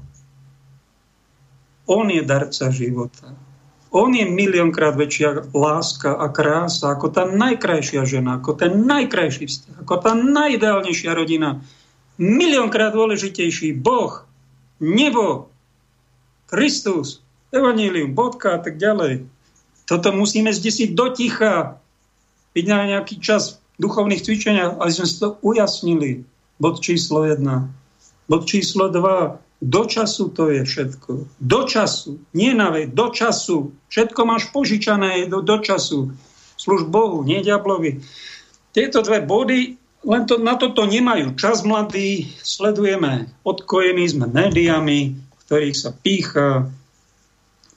[1.89, 3.33] On je darca života.
[3.89, 9.89] On je miliónkrát väčšia láska a krása ako tá najkrajšia žena, ako ten najkrajší vzťah,
[9.89, 11.65] ako tá najideálnejšia rodina,
[12.19, 14.27] miliónkrát dôležitejší Boh,
[14.83, 15.49] nebo,
[16.51, 19.25] Kristus, Evangelium, bodka a tak ďalej.
[19.89, 21.81] Toto musíme zdesiť do ticha.
[22.53, 26.29] Byť na nejaký čas v duchovných cvičeniach, aby sme si to ujasnili.
[26.61, 27.41] Bod číslo 1.
[28.29, 29.65] Bod číslo 2.
[29.65, 31.11] Do času to je všetko.
[31.41, 32.21] Do času.
[32.37, 33.73] Nie na vej, do času.
[33.89, 36.13] Všetko máš požičané do, do času.
[36.59, 38.05] Služ Bohu, nie diablovi.
[38.77, 45.77] Tieto dve body len to, na toto nemajú čas mladí, sledujeme, odkojení sme médiami, ktorých
[45.77, 46.71] sa pícha,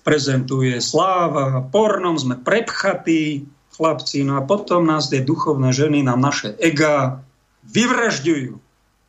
[0.01, 6.53] prezentuje sláva, pornom sme prepchatí, chlapci, no a potom nás tie duchovné ženy na naše
[6.61, 7.25] ega
[7.65, 8.59] vyvražďujú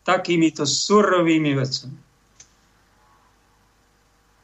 [0.07, 1.99] takýmito surovými vecami.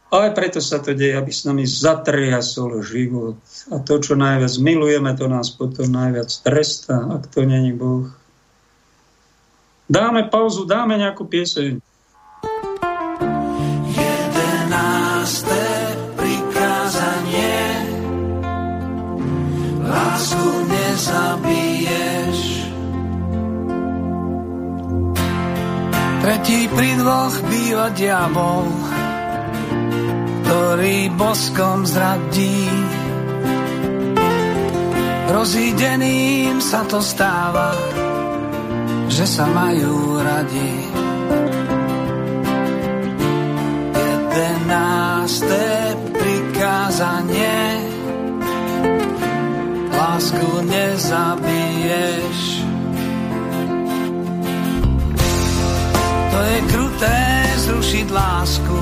[0.09, 3.37] Ale preto sa to deje, aby s nami zatriasol život.
[3.69, 8.09] A to, čo najviac milujeme, to nás potom najviac trestá, ak to není Boh.
[9.89, 11.81] Dáme pauzu, dáme nejakú pieseň.
[13.89, 15.65] Jedenácté
[16.13, 17.61] prikázanie
[19.89, 22.39] Lásku nezabiješ
[26.21, 28.69] Tretí pri dvoch býva diabol
[30.49, 32.65] ktorý boskom zradí.
[35.29, 37.77] Rozídeným sa to stáva,
[39.09, 40.73] že sa majú radi.
[43.97, 45.67] Jedenácté
[46.13, 47.89] prikázanie
[49.91, 52.39] lásku nezabiješ.
[56.29, 57.19] To je kruté
[57.67, 58.81] zrušiť lásku,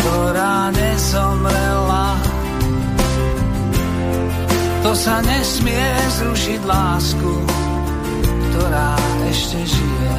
[0.00, 2.08] ktorá nezomrela.
[4.82, 5.88] To sa nesmie
[6.20, 7.32] zrušiť lásku,
[8.52, 8.92] ktorá
[9.32, 10.16] ešte žije.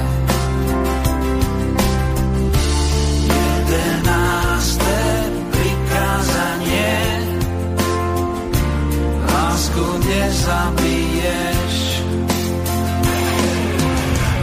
[3.29, 5.01] Jedenácté
[5.53, 6.97] prikázanie
[9.29, 11.75] lásku nezabiješ.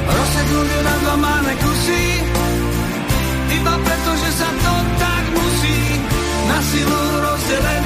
[0.07, 2.05] Rozseknúť ju na dva máme kusy
[3.59, 5.79] iba preto, že sa to tak musí
[6.47, 7.80] na silu rozdelený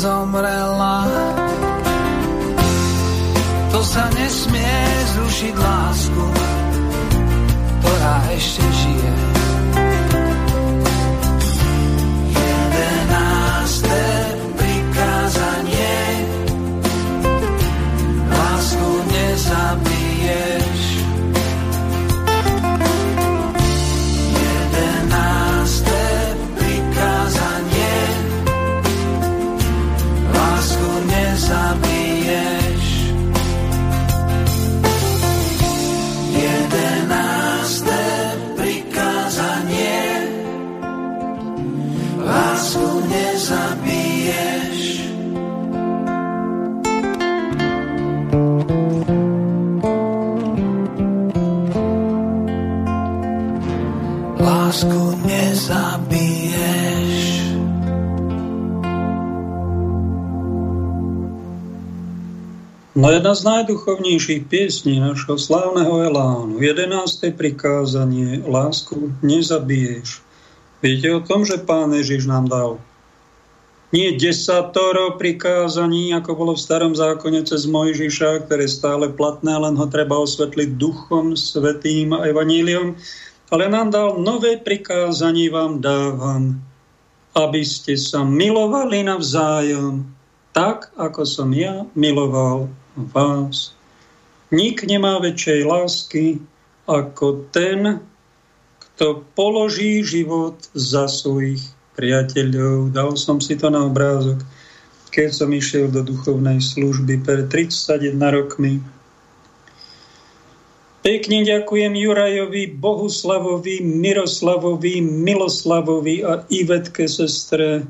[0.00, 1.04] ktorá nezomrela.
[3.68, 4.80] To sa nesmie
[5.12, 6.24] zrušiť lásku,
[7.84, 9.29] ktorá ešte žije.
[63.20, 67.36] Jedna z najduchovnejších piesní našho slávneho Elánu, 11.
[67.36, 70.24] prikázanie, lásku nezabiješ.
[70.80, 72.80] Viete o tom, že Pán Ježiš nám dal
[73.92, 79.76] nie desatoro prikázaní, ako bolo v starom zákone cez Mojžiša, ktoré je stále platné, len
[79.76, 82.96] ho treba osvetliť duchom, svetým a evaníliom,
[83.52, 86.56] ale nám dal nové prikázanie vám dávam,
[87.36, 90.08] aby ste sa milovali navzájom,
[90.56, 93.74] tak, ako som ja miloval vás.
[94.50, 96.24] Nik nemá väčšej lásky
[96.90, 98.02] ako ten,
[98.82, 101.62] kto položí život za svojich
[101.94, 102.90] priateľov.
[102.90, 104.42] Dal som si to na obrázok,
[105.14, 108.82] keď som išiel do duchovnej služby pred 31 rokmi.
[111.00, 117.88] Pekne ďakujem Jurajovi, Bohuslavovi, Miroslavovi, Miloslavovi a Ivetke sestre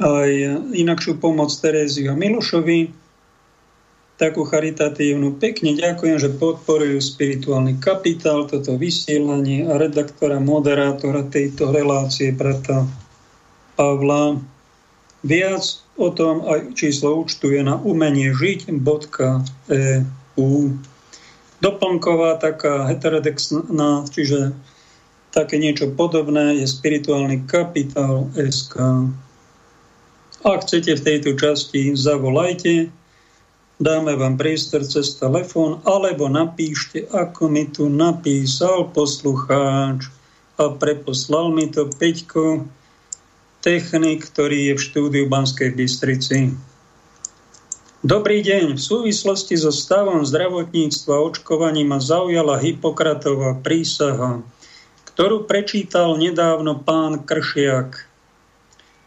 [0.00, 0.30] aj
[0.72, 2.99] inakšiu pomoc Teréziu a Milošovi,
[4.20, 5.40] takú charitatívnu.
[5.40, 12.84] Pekne ďakujem, že podporujú spirituálny kapitál, toto vysielanie a redaktora, moderátora tejto relácie, brata
[13.80, 14.36] Pavla.
[15.24, 15.64] Viac
[15.96, 18.76] o tom aj číslo účtu je na umeniežiť.eu.
[21.60, 24.52] Doplnková taká heterodexná, čiže
[25.32, 28.80] také niečo podobné je spirituálny kapitál SK.
[30.40, 32.99] Ak chcete v tejto časti, zavolajte
[33.80, 40.12] dáme vám priestor cez telefón, alebo napíšte, ako mi tu napísal poslucháč
[40.60, 42.68] a preposlal mi to Peťko,
[43.64, 46.52] technik, ktorý je v štúdiu Banskej Bystrici.
[48.00, 48.76] Dobrý deň.
[48.76, 54.40] V súvislosti so stavom zdravotníctva a očkovaním ma zaujala Hippokratová prísaha,
[55.12, 58.08] ktorú prečítal nedávno pán Kršiak.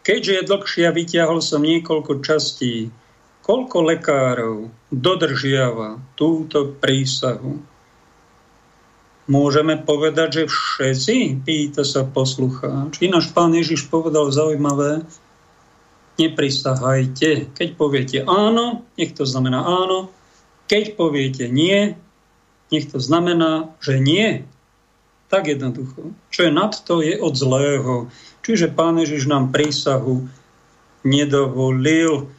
[0.06, 2.94] Keďže je dlhšia, vyťahol som niekoľko častí.
[3.44, 7.60] Koľko lekárov dodržiava túto prísahu?
[9.28, 11.44] Môžeme povedať, že všetci?
[11.44, 13.04] Pýta sa poslucháč.
[13.04, 15.04] Ináč pán Ježiš povedal zaujímavé,
[16.16, 17.52] neprisahajte.
[17.52, 20.08] Keď poviete áno, nech to znamená áno.
[20.64, 22.00] Keď poviete nie,
[22.72, 24.48] nech to znamená, že nie.
[25.28, 26.16] Tak jednoducho.
[26.32, 28.08] Čo je nad to, je od zlého.
[28.40, 30.28] Čiže pán Ježiš nám prísahu
[31.04, 32.32] nedovolil.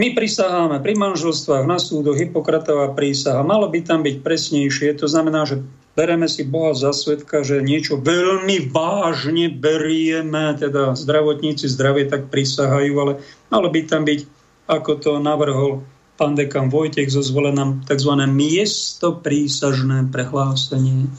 [0.00, 3.44] My prisaháme pri manželstvách na súdoch Hippokratová prísaha.
[3.44, 4.96] Malo by tam byť presnejšie.
[4.96, 5.60] To znamená, že
[5.92, 12.96] bereme si Boha za svetka, že niečo veľmi vážne berieme, teda zdravotníci zdravie tak prisahajú,
[12.96, 13.12] ale
[13.52, 14.24] malo by tam byť,
[14.72, 15.84] ako to navrhol
[16.16, 18.24] pán dekan Vojtech, zozvolené tzv.
[18.24, 21.12] miesto prísažné prehlásenie.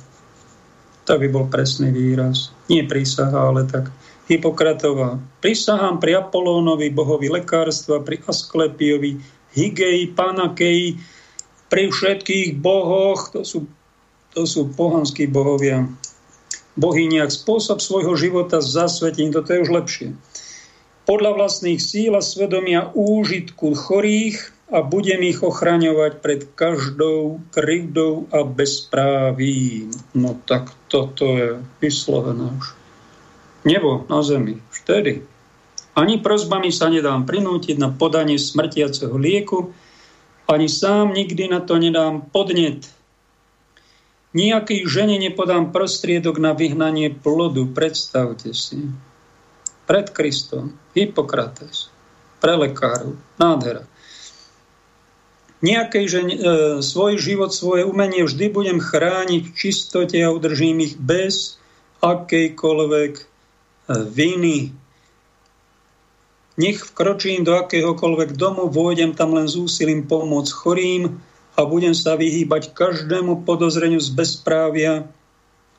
[1.06, 2.50] To by bol presný výraz.
[2.66, 3.94] Nie prísaha, ale tak
[4.32, 5.20] Hipokratová.
[5.44, 9.20] Prisahám pri Apolónovi, bohovi lekárstva, pri Asklepiovi,
[9.52, 10.96] Higei, Panakei,
[11.68, 13.68] pri všetkých bohoch, to sú,
[14.32, 15.84] to sú pohanskí bohovia,
[16.80, 20.08] bohyniak, spôsob svojho života zasvetím, toto je už lepšie.
[21.04, 24.40] Podľa vlastných síl a svedomia úžitku chorých
[24.72, 29.92] a budem ich ochraňovať pred každou krivdou a bezprávím.
[30.16, 32.81] No tak toto je vyslovené už
[33.66, 34.58] nebo na zemi.
[34.72, 35.22] Vtedy.
[35.92, 39.76] Ani prozbami sa nedám prinútiť na podanie smrtiaceho lieku,
[40.48, 42.88] ani sám nikdy na to nedám podnet.
[44.32, 48.88] Nijaký žene nepodám prostriedok na vyhnanie plodu, predstavte si.
[49.84, 51.92] Pred Kristom, Hippokrates,
[52.40, 53.84] pre lekárov, nádhera.
[55.62, 56.42] Nejakej žene, e,
[56.80, 61.60] svoj život, svoje umenie vždy budem chrániť v čistote a udržím ich bez
[62.02, 63.31] akejkoľvek
[64.00, 64.72] viny.
[66.60, 71.04] Nech vkročím do akéhokoľvek domu, vôjdem tam len s úsilím pomôcť chorým
[71.56, 75.08] a budem sa vyhýbať každému podozreniu z bezprávia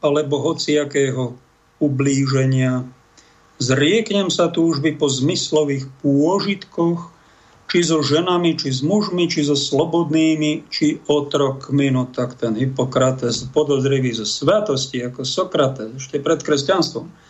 [0.02, 1.36] alebo hociakého
[1.78, 2.88] ublíženia.
[3.62, 7.14] Zrieknem sa túžby po zmyslových pôžitkoch,
[7.70, 11.88] či so ženami, či s mužmi, či so slobodnými, či otrokmi.
[11.94, 17.21] No tak ten Hippokrates podozrivý zo svatosti, ako Sokrates, ešte pred kresťanstvom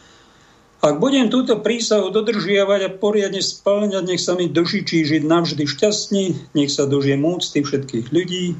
[0.82, 6.24] ak budem túto prísahu dodržiavať a poriadne spĺňať, nech sa mi dožičí žiť navždy šťastný,
[6.59, 8.59] nech sa dožijem úcty všetkých ľudí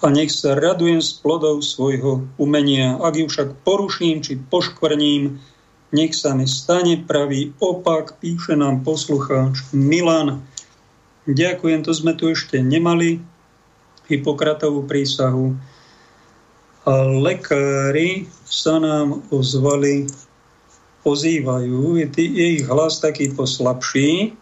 [0.00, 2.96] a nech sa radujem z plodov svojho umenia.
[3.04, 5.36] Ak ju však poruším či poškvrním,
[5.92, 10.40] nech sa mi stane pravý opak, píše nám poslucháč Milan.
[11.28, 13.20] Ďakujem, to sme tu ešte nemali,
[14.08, 15.60] Hipokratovú prísahu.
[16.88, 20.08] A lekári sa nám ozvali
[21.04, 22.06] ozývajú, je,
[22.60, 24.36] ich hlas taký poslabší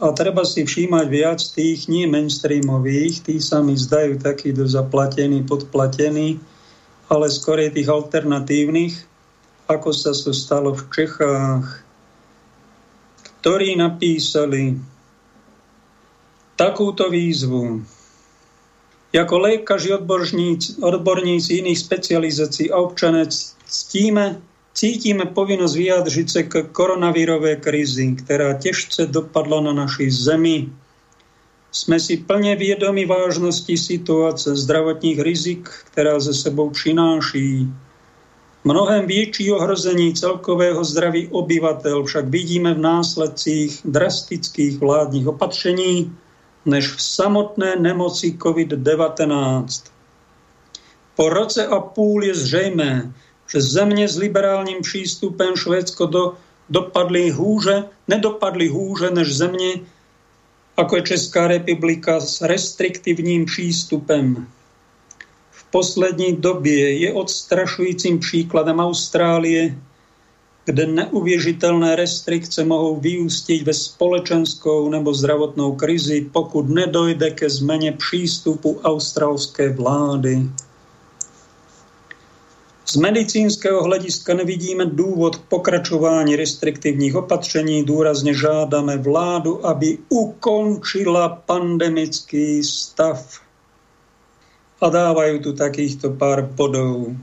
[0.00, 4.18] a treba si všímať viac tých nie mainstreamových, tí sa mi zdajú
[4.56, 6.40] do zaplatení, podplatení,
[7.12, 8.94] ale skorej tých alternatívnych,
[9.68, 11.66] ako sa to stalo v Čechách,
[13.40, 14.80] ktorí napísali
[16.56, 17.84] takúto výzvu.
[19.12, 23.28] Ako lékaři, odborníci, odborníci iných specializácií a občanec
[23.68, 24.40] ctíme
[24.72, 30.72] Cítime povinnosť vyjadriť sa k koronavírovej krizi, ktorá težce dopadla na našej zemi.
[31.72, 37.68] Sme si plne viedomi vážnosti situácie zdravotních rizik, ktorá ze sebou přináší.
[38.64, 46.16] Mnohem větší ohrození celkového zdraví obyvatel však vidíme v následcích drastických vládních opatření
[46.66, 49.66] než v samotné nemoci COVID-19.
[51.16, 53.12] Po roce a půl je zřejmé,
[53.52, 56.34] že země s liberálním přístupem Švédsko do,
[56.70, 59.80] dopadli hůže, nedopadli hůže než země,
[60.76, 64.46] ako je Česká republika s restriktivním přístupem.
[65.50, 69.76] V poslední době je odstrašujícím příkladem Austrálie,
[70.64, 78.80] kde neuvěřitelné restrikce mohou vyústiť ve společenskou nebo zdravotnou krizi, pokud nedojde ke zmene přístupu
[78.84, 80.38] australské vlády.
[82.82, 87.84] Z medicínskeho hľadiska nevidíme důvod k pokračování restriktivních opatření.
[87.84, 93.40] Důrazně žádáme vládu, aby ukončila pandemický stav.
[94.82, 97.14] A dávajú tu takýchto pár bodov.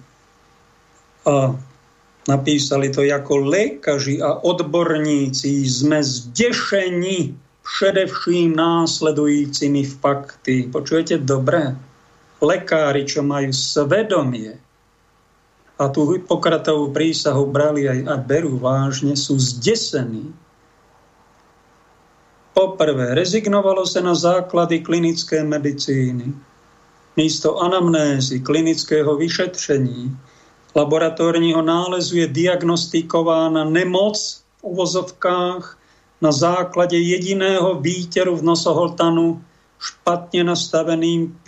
[1.27, 1.59] A
[2.27, 5.67] napísali to ako lékaři a odborníci.
[5.67, 7.35] Sme zdešení
[7.67, 10.71] především následujícimi fakty.
[10.71, 11.75] Počujete dobre?
[12.39, 14.55] Lekári, čo majú svedomie,
[15.79, 20.35] a tú Hippokratovú prísahu brali aj a berú vážne, sú zdesení.
[22.51, 26.35] Poprvé, rezignovalo sa na základy klinické medicíny.
[27.15, 30.11] Místo anamnézy, klinického vyšetření,
[30.75, 35.79] laboratórního nálezu je diagnostikována nemoc v uvozovkách
[36.21, 39.39] na základe jediného výteru v nosoholtanu
[39.79, 41.39] špatne nastaveným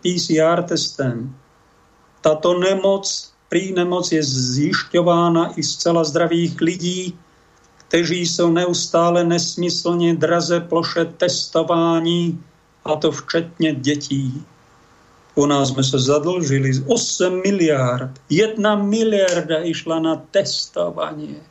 [0.00, 1.28] PCR testem.
[2.24, 3.04] Táto nemoc
[3.50, 7.18] Prý nemoc je zjišťována i z zcela zdravých lidí,
[7.90, 12.38] kteří jsou neustále nesmyslně draze ploše testování,
[12.84, 14.44] a to včetně dětí.
[15.34, 18.10] U nás jsme se zadlžili 8 miliard.
[18.30, 21.42] Jedna miliarda išla na testovanie.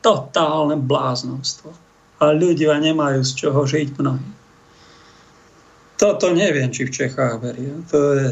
[0.00, 1.72] Totálne bláznostvo.
[2.20, 4.30] A ľudia nemajú z čoho žiť mnohí.
[5.96, 7.76] Toto neviem, či v Čechách veria.
[7.92, 8.28] To je...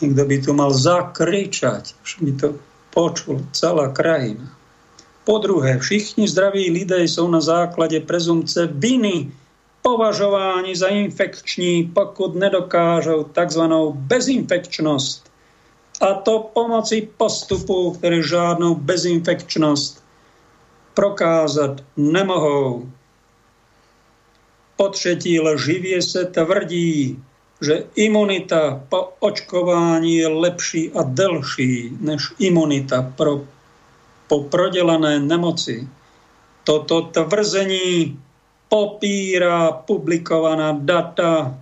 [0.00, 1.94] Niekto by tu mal zakričať.
[2.02, 2.48] Už by to
[2.90, 4.48] počul celá krajina.
[5.24, 9.32] Po druhé, všichni zdraví lidé jsou na základě prezumce viny
[9.82, 15.30] považováni za infekční, pokud nedokážou takzvanou bezinfekčnost.
[16.00, 20.04] A to pomocí postupů, které žádnou bezinfekčnost
[20.94, 22.88] prokázat nemohou.
[24.76, 27.22] Po třetí lživě se tvrdí,
[27.60, 33.44] že imunita po očkování je lepší a delší než imunita pro,
[34.28, 35.88] po prodělané nemoci.
[36.64, 38.16] Toto tvrzení
[38.68, 41.54] popírá publikovaná data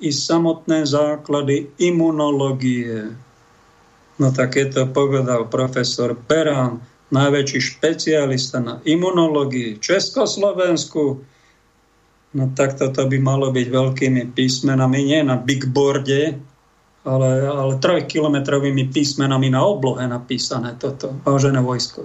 [0.00, 3.16] i samotné základy imunologie.
[4.18, 11.24] No tak je to povedal profesor Perán, najväčší špecialista na imunológii v Československu.
[12.36, 16.36] No tak toto by malo byť veľkými písmenami, nie na bigboarde,
[17.08, 22.04] ale, ale trojkilometrovými písmenami na oblohe napísané toto, vážené vojsko.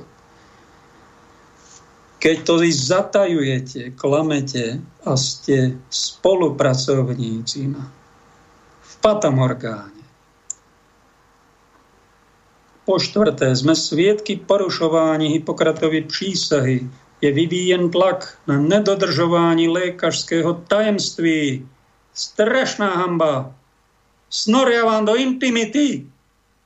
[2.24, 7.68] Keď to zatajujete, klamete a ste spolupracovníci
[8.80, 10.04] v patamorgáne.
[12.88, 16.88] Po štvrté, sme sviedky porušování Hippokratovy přísahy.
[17.24, 21.64] Je vyvíjen tlak na nedodržování lékařského tajemství.
[22.14, 23.56] Strašná hamba.
[24.30, 26.04] Snoria vám do intimity.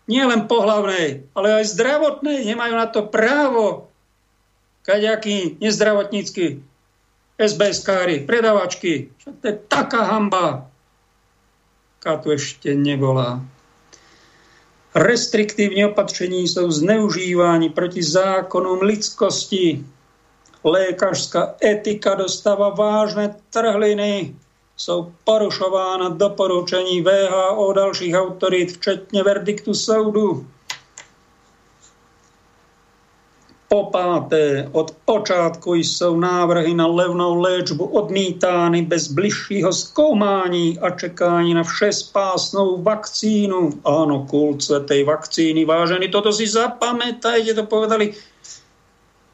[0.10, 2.42] Nie len pohlavnej, ale aj zdravotnej.
[2.50, 3.92] Nemajú na to právo
[4.88, 6.64] kaďakí nezdravotnícky
[7.38, 9.12] SBS-kári, predavačky.
[9.28, 10.72] To je taká hamba,
[12.00, 13.44] aká tu ešte nebola.
[14.96, 19.86] Restriktívne opatření sú zneužíváni proti zákonom lidskosti.
[20.64, 24.36] Lékařská etika dostáva vážne trhliny.
[24.78, 30.46] Sú porušována doporučení VHO dalších autorít, včetne verdiktu soudu.
[33.68, 41.54] Po páté, od počátku jsou návrhy na levnou léčbu odmítány bez bližšího zkoumání a čekání
[41.54, 43.82] na všespásnou vakcínu.
[43.84, 48.14] Áno, kulce tej vakcíny, vážení, toto si zapamätajte, to povedali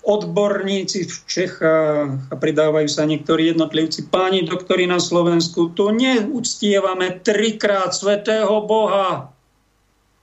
[0.04, 4.12] odborníci v Čechách a pridávajú sa niektorí jednotlivci.
[4.12, 9.34] Páni doktori na Slovensku, tu neúctievame trikrát svetého Boha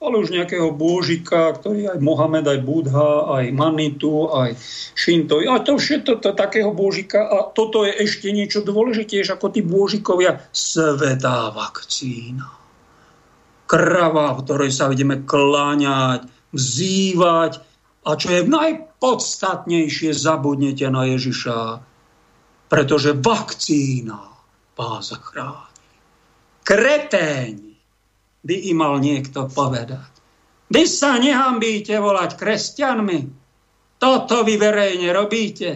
[0.01, 4.57] ale už nejakého bôžika, ktorý aj Mohamed, aj Budha, aj Manitu, aj
[4.97, 5.45] Shinto.
[5.45, 7.21] A to všetko to, takého bôžika.
[7.21, 10.41] A toto je ešte niečo dôležitejšie ako tí bôžikovia.
[10.57, 12.49] Svetá vakcína.
[13.69, 16.25] Krava, v ktorej sa ideme kláňať,
[16.57, 17.61] vzývať.
[18.09, 18.49] A čo je
[19.01, 21.81] najpodstatnejšie, zabudnete na Ježiša.
[22.69, 24.21] Pretože vakcína
[24.77, 25.73] vás zachráni.
[26.61, 27.57] Kretéň
[28.45, 30.13] by im mal niekto povedať.
[30.71, 33.21] Vy sa nehambíte volať kresťanmi.
[33.97, 35.69] Toto vy verejne robíte.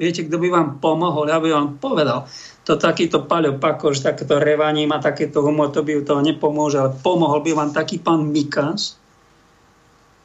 [0.00, 1.28] Viete, kto by vám pomohol?
[1.28, 2.24] Ja by vám povedal.
[2.64, 7.44] To takýto Paľo Pakoš, takéto revaním a takéto humor, to by toho nepomôže, ale pomohol
[7.44, 8.99] by vám taký pán Mikas,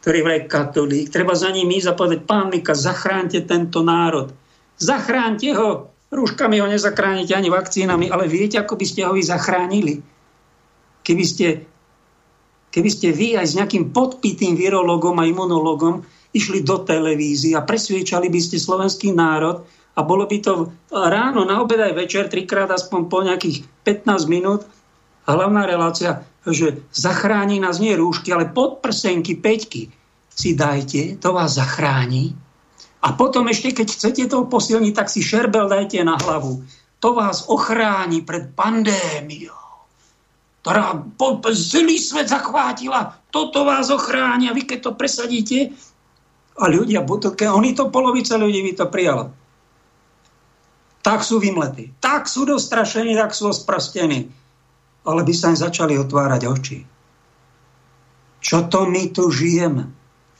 [0.05, 1.09] ktorý vraj katolík.
[1.09, 4.29] Treba za ním ísť a povedať, pán Mikas, zachránte tento národ.
[4.77, 5.89] Zachránte ho.
[6.13, 10.05] Rúškami ho nezachránite ani vakcínami, ale viete, ako by ste ho vy zachránili?
[11.01, 11.47] Keby ste
[12.69, 16.03] Keby ste vy aj s nejakým podpitým virologom a imunologom
[16.35, 19.63] išli do televízie a presviečali by ste slovenský národ
[19.95, 24.67] a bolo by to ráno, na obed aj večer, trikrát aspoň po nejakých 15 minút
[25.23, 29.89] hlavná relácia, že zachráni nás nie rúšky, ale podprsenky, peťky
[30.29, 32.35] si dajte, to vás zachráni.
[33.05, 36.65] A potom ešte, keď chcete to posilniť, tak si šerbel dajte na hlavu.
[37.01, 39.65] To vás ochráni pred pandémiou
[40.65, 40.97] ktorá
[41.53, 45.69] celý svet zachvátila, toto vás ochránia, vy keď to presadíte,
[46.57, 49.29] a ľudia, keď oni to polovica ľudí by to prijala.
[51.05, 54.33] Tak sú vymletí, tak sú dostrašení, tak sú osprostení.
[55.05, 56.79] Ale by sa im začali otvárať oči.
[58.41, 59.89] Čo to my tu žijeme?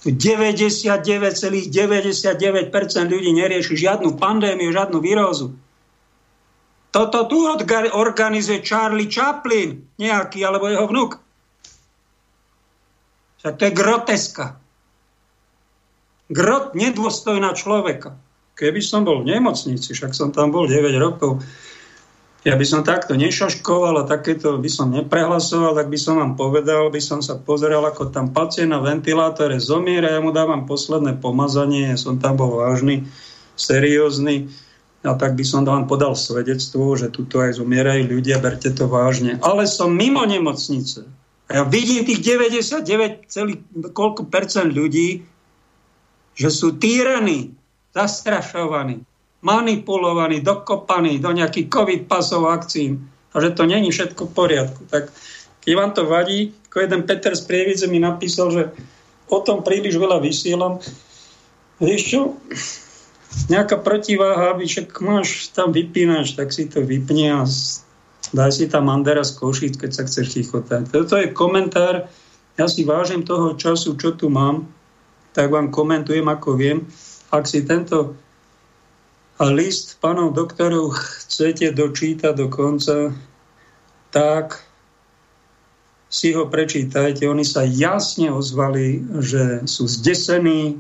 [0.06, 5.58] Tu 99,99% ,99 ľudí nerieši žiadnu pandémiu, žiadnu výrozu.
[6.94, 7.44] Toto tu
[7.92, 11.18] organizuje Charlie Chaplin nejaký, alebo jeho vnuk.
[13.42, 14.46] Však to je groteska.
[16.32, 18.16] Grot nedôstojná človeka.
[18.56, 21.44] keby som bol v nemocnici, však som tam bol 9 rokov,
[22.46, 26.94] ja by som takto nešaškoval a takéto by som neprehlasoval, tak by som vám povedal,
[26.94, 31.90] by som sa pozeral, ako tam pacient na ventilátore zomiera, ja mu dávam posledné pomazanie,
[31.90, 33.10] ja som tam bol vážny,
[33.58, 34.54] seriózny,
[35.06, 39.38] a tak by som vám podal svedectvo, že tuto aj zomierajú ľudia, berte to vážne.
[39.42, 41.06] Ale som mimo nemocnice.
[41.46, 45.22] A ja vidím tých 99, koľko percent ľudí,
[46.34, 47.54] že sú týraní,
[47.94, 49.06] zastrašovaní,
[49.42, 54.82] manipulovaní, dokopaní do nejakých covid pasov vakcín a že to není všetko v poriadku.
[54.88, 55.12] Tak
[55.66, 58.64] keď vám to vadí, ako jeden Peter z Prievidze mi napísal, že
[59.28, 60.80] o tom príliš veľa vysielam.
[61.82, 62.22] Vieš čo?
[63.52, 67.44] Nejaká protiváha, aby však máš tam vypínač, tak si to vypni a
[68.32, 70.88] daj si tam Mandera z Košic, keď sa chceš chichotať.
[70.88, 72.08] Toto je komentár,
[72.56, 74.72] ja si vážim toho času, čo tu mám,
[75.36, 76.88] tak vám komentujem, ako viem.
[77.28, 78.16] Ak si tento
[79.36, 83.12] a list panov doktorov chcete dočítať do konca,
[84.16, 84.64] tak
[86.08, 87.28] si ho prečítajte.
[87.28, 90.80] Oni sa jasne ozvali, že sú zdesení,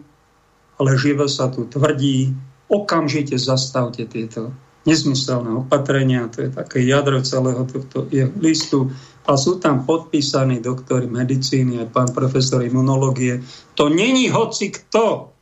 [0.79, 2.31] ale živo sa tu tvrdí.
[2.71, 4.55] Okamžite zastavte tieto
[4.87, 6.31] nezmyselné opatrenia.
[6.31, 8.07] To je také jadro celého tohto
[8.39, 8.87] listu.
[9.27, 13.43] A sú tam podpísaní doktori medicíny a pán profesor imunológie.
[13.75, 15.34] To není hoci kto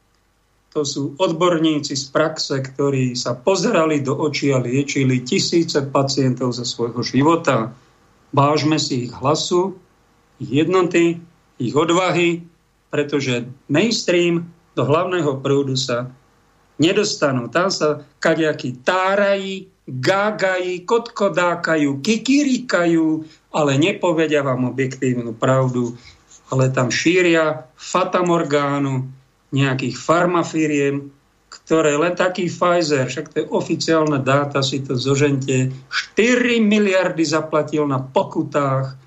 [0.73, 6.65] to sú odborníci z praxe, ktorí sa pozerali do očí a liečili tisíce pacientov za
[6.65, 7.77] svojho života.
[8.33, 9.77] Vážme si ich hlasu,
[10.41, 11.21] ich jednoty,
[11.61, 12.41] ich odvahy,
[12.89, 16.09] pretože mainstream do hlavného prúdu sa
[16.81, 17.53] nedostanú.
[17.53, 23.21] Tam sa kaďakí tárají, gágají, kotkodákajú, kikirikajú,
[23.53, 25.93] ale nepovedia vám objektívnu pravdu,
[26.49, 29.05] ale tam šíria fatamorgánu,
[29.53, 31.13] nejakých farmafíriem,
[31.53, 37.85] ktoré len taký Pfizer, však to je oficiálne dáta, si to zožente, 4 miliardy zaplatil
[37.85, 38.97] na pokutách.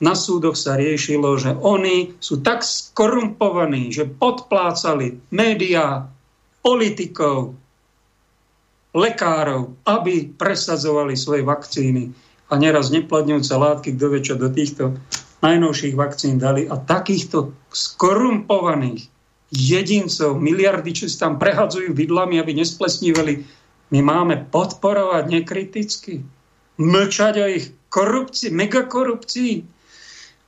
[0.00, 6.08] Na súdoch sa riešilo, že oni sú tak skorumpovaní, že podplácali médiá,
[6.60, 7.56] politikov,
[8.96, 12.12] lekárov, aby presadzovali svoje vakcíny
[12.48, 14.96] a neraz nepladňujúce látky, kto vie, čo do týchto
[15.44, 16.64] najnovších vakcín dali.
[16.64, 19.15] A takýchto skorumpovaných
[19.54, 23.46] jedincov, miliardy, čo si tam prehadzujú vidlami, aby nesplesnívali.
[23.94, 26.26] My máme podporovať nekriticky,
[26.82, 29.54] mlčať o ich korupcii, megakorupcii.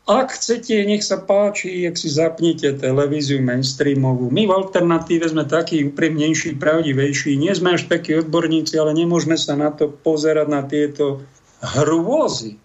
[0.08, 4.32] Ak chcete, nech sa páči, ak si zapnite televíziu mainstreamovú.
[4.32, 7.36] My v alternatíve sme takí úprimnejší, pravdivejší.
[7.36, 11.20] Nie sme až takí odborníci, ale nemôžeme sa na to pozerať na tieto
[11.60, 12.56] hrôzy,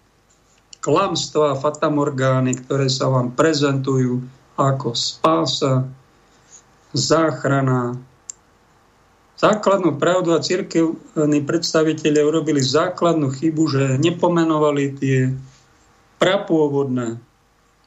[0.80, 4.24] klamstvá, fatamorgány, ktoré sa vám prezentujú
[4.56, 5.84] ako spása,
[6.94, 7.98] záchrana.
[9.38, 15.34] Základnú pravdu a církevní predstaviteľe urobili základnú chybu, že nepomenovali tie
[16.22, 17.20] prapôvodné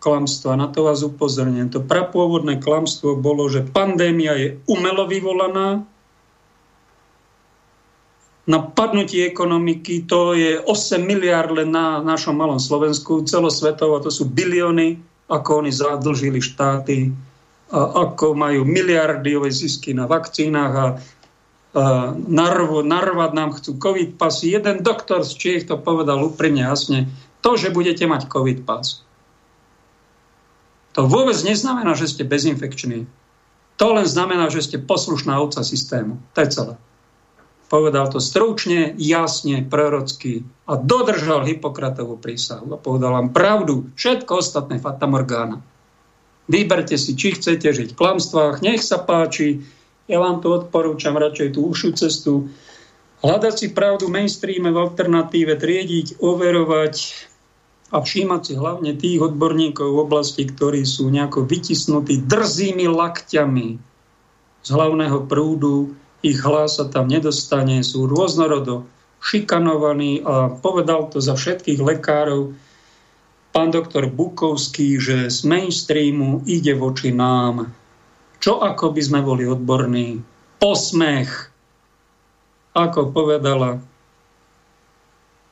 [0.02, 0.60] klamstva.
[0.60, 1.72] Na to vás upozorňujem.
[1.72, 5.86] To prapôvodné klamstvo bolo, že pandémia je umelo vyvolaná,
[8.46, 14.30] na padnutie ekonomiky, to je 8 miliard len na našom malom Slovensku, celosvetovo, to sú
[14.30, 17.10] bilióny, ako oni zadlžili štáty
[17.66, 20.86] a ako majú miliardiové zisky na vakcínach a, a
[22.14, 24.54] narvo, narvať nám chcú covid pasy.
[24.54, 27.10] Jeden doktor z Čiech to povedal úprimne jasne.
[27.42, 29.06] To, že budete mať covid pas,
[30.96, 33.04] to vôbec neznamená, že ste bezinfekční.
[33.76, 36.16] To len znamená, že ste poslušná ovca systému.
[36.32, 36.74] To je celé.
[37.68, 44.80] Povedal to stručne, jasne, prorocky a dodržal Hippokratovú prísahu a povedal vám pravdu, všetko ostatné
[44.80, 45.60] fatamorgána.
[46.46, 49.66] Vyberte si, či chcete žiť v klamstvách, nech sa páči.
[50.06, 52.46] Ja vám to odporúčam radšej tú ušu cestu.
[53.26, 56.94] Hľadať si pravdu mainstreame v alternatíve, triediť, overovať
[57.90, 63.68] a všímať si hlavne tých odborníkov v oblasti, ktorí sú nejako vytisnutí drzými lakťami
[64.62, 65.94] z hlavného prúdu.
[66.22, 68.86] Ich hlas sa tam nedostane, sú rôznorodo
[69.22, 72.54] šikanovaní a povedal to za všetkých lekárov,
[73.56, 77.72] pán doktor Bukovský, že z mainstreamu ide voči nám.
[78.36, 80.20] Čo ako by sme boli odborní?
[80.60, 81.48] Posmech.
[82.76, 83.80] Ako povedala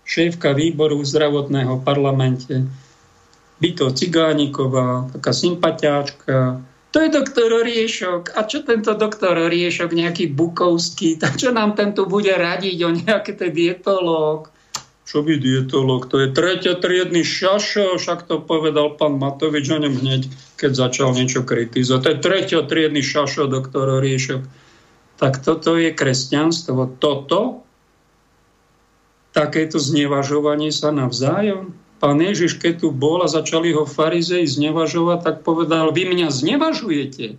[0.05, 2.68] šéfka výboru zdravotného parlamente,
[3.56, 6.60] Byto Cigániková, taká sympatiáčka,
[6.94, 8.39] to je doktor Riešok.
[8.39, 13.32] A čo tento doktor Riešok, nejaký Bukovský, tak čo nám tento bude radiť o nejaký
[13.35, 14.53] ten dietológ?
[15.05, 16.09] Čo by dietolog?
[16.09, 21.44] To je treťotriedný šašo, však to povedal pán Matovič o ňom hneď, keď začal niečo
[21.44, 22.01] kritizovať.
[22.01, 24.43] To je treťotriedný šašo, doktor Riešok.
[25.20, 26.97] Tak toto je kresťanstvo.
[26.97, 27.62] Toto,
[29.36, 31.76] takéto znevažovanie sa navzájom.
[32.01, 37.36] Pán Ježiš, keď tu bol a začali ho farizei znevažovať, tak povedal, vy mňa znevažujete.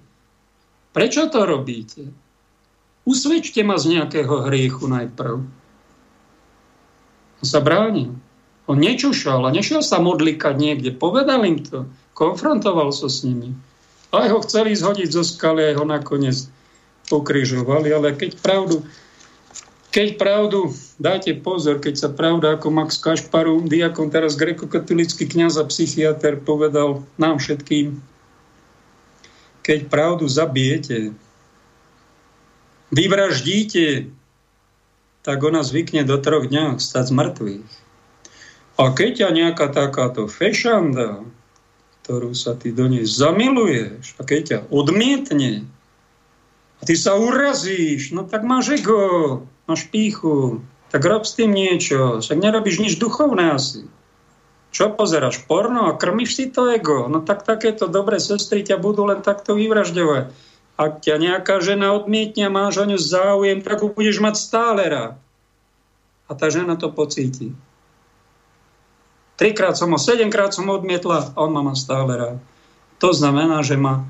[0.95, 2.13] Prečo to robíte?
[3.05, 5.64] Usvedčte ma z nejakého hriechu najprv.
[7.45, 8.09] On sa bránil.
[8.65, 10.89] On nečušal a nešiel sa modlikať niekde.
[10.97, 11.85] Povedal im to.
[12.17, 13.53] Konfrontoval sa s nimi.
[14.09, 16.49] Aj ho chceli zhodiť zo skaly, aj ho nakoniec
[17.05, 18.81] pokrižovali, ale keď pravdu,
[19.93, 25.69] keď pravdu, dáte pozor, keď sa pravda ako Max Kašparu, diakon, teraz grekokatolický kniaz a
[25.69, 28.01] psychiatr, povedal nám všetkým,
[29.61, 31.13] keď pravdu zabijete,
[32.89, 34.09] vyvraždíte,
[35.25, 37.71] tak ona zvykne do troch dňoch stať z mŕtvych.
[38.77, 41.25] A keď ťa nejaká takáto fešanda
[42.05, 45.65] ktorú sa ty do nej zamiluješ a keď ťa odmietne
[46.77, 50.61] a ty sa urazíš, no tak máš ego, máš píchu,
[50.93, 53.89] tak rob s tým niečo, však nerobíš nič duchovné asi.
[54.69, 55.49] Čo pozeráš?
[55.49, 57.09] Porno a krmiš si to ego?
[57.09, 60.29] No tak takéto dobré sestry ťa budú len takto vyvražďovať.
[60.75, 64.83] Ak ťa nejaká žena odmietne a máš o ňu záujem, tak ho budeš mať stále
[64.83, 65.15] rád.
[66.27, 67.55] A tá žena to pocíti.
[69.39, 72.37] Trikrát som ho, sedemkrát som ho odmietla a on ma má stále rád.
[73.03, 74.07] To znamená, že ma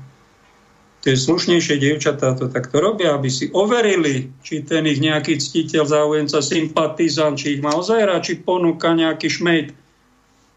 [1.06, 6.42] tie slušnejšie dievčatá to takto robia, aby si overili, či ten ich nejaký ctiteľ, záujemca,
[6.42, 9.70] sympatizant, či ich má ozaj či ponúka nejaký šmejt,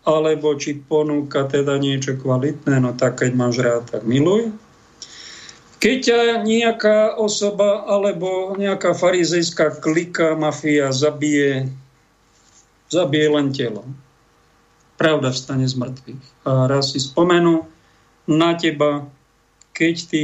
[0.10, 4.50] alebo či ponúka teda niečo kvalitné, no tak keď máš rád, tak miluj.
[5.80, 6.02] Keď
[6.44, 11.72] nejaká osoba alebo nejaká farizejská klika, mafia zabije,
[12.92, 13.88] zabije len telo
[15.00, 16.24] pravda vstane z mŕtvych.
[16.44, 17.64] A raz si spomenú
[18.28, 19.08] na teba,
[19.72, 20.24] keď ty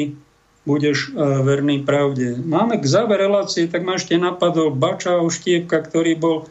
[0.68, 2.36] budeš e, verný pravde.
[2.36, 6.46] Máme k záver relácie, tak ma ešte napadol Bača Štiepka, ktorý bol e,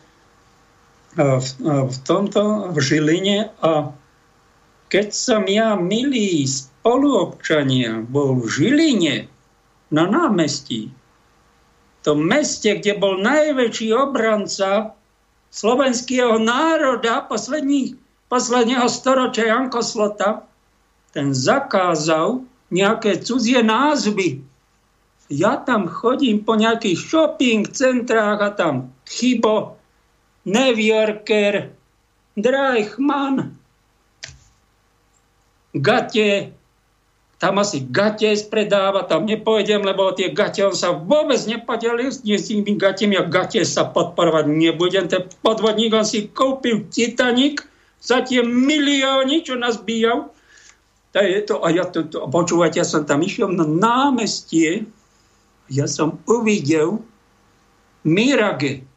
[1.21, 3.93] v, e, v tomto, v Žiline a
[4.89, 6.49] keď som ja, milý
[6.85, 9.17] spoluobčania, bol v Žiline
[9.89, 14.93] na námestí, v tom meste, kde bol najväčší obranca
[15.49, 17.97] slovenského národa posledných
[18.29, 20.45] posledného storočia Janko Slota,
[21.17, 24.45] ten zakázal nejaké cudzie názvy.
[25.33, 29.81] Ja tam chodím po nejakých shopping centrách a tam Chybo,
[30.45, 31.73] New Yorker,
[32.37, 33.57] Dreichmann,
[35.73, 36.53] Gate,
[37.45, 42.73] tam asi gate spredáva, tam nepojdem, lebo tie gate on sa vôbec nepodelil s tými
[42.81, 45.13] gatemi a gate sa podporovať nebudem.
[45.13, 47.61] Ten podvodník, on si kúpil Titanic,
[48.01, 50.33] za tie milióny, čo nás bijav.
[51.13, 54.89] To je to, a ja to, to, počúvate, ja som tam išiel na námestie,
[55.69, 57.05] ja som uvidel
[58.09, 58.89] Mirage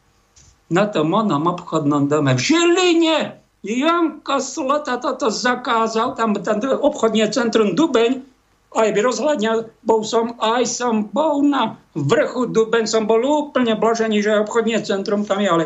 [0.72, 3.40] na tom onom obchodnom dome v Žiline.
[3.60, 8.27] Janka Slota toto zakázal, tam, tam obchodné centrum Dubeň,
[8.76, 14.44] aj rozhľadňa, bol som, aj som bol na vrchu Dubeň, som bol úplne blažený, že
[14.44, 15.64] obchodné centrum tam je, ale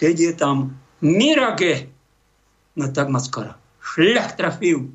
[0.00, 0.56] keď je tam
[1.04, 1.92] Mirage,
[2.74, 3.52] no tak ma skoro
[3.84, 4.92] šľach trafil.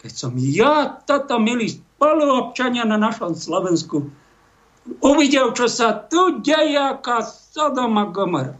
[0.00, 4.12] Keď som ja, toto milí spoluobčania na našom Slovensku,
[5.00, 8.56] uvidel, čo sa tu deje, aká Sodoma Gomora.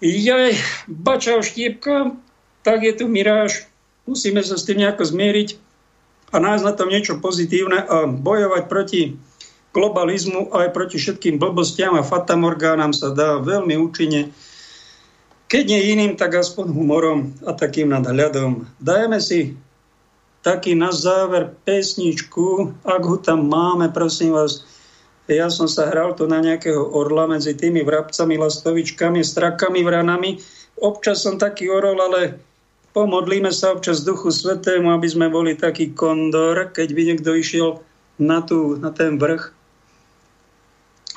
[0.00, 0.56] Jej,
[0.88, 2.16] bača štiepka,
[2.64, 3.68] tak je tu miráž.
[4.04, 5.63] Musíme sa s tým nejako zmieriť
[6.34, 9.14] a nájsť na tom niečo pozitívne a bojovať proti
[9.70, 14.34] globalizmu aj proti všetkým blbostiam a fatamorgánam sa dá veľmi účinne
[15.54, 18.66] keď nie iným, tak aspoň humorom a takým nadhľadom.
[18.82, 19.54] Dajme si
[20.42, 24.66] taký na záver pesničku, ak ho tam máme, prosím vás.
[25.30, 30.36] Ja som sa hral to na nejakého orla medzi tými vrabcami, lastovičkami, strakami, vranami.
[30.82, 32.42] Občas som taký orol, ale
[32.94, 37.82] pomodlíme sa občas Duchu Svetému, aby sme boli taký kondor, keď by niekto išiel
[38.22, 39.50] na, tú, na ten vrch.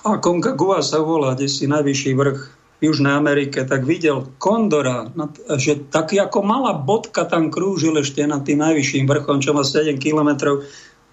[0.02, 2.40] A Gua sa volá, kde si najvyšší vrch
[2.78, 5.10] v Južnej Amerike, tak videl kondora,
[5.58, 9.98] že taký ako malá bodka tam krúžil ešte nad tým najvyšším vrchom, čo má 7
[9.98, 10.66] kilometrov.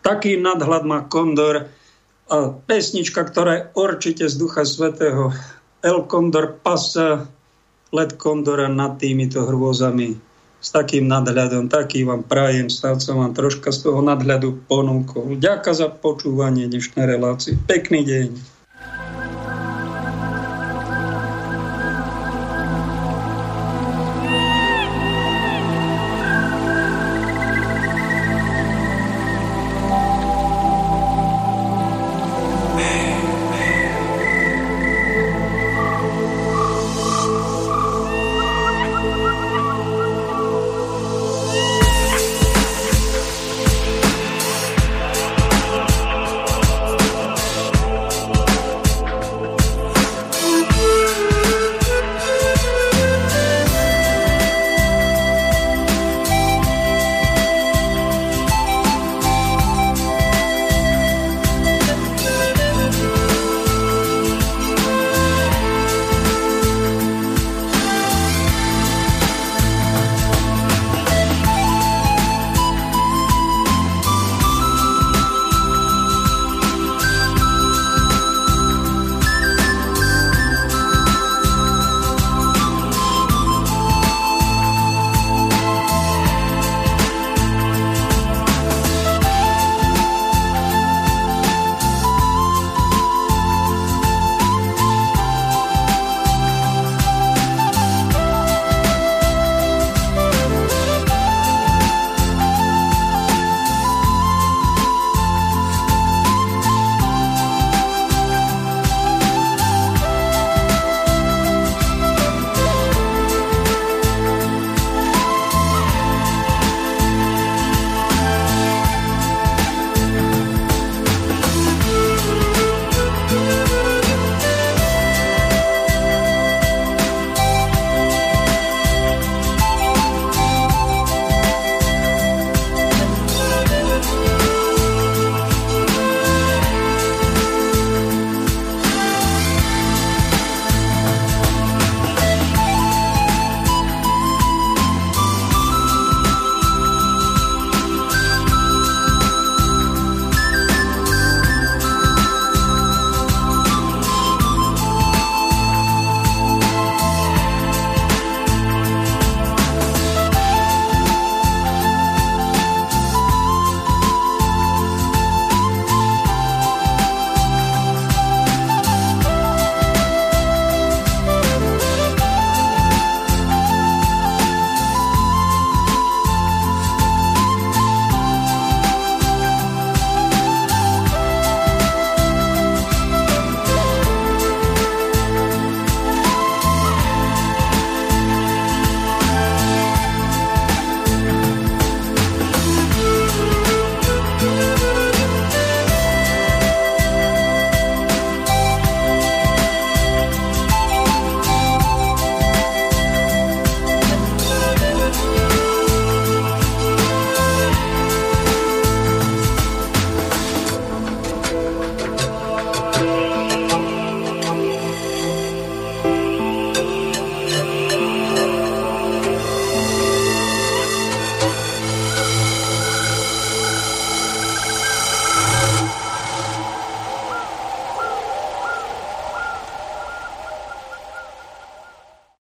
[0.05, 1.69] Taký nadhľad má kondor
[2.29, 2.37] a
[2.69, 5.33] pesnička, ktorá je určite z Ducha Svetého.
[5.85, 7.29] El Kondor pasa,
[7.93, 10.34] let kondora nad týmito hrôzami.
[10.65, 15.37] S takým nadhľadom, taký vám prajem, stáť som vám troška z toho nadhľadu ponúkol.
[15.37, 17.61] Ďakujem za počúvanie dnešnej relácie.
[17.69, 18.54] Pekný deň.